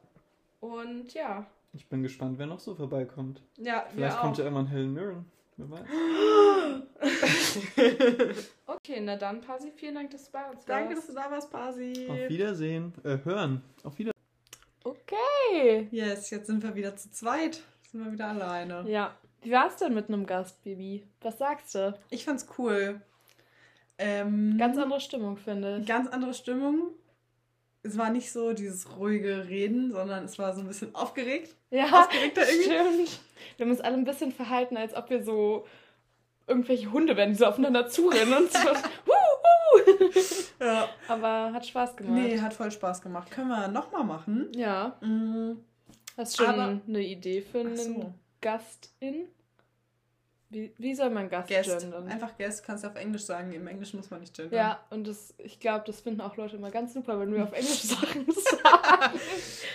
Und 0.61 1.13
ja. 1.15 1.47
Ich 1.73 1.87
bin 1.89 2.03
gespannt, 2.03 2.39
wer 2.39 2.47
noch 2.47 2.61
so 2.61 2.75
vorbeikommt. 2.75 3.43
Ja, 3.59 3.87
Vielleicht 3.93 4.17
wir 4.17 4.21
kommt 4.21 4.35
auch. 4.35 4.39
ja 4.39 4.45
irgendwann 4.45 4.67
Helen 4.67 4.93
Mirren. 4.93 5.25
Wer 5.57 5.71
weiß. 5.71 5.87
Okay, 8.67 9.01
na 9.01 9.17
dann, 9.17 9.41
Pasi, 9.41 9.73
vielen 9.75 9.95
Dank, 9.97 10.11
dass 10.11 10.27
du 10.27 10.33
bei 10.33 10.49
uns 10.51 10.65
Danke, 10.65 10.95
dass 10.95 11.05
warst. 11.05 11.09
du 11.09 11.13
da 11.15 11.31
warst, 11.31 11.51
Pasi. 11.51 12.07
Auf 12.09 12.29
Wiedersehen. 12.29 12.93
Äh, 13.05 13.19
hören. 13.25 13.63
Auf 13.83 13.99
Wiedersehen. 13.99 14.16
Okay. 14.87 15.89
Yes, 15.91 16.31
jetzt 16.31 16.47
sind 16.47 16.63
wir 16.63 16.77
wieder 16.77 16.95
zu 16.95 17.11
zweit. 17.11 17.61
Sind 17.91 18.05
wir 18.05 18.13
wieder 18.13 18.29
alleine. 18.29 18.85
Ja. 18.89 19.17
Wie 19.43 19.51
war's 19.51 19.77
denn 19.77 19.95
mit 19.95 20.09
einem 20.09 20.27
Gast, 20.27 20.63
Bibi? 20.63 21.05
Was 21.23 21.39
sagst 21.39 21.75
du? 21.75 21.99
Ich 22.11 22.25
fand's 22.25 22.47
cool. 22.57 23.01
Ähm, 23.99 24.57
Ganz 24.59 24.79
andere 24.79 25.01
Stimmung, 25.01 25.37
finde 25.39 25.79
ich. 25.81 25.87
ganz 25.89 26.09
andere 26.09 26.35
Stimmung. 26.35 26.91
Es 27.83 27.99
war 27.99 28.11
nicht 28.11 28.31
so 28.33 28.53
dieses 28.53 28.97
ruhige 28.97 29.49
Reden, 29.49 29.91
sondern 29.93 30.25
es 30.25 30.39
war 30.39 30.55
so 30.55 30.61
ein 30.61 30.69
bisschen 30.69 30.95
aufgeregt. 30.95 31.55
Ja, 31.71 31.87
Aufgeregter 32.03 32.43
irgendwie. 32.49 33.07
stimmt. 33.07 33.21
Wir 33.57 33.67
haben 33.67 33.71
uns 33.73 33.81
alle 33.81 33.97
ein 33.97 34.05
bisschen 34.05 34.31
verhalten, 34.33 34.77
als 34.77 34.95
ob 34.95 35.11
wir 35.11 35.23
so 35.25 35.67
irgendwelche 36.47 36.93
Hunde 36.93 37.17
wären, 37.17 37.31
die 37.31 37.37
so 37.37 37.47
aufeinander 37.47 37.89
zurennen 37.89 38.35
und 38.35 38.53
so. 38.53 38.59
Ja. 40.67 40.89
Aber 41.09 41.53
hat 41.53 41.67
Spaß 41.67 41.97
gemacht. 41.97 42.15
Nee, 42.15 42.41
hat 42.41 42.55
voll 42.55 42.71
Spaß 42.71 43.01
gemacht. 43.03 43.31
Können 43.31 43.49
wir 43.49 43.69
nochmal 43.69 44.05
machen? 44.05 44.51
Ja. 44.55 44.97
Mm, 45.01 45.53
Hast 46.17 46.39
du 46.39 46.45
schon 46.45 46.55
Aber- 46.55 46.81
eine 46.87 47.01
Idee 47.03 47.43
für 47.43 47.61
einen 47.61 47.77
so. 47.77 48.15
Gastin? 48.41 49.27
Wie, 50.49 50.73
wie 50.79 50.95
soll 50.95 51.11
man 51.11 51.29
Gast 51.29 51.49
Guest. 51.49 51.81
gendern? 51.81 52.07
Einfach 52.07 52.39
Guest 52.39 52.65
kannst 52.65 52.85
du 52.85 52.89
auf 52.89 52.95
Englisch 52.95 53.25
sagen. 53.25 53.53
Im 53.53 53.67
Englischen 53.67 53.97
muss 53.97 54.11
man 54.11 54.21
nicht 54.21 54.35
gendern. 54.35 54.55
Ja, 54.57 54.81
und 54.91 55.07
das, 55.07 55.35
ich 55.39 55.59
glaube, 55.59 55.83
das 55.87 56.01
finden 56.01 56.21
auch 56.21 56.37
Leute 56.37 56.57
immer 56.57 56.71
ganz 56.71 56.95
super, 56.95 57.19
wenn 57.19 57.35
wir 57.35 57.43
auf 57.43 57.53
Englisch 57.53 57.83
Sachen 57.83 58.27
sagen. 58.31 59.19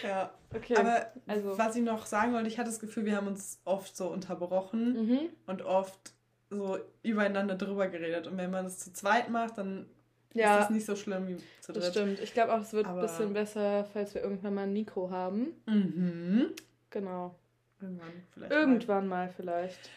ja. 0.03 0.31
Okay. 0.55 0.75
Aber 0.77 1.07
also. 1.27 1.57
was 1.57 1.75
ich 1.75 1.83
noch 1.83 2.05
sagen 2.05 2.33
wollte, 2.33 2.47
ich 2.47 2.57
hatte 2.57 2.69
das 2.69 2.79
Gefühl, 2.79 3.05
wir 3.05 3.17
haben 3.17 3.27
uns 3.27 3.59
oft 3.65 3.95
so 3.95 4.07
unterbrochen 4.07 5.07
Mhm. 5.07 5.19
und 5.45 5.61
oft 5.61 6.13
so 6.49 6.79
übereinander 7.03 7.55
drüber 7.55 7.87
geredet. 7.87 8.27
Und 8.27 8.37
wenn 8.37 8.49
man 8.51 8.63
das 8.63 8.79
zu 8.79 8.91
zweit 8.93 9.29
macht, 9.29 9.57
dann 9.57 9.87
ist 10.33 10.41
Ja, 10.41 10.57
das 10.59 10.69
nicht 10.69 10.85
so 10.85 10.95
schlimm 10.95 11.27
wie 11.27 11.37
zu 11.61 11.71
das 11.73 11.85
dritt. 11.85 11.93
stimmt. 11.93 12.19
Ich 12.19 12.33
glaube 12.33 12.53
auch, 12.53 12.61
es 12.61 12.73
wird 12.73 12.87
ein 12.87 12.99
bisschen 12.99 13.33
besser, 13.33 13.85
falls 13.93 14.13
wir 14.13 14.21
irgendwann 14.23 14.53
mal 14.53 14.63
ein 14.63 14.73
Nico 14.73 15.09
haben. 15.09 15.47
Mhm. 15.65 16.51
Genau. 16.89 17.35
Irgendwann 17.81 18.11
vielleicht. 18.33 18.51
Irgendwann 18.51 19.07
mal 19.07 19.29
vielleicht. 19.35 19.89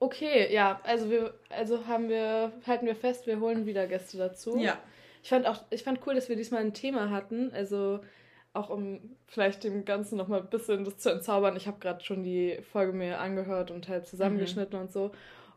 Okay, 0.00 0.52
ja, 0.52 0.80
also 0.84 1.10
wir, 1.10 1.34
also 1.50 1.86
haben 1.86 2.08
wir, 2.08 2.52
halten 2.66 2.86
wir 2.86 2.96
fest, 2.96 3.26
wir 3.26 3.40
holen 3.40 3.64
wieder 3.66 3.86
Gäste 3.86 4.18
dazu. 4.18 4.56
Mal. 4.56 4.64
Ja. 4.64 4.78
Ich 5.22 5.30
fand 5.30 5.46
auch, 5.46 5.64
ich 5.70 5.82
fand 5.82 6.00
cool, 6.06 6.14
dass 6.14 6.28
wir 6.28 6.36
diesmal 6.36 6.60
ein 6.60 6.74
Thema 6.74 7.10
hatten. 7.10 7.50
Also 7.52 8.00
auch 8.52 8.70
um 8.70 9.16
vielleicht 9.26 9.64
dem 9.64 9.84
Ganzen 9.84 10.16
nochmal 10.16 10.40
ein 10.40 10.50
bisschen 10.50 10.84
das 10.84 10.98
zu 10.98 11.10
entzaubern. 11.10 11.56
Ich 11.56 11.66
habe 11.66 11.78
gerade 11.80 12.04
schon 12.04 12.22
die 12.22 12.58
Folge 12.72 12.92
mir 12.92 13.18
angehört 13.18 13.70
und 13.70 13.88
halt 13.88 14.06
zusammengeschnitten 14.06 14.78
und 14.78 14.92
so. 14.92 15.10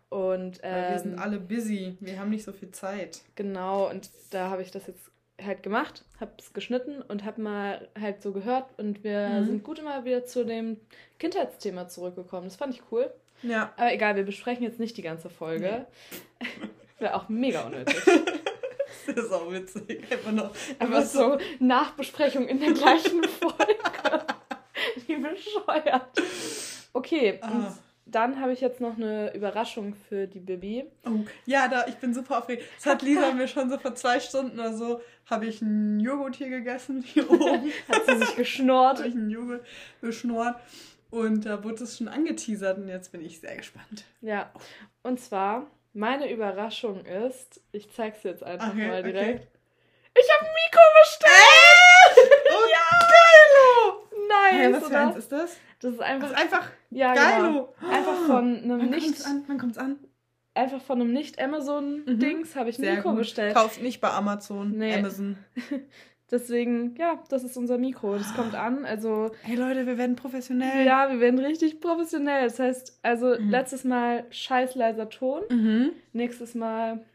Und 0.10 0.64
Weil 0.64 0.72
wir 0.72 0.88
ähm, 0.96 1.00
sind 1.00 1.20
alle 1.20 1.40
busy. 1.40 1.98
Wir 2.00 2.20
haben 2.20 2.30
nicht 2.30 2.44
so 2.46 2.54
viel 2.54 2.72
Zeit. 2.72 3.22
Genau, 3.36 3.90
und 3.90 4.10
da 4.32 4.50
habe 4.50 4.62
ich 4.62 4.72
das 4.72 4.88
jetzt 4.88 5.12
halt 5.44 5.62
gemacht, 5.62 6.04
habe 6.20 6.32
es 6.40 6.54
geschnitten 6.54 7.02
und 7.02 7.24
habe 7.26 7.42
mal 7.42 7.88
halt 8.00 8.24
so 8.24 8.32
gehört 8.32 8.66
und 8.78 9.04
wir 9.04 9.28
Mhm. 9.30 9.46
sind 9.46 9.64
gut 9.64 9.80
immer 9.80 10.04
wieder 10.06 10.26
zu 10.26 10.44
dem 10.46 10.78
Kindheitsthema 11.20 11.88
zurückgekommen. 11.90 12.46
Das 12.46 12.56
fand 12.56 12.74
ich 12.74 12.82
cool. 12.92 13.12
Ja. 13.44 13.72
Aber 13.78 13.94
egal, 13.94 14.16
wir 14.16 14.24
besprechen 14.24 14.64
jetzt 14.64 14.80
nicht 14.80 14.98
die 14.98 15.04
ganze 15.04 15.30
Folge. 15.30 15.86
Wäre 17.00 17.14
auch 17.16 17.30
mega 17.30 17.62
unnötig. 17.66 17.96
Das 19.06 19.16
ist 19.26 19.32
auch 19.32 19.50
witzig. 19.54 20.04
Einfach 20.12 20.32
noch. 20.34 20.52
Aber 20.80 21.02
so 21.02 21.38
Nachbesprechung 21.60 22.48
in 22.50 22.60
der 22.60 22.74
gleichen 22.74 23.24
Folge. 23.40 24.26
Wie 25.06 25.16
bescheuert. 25.16 26.10
Okay, 26.92 27.40
Ah. 27.42 27.74
Dann 28.10 28.40
habe 28.40 28.54
ich 28.54 28.62
jetzt 28.62 28.80
noch 28.82 28.96
eine 28.96 29.34
Überraschung 29.36 29.94
für 30.08 30.28
die 30.28 30.40
Bibi. 30.40 30.86
Oh, 31.06 31.26
ja, 31.46 31.68
da, 31.68 31.86
ich 31.88 31.96
bin 31.96 32.14
super 32.14 32.40
aufgeregt. 32.40 32.66
Das 32.78 32.86
hat 32.86 33.02
Lisa 33.02 33.32
mir 33.34 33.48
schon 33.48 33.70
so 33.70 33.78
vor 33.78 33.96
zwei 33.96 34.20
Stunden 34.20 34.60
oder 34.60 34.74
so, 34.74 35.02
habe 35.30 35.46
ich 35.46 35.62
einen 35.62 36.00
Joghurt 36.00 36.36
hier 36.36 36.50
gegessen, 36.50 37.02
hier 37.06 37.30
oben. 37.30 37.72
Hat 37.90 38.06
sie 38.06 38.18
sich 38.18 38.36
geschnort. 38.36 38.98
habe 39.00 39.10
ich 39.10 39.16
einen 39.16 39.30
Joghurt 39.30 39.66
geschnort. 40.02 40.56
Und 41.10 41.46
da 41.46 41.64
wurde 41.64 41.84
es 41.84 41.98
schon 41.98 42.08
angeteasert 42.10 42.78
und 42.78 42.90
jetzt 42.90 43.12
bin 43.12 43.24
ich 43.26 43.40
sehr 43.40 43.56
gespannt. 43.56 44.04
Ja, 44.22 44.52
und 45.04 45.20
zwar, 45.22 45.68
meine 45.94 46.30
Überraschung 46.32 47.06
ist, 47.06 47.62
ich 47.72 47.90
zeig's 47.94 48.22
dir 48.24 48.32
jetzt 48.32 48.44
einfach 48.44 48.70
Okay, 48.74 48.88
mal 48.88 49.00
okay. 49.00 49.12
direkt. 49.12 49.48
Ich 50.20 50.28
habe 50.36 50.46
Miko 50.46 50.82
bestellt! 51.02 52.30
Oh, 52.50 52.70
ja! 52.70 53.08
Geilo! 53.08 54.08
nice, 54.28 54.54
Hey, 54.54 54.74
was 54.74 54.88
für 54.88 54.98
eins 54.98 55.16
ist 55.16 55.32
das? 55.32 55.58
Das 55.80 55.94
ist 55.94 56.00
einfach, 56.02 56.30
Das 56.32 56.38
ist 56.40 56.44
einfach 56.44 56.70
ja, 56.90 57.14
geilo. 57.14 57.74
genau. 57.80 57.94
Einfach 57.94 58.16
von 58.26 58.58
einem 58.64 58.78
Man 58.78 58.90
nicht, 58.90 59.04
kommt's 59.06 59.26
an, 59.26 59.44
man 59.48 59.58
kommt's 59.60 59.78
an. 59.78 59.98
einfach 60.56 60.82
von 60.82 61.02
einem 61.02 61.14
nicht 61.14 61.40
Amazon-Dings 61.40 62.56
habe 62.56 62.70
ich 62.72 62.80
ein 62.80 62.96
Mikro 62.96 63.14
bestellt. 63.14 63.54
Kauft 63.56 63.82
nicht 63.82 64.02
bei 64.02 64.10
Amazon, 64.10 64.72
Nee. 64.78 64.96
Amazon. 64.96 65.38
Deswegen, 66.30 66.94
ja, 66.98 67.24
das 67.30 67.46
ist 67.46 67.56
unser 67.56 67.78
Mikro. 67.78 68.18
Das 68.18 68.36
kommt 68.36 68.54
an. 68.54 68.84
Also, 68.86 69.32
Hey 69.44 69.56
Leute, 69.56 69.86
wir 69.88 69.98
werden 69.98 70.18
professionell. 70.18 70.86
ja, 70.86 71.10
wir 71.10 71.22
werden 71.22 71.40
richtig 71.40 71.80
professionell. 71.80 72.44
Das 72.48 72.60
heißt, 72.60 73.00
also 73.02 73.40
Mhm. 73.40 73.50
letztes 73.50 73.86
Mal 73.86 74.26
scheiß 74.30 74.76
leiser 74.76 75.10
Ton. 75.10 75.44
Mhm. 75.50 75.92
Nächstes 76.12 76.54
Mal 76.54 77.06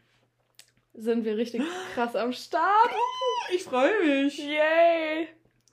sind 0.95 1.25
wir 1.25 1.37
richtig 1.37 1.61
krass 1.93 2.15
am 2.15 2.31
Start. 2.33 2.89
Ich 3.53 3.63
freue 3.63 3.91
mich. 4.03 4.39
Yay! 4.39 5.27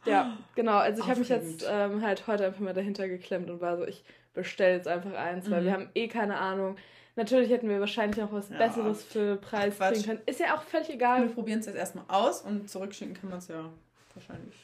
Ja, 0.07 0.37
genau. 0.55 0.77
Also 0.79 1.03
ich 1.03 1.09
habe 1.09 1.21
mich 1.21 1.29
jetzt 1.29 1.67
ähm, 1.69 2.03
halt 2.03 2.27
heute 2.27 2.47
einfach 2.47 2.61
mal 2.61 2.73
dahinter 2.75 3.07
geklemmt 3.09 3.51
und 3.51 3.61
war 3.61 3.77
so, 3.77 3.85
ich 3.87 4.03
bestelle 4.33 4.77
jetzt 4.77 4.89
einfach 4.89 5.13
eins, 5.15 5.51
weil 5.51 5.61
Mhm. 5.61 5.65
wir 5.67 5.73
haben 5.73 5.89
eh 5.95 6.09
keine 6.09 6.39
Ahnung. 6.39 6.77
Natürlich 7.17 7.51
hätten 7.51 7.69
wir 7.69 7.81
wahrscheinlich 7.81 8.17
noch 8.19 8.33
was 8.33 8.49
Ja. 8.49 8.57
Besseres 8.59 9.03
für 9.05 9.37
Preis 9.37 9.77
Quatsch. 9.77 9.93
kriegen 9.95 10.05
können. 10.07 10.21
Ist 10.27 10.41
ja 10.41 10.57
auch 10.57 10.63
völlig 10.63 10.89
Wir 10.89 10.95
egal. 10.95 11.27
probieren 11.29 11.59
es 11.61 11.67
jetzt 11.67 11.77
erstmal 11.77 12.05
aus 12.09 12.41
und 12.43 12.71
zurückschicken 12.71 13.15
kann 13.15 13.29
man 13.31 13.39
es 13.41 13.49
ja 13.49 13.69
wahrscheinlich 14.15 14.55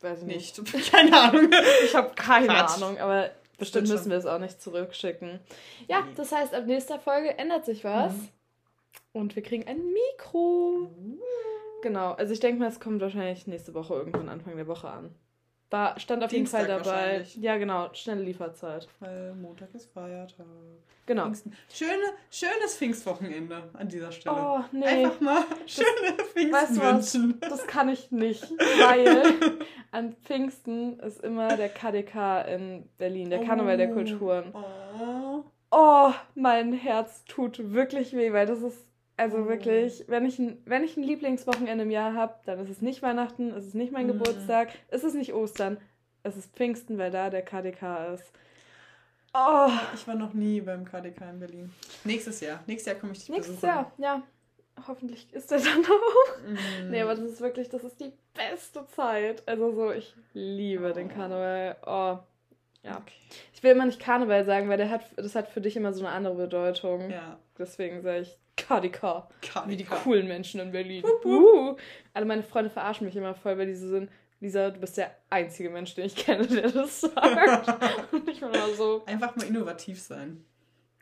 Weiß 0.00 0.20
ich 0.20 0.26
nicht. 0.26 0.58
nicht. 0.74 0.90
Keine 0.92 1.20
Ahnung. 1.20 1.50
Ich 1.84 1.94
habe 1.94 2.12
keine 2.14 2.46
Quatsch. 2.46 2.76
Ahnung, 2.76 2.98
aber 2.98 3.30
bestimmt 3.58 3.88
müssen 3.88 4.10
wir 4.10 4.16
es 4.18 4.26
auch 4.26 4.38
nicht 4.38 4.62
zurückschicken. 4.62 5.40
Ja, 5.88 6.02
Nee. 6.02 6.12
das 6.16 6.32
heißt, 6.32 6.54
ab 6.54 6.64
nächster 6.66 6.98
Folge 6.98 7.36
ändert 7.38 7.64
sich 7.64 7.82
was. 7.84 8.12
Mhm. 8.14 8.28
Und 9.12 9.34
wir 9.36 9.42
kriegen 9.42 9.66
ein 9.66 9.80
Mikro. 9.92 10.90
Genau, 11.86 12.14
also 12.14 12.32
ich 12.32 12.40
denke 12.40 12.58
mal, 12.58 12.66
es 12.68 12.80
kommt 12.80 13.00
wahrscheinlich 13.00 13.46
nächste 13.46 13.72
Woche 13.72 13.94
irgendwann 13.94 14.28
Anfang 14.28 14.56
der 14.56 14.66
Woche 14.66 14.88
an. 14.90 15.14
War, 15.70 15.96
stand 16.00 16.24
auf 16.24 16.32
jeden 16.32 16.48
Fall 16.48 16.66
Dienstag 16.66 16.82
dabei. 16.82 17.24
Ja, 17.36 17.58
genau, 17.58 17.90
schnelle 17.92 18.22
Lieferzeit. 18.22 18.88
Weil 18.98 19.34
Montag 19.34 19.72
ist 19.72 19.92
Feiertag. 19.92 20.46
Genau. 21.06 21.22
Pfingsten. 21.26 21.52
Schöne, 21.72 22.02
schönes 22.28 22.76
Pfingstwochenende 22.76 23.70
an 23.74 23.88
dieser 23.88 24.10
Stelle. 24.10 24.34
Oh, 24.36 24.64
nee. 24.72 24.84
Einfach 25.04 25.20
mal 25.20 25.44
schöne 25.66 26.16
Pfingsten 26.32 26.74
du 26.74 26.80
was? 26.80 27.14
wünschen. 27.14 27.40
Das 27.40 27.64
kann 27.68 27.88
ich 27.88 28.10
nicht, 28.10 28.42
weil 28.50 29.34
an 29.92 30.16
Pfingsten 30.24 30.98
ist 30.98 31.22
immer 31.22 31.56
der 31.56 31.68
KDK 31.68 32.48
in 32.48 32.88
Berlin, 32.98 33.30
der 33.30 33.44
Karneval 33.44 33.76
der 33.76 33.90
Oh. 33.90 33.94
Kulturen. 33.94 34.52
Oh. 34.52 35.44
Oh, 35.70 36.12
mein 36.34 36.72
Herz 36.72 37.24
tut 37.26 37.72
wirklich 37.72 38.12
weh, 38.16 38.32
weil 38.32 38.46
das 38.46 38.62
ist, 38.62 38.84
also 39.16 39.38
Oh. 39.38 39.46
wirklich, 39.48 40.04
wenn 40.08 40.24
ich, 40.26 40.38
ein, 40.38 40.60
wenn 40.66 40.84
ich 40.84 40.96
ein 40.96 41.02
Lieblingswochenende 41.02 41.84
im 41.84 41.90
Jahr 41.90 42.14
habe, 42.14 42.34
dann 42.44 42.58
ist 42.60 42.70
es 42.70 42.82
nicht 42.82 43.02
Weihnachten, 43.02 43.50
es 43.50 43.66
ist 43.66 43.74
nicht 43.74 43.92
mein 43.92 44.06
Mhm. 44.06 44.12
Geburtstag, 44.12 44.68
es 44.88 45.04
ist 45.04 45.14
nicht 45.14 45.32
Ostern, 45.34 45.78
es 46.22 46.36
ist 46.36 46.54
Pfingsten, 46.54 46.98
weil 46.98 47.10
da 47.10 47.30
der 47.30 47.42
KDK 47.42 48.14
ist. 48.14 48.32
Oh, 49.34 49.68
Ich 49.94 50.06
war 50.08 50.14
noch 50.14 50.32
nie 50.32 50.60
beim 50.62 50.84
KDK 50.84 51.30
in 51.30 51.40
Berlin. 51.40 51.72
Nächstes 52.04 52.40
Jahr. 52.40 52.62
Nächstes 52.66 52.92
Jahr 52.92 53.00
komme 53.00 53.12
ich 53.12 53.18
dich 53.20 53.28
nächstes 53.28 53.56
besuchen. 53.56 53.68
Jahr, 53.68 53.92
ja. 53.98 54.22
Hoffentlich 54.88 55.32
ist 55.32 55.50
der 55.50 55.58
dann 55.60 55.84
auch. 55.84 56.38
Mm. 56.84 56.90
Nee, 56.90 57.00
aber 57.02 57.14
das 57.14 57.24
ist 57.24 57.40
wirklich, 57.40 57.68
das 57.68 57.84
ist 57.84 58.00
die 58.00 58.12
beste 58.34 58.86
Zeit. 58.88 59.42
Also 59.46 59.72
so, 59.72 59.90
ich 59.92 60.14
liebe 60.34 60.92
den 60.92 61.08
Karneval. 61.08 61.76
Oh, 61.86 62.18
ja. 62.82 62.96
Okay. 62.98 63.14
Ich 63.54 63.62
will 63.62 63.72
immer 63.72 63.86
nicht 63.86 64.00
Karneval 64.00 64.44
sagen, 64.44 64.68
weil 64.68 64.76
der 64.78 64.90
hat, 64.90 65.02
das 65.16 65.34
hat 65.34 65.48
für 65.48 65.60
dich 65.60 65.76
immer 65.76 65.92
so 65.92 66.04
eine 66.04 66.14
andere 66.14 66.34
Bedeutung. 66.34 67.10
Ja. 67.10 67.38
Deswegen 67.58 68.00
sage 68.02 68.20
ich 68.20 68.38
KDK. 68.56 69.28
KDK. 69.42 69.68
Wie 69.68 69.76
die 69.76 69.84
coolen 69.84 70.26
Menschen 70.26 70.60
in 70.60 70.72
Berlin. 70.72 71.02
Wupp, 71.02 71.24
wupp. 71.24 71.44
Uh. 71.74 71.76
Alle 72.14 72.26
meine 72.26 72.42
Freunde 72.42 72.70
verarschen 72.70 73.06
mich 73.06 73.16
immer 73.16 73.34
voll, 73.34 73.58
weil 73.58 73.66
die 73.66 73.74
so 73.74 73.88
sind. 73.88 74.10
Lisa, 74.40 74.70
du 74.70 74.80
bist 74.80 74.96
der 74.98 75.14
einzige 75.30 75.70
Mensch, 75.70 75.94
den 75.94 76.06
ich 76.06 76.16
kenne, 76.16 76.46
der 76.46 76.70
das 76.70 77.00
sagt. 77.00 78.12
Und 78.12 78.28
ich 78.28 78.40
bin 78.40 78.50
immer 78.50 78.68
so, 78.74 79.02
Einfach 79.06 79.34
mal 79.36 79.46
innovativ 79.46 80.00
sein. 80.00 80.44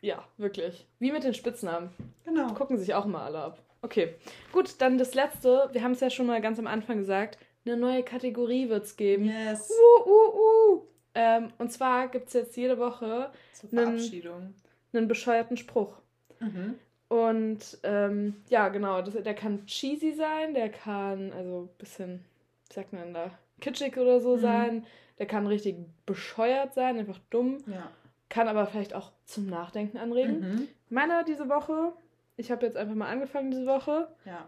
ja, 0.01 0.23
wirklich. 0.37 0.87
Wie 0.99 1.11
mit 1.11 1.23
den 1.23 1.33
Spitznamen. 1.33 1.89
Genau. 2.23 2.53
Gucken 2.53 2.77
sich 2.77 2.93
auch 2.93 3.05
immer 3.05 3.23
alle 3.23 3.39
ab. 3.39 3.61
Okay, 3.81 4.15
gut, 4.51 4.81
dann 4.81 4.97
das 4.97 5.13
letzte. 5.13 5.69
Wir 5.73 5.83
haben 5.83 5.91
es 5.91 5.99
ja 5.99 6.09
schon 6.09 6.25
mal 6.25 6.41
ganz 6.41 6.57
am 6.59 6.65
Anfang 6.67 6.97
gesagt. 6.99 7.37
Eine 7.65 7.77
neue 7.77 8.03
Kategorie 8.03 8.69
wird 8.69 8.85
es 8.85 8.95
geben. 8.95 9.25
Yes. 9.25 9.69
Uh, 9.69 10.09
uh, 10.09 10.73
uh. 10.73 10.81
Ähm, 11.13 11.51
und 11.57 11.71
zwar 11.71 12.07
gibt 12.07 12.27
es 12.27 12.33
jetzt 12.33 12.57
jede 12.57 12.77
Woche 12.77 13.31
Zur 13.53 13.69
Verabschiedung. 13.69 14.53
einen 14.93 15.07
bescheuerten 15.07 15.57
Spruch. 15.57 15.97
Mhm. 16.39 16.75
Und 17.07 17.77
ähm, 17.83 18.35
ja, 18.49 18.69
genau, 18.69 19.01
das, 19.01 19.13
der 19.13 19.35
kann 19.35 19.65
cheesy 19.67 20.13
sein, 20.13 20.53
der 20.53 20.69
kann, 20.69 21.31
also 21.33 21.63
ein 21.63 21.77
bisschen, 21.77 22.25
wie 22.69 22.73
sagt 22.73 22.93
man 22.93 23.13
da, 23.13 23.31
kitschig 23.61 23.97
oder 23.97 24.19
so 24.19 24.35
Mhm. 24.37 24.41
sein. 24.41 24.85
Der 25.19 25.25
kann 25.27 25.47
richtig 25.47 25.77
bescheuert 26.05 26.73
sein, 26.73 26.97
einfach 26.99 27.19
dumm. 27.29 27.63
Ja. 27.67 27.89
Kann 28.27 28.47
aber 28.47 28.65
vielleicht 28.67 28.93
auch 28.93 29.11
zum 29.25 29.45
Nachdenken 29.47 29.97
anregen. 29.97 30.39
Mhm. 30.39 30.67
Meiner 30.89 31.23
diese 31.23 31.47
Woche, 31.47 31.93
ich 32.37 32.51
habe 32.51 32.65
jetzt 32.65 32.75
einfach 32.75 32.95
mal 32.95 33.07
angefangen 33.09 33.51
diese 33.51 33.65
Woche, 33.65 34.07
Ja. 34.25 34.47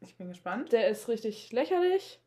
Ich 0.00 0.16
bin 0.16 0.28
gespannt. 0.28 0.72
der 0.72 0.88
ist 0.88 1.08
richtig 1.08 1.52
lächerlich. 1.52 2.20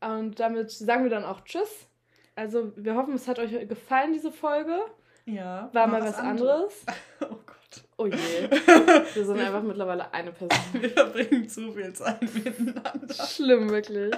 Und 0.00 0.38
damit 0.40 0.70
sagen 0.70 1.04
wir 1.04 1.10
dann 1.10 1.24
auch 1.24 1.40
Tschüss. 1.42 1.88
Also 2.36 2.72
wir 2.76 2.94
hoffen, 2.96 3.14
es 3.14 3.26
hat 3.28 3.38
euch 3.38 3.66
gefallen, 3.68 4.12
diese 4.12 4.30
Folge. 4.30 4.78
Ja. 5.26 5.68
War 5.72 5.86
mal 5.88 6.02
was 6.02 6.16
anderes. 6.18 6.84
Oh 7.20 7.26
Gott. 7.46 7.47
Oh 7.96 8.06
je. 8.06 8.14
Wir 9.14 9.24
sind 9.24 9.38
einfach 9.38 9.62
mittlerweile 9.62 10.12
eine 10.12 10.32
Person. 10.32 10.58
Wir 10.72 10.90
verbringen 10.90 11.48
zu 11.48 11.72
viel 11.72 11.92
Zeit 11.92 12.22
miteinander. 12.34 13.14
Schlimm, 13.26 13.70
wirklich. 13.70 14.14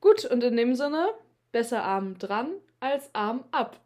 Gut, 0.00 0.24
und 0.24 0.42
in 0.44 0.56
dem 0.56 0.74
Sinne, 0.74 1.10
besser 1.52 1.82
Arm 1.84 2.18
dran 2.18 2.50
als 2.80 3.10
Arm 3.14 3.44
ab. 3.52 3.80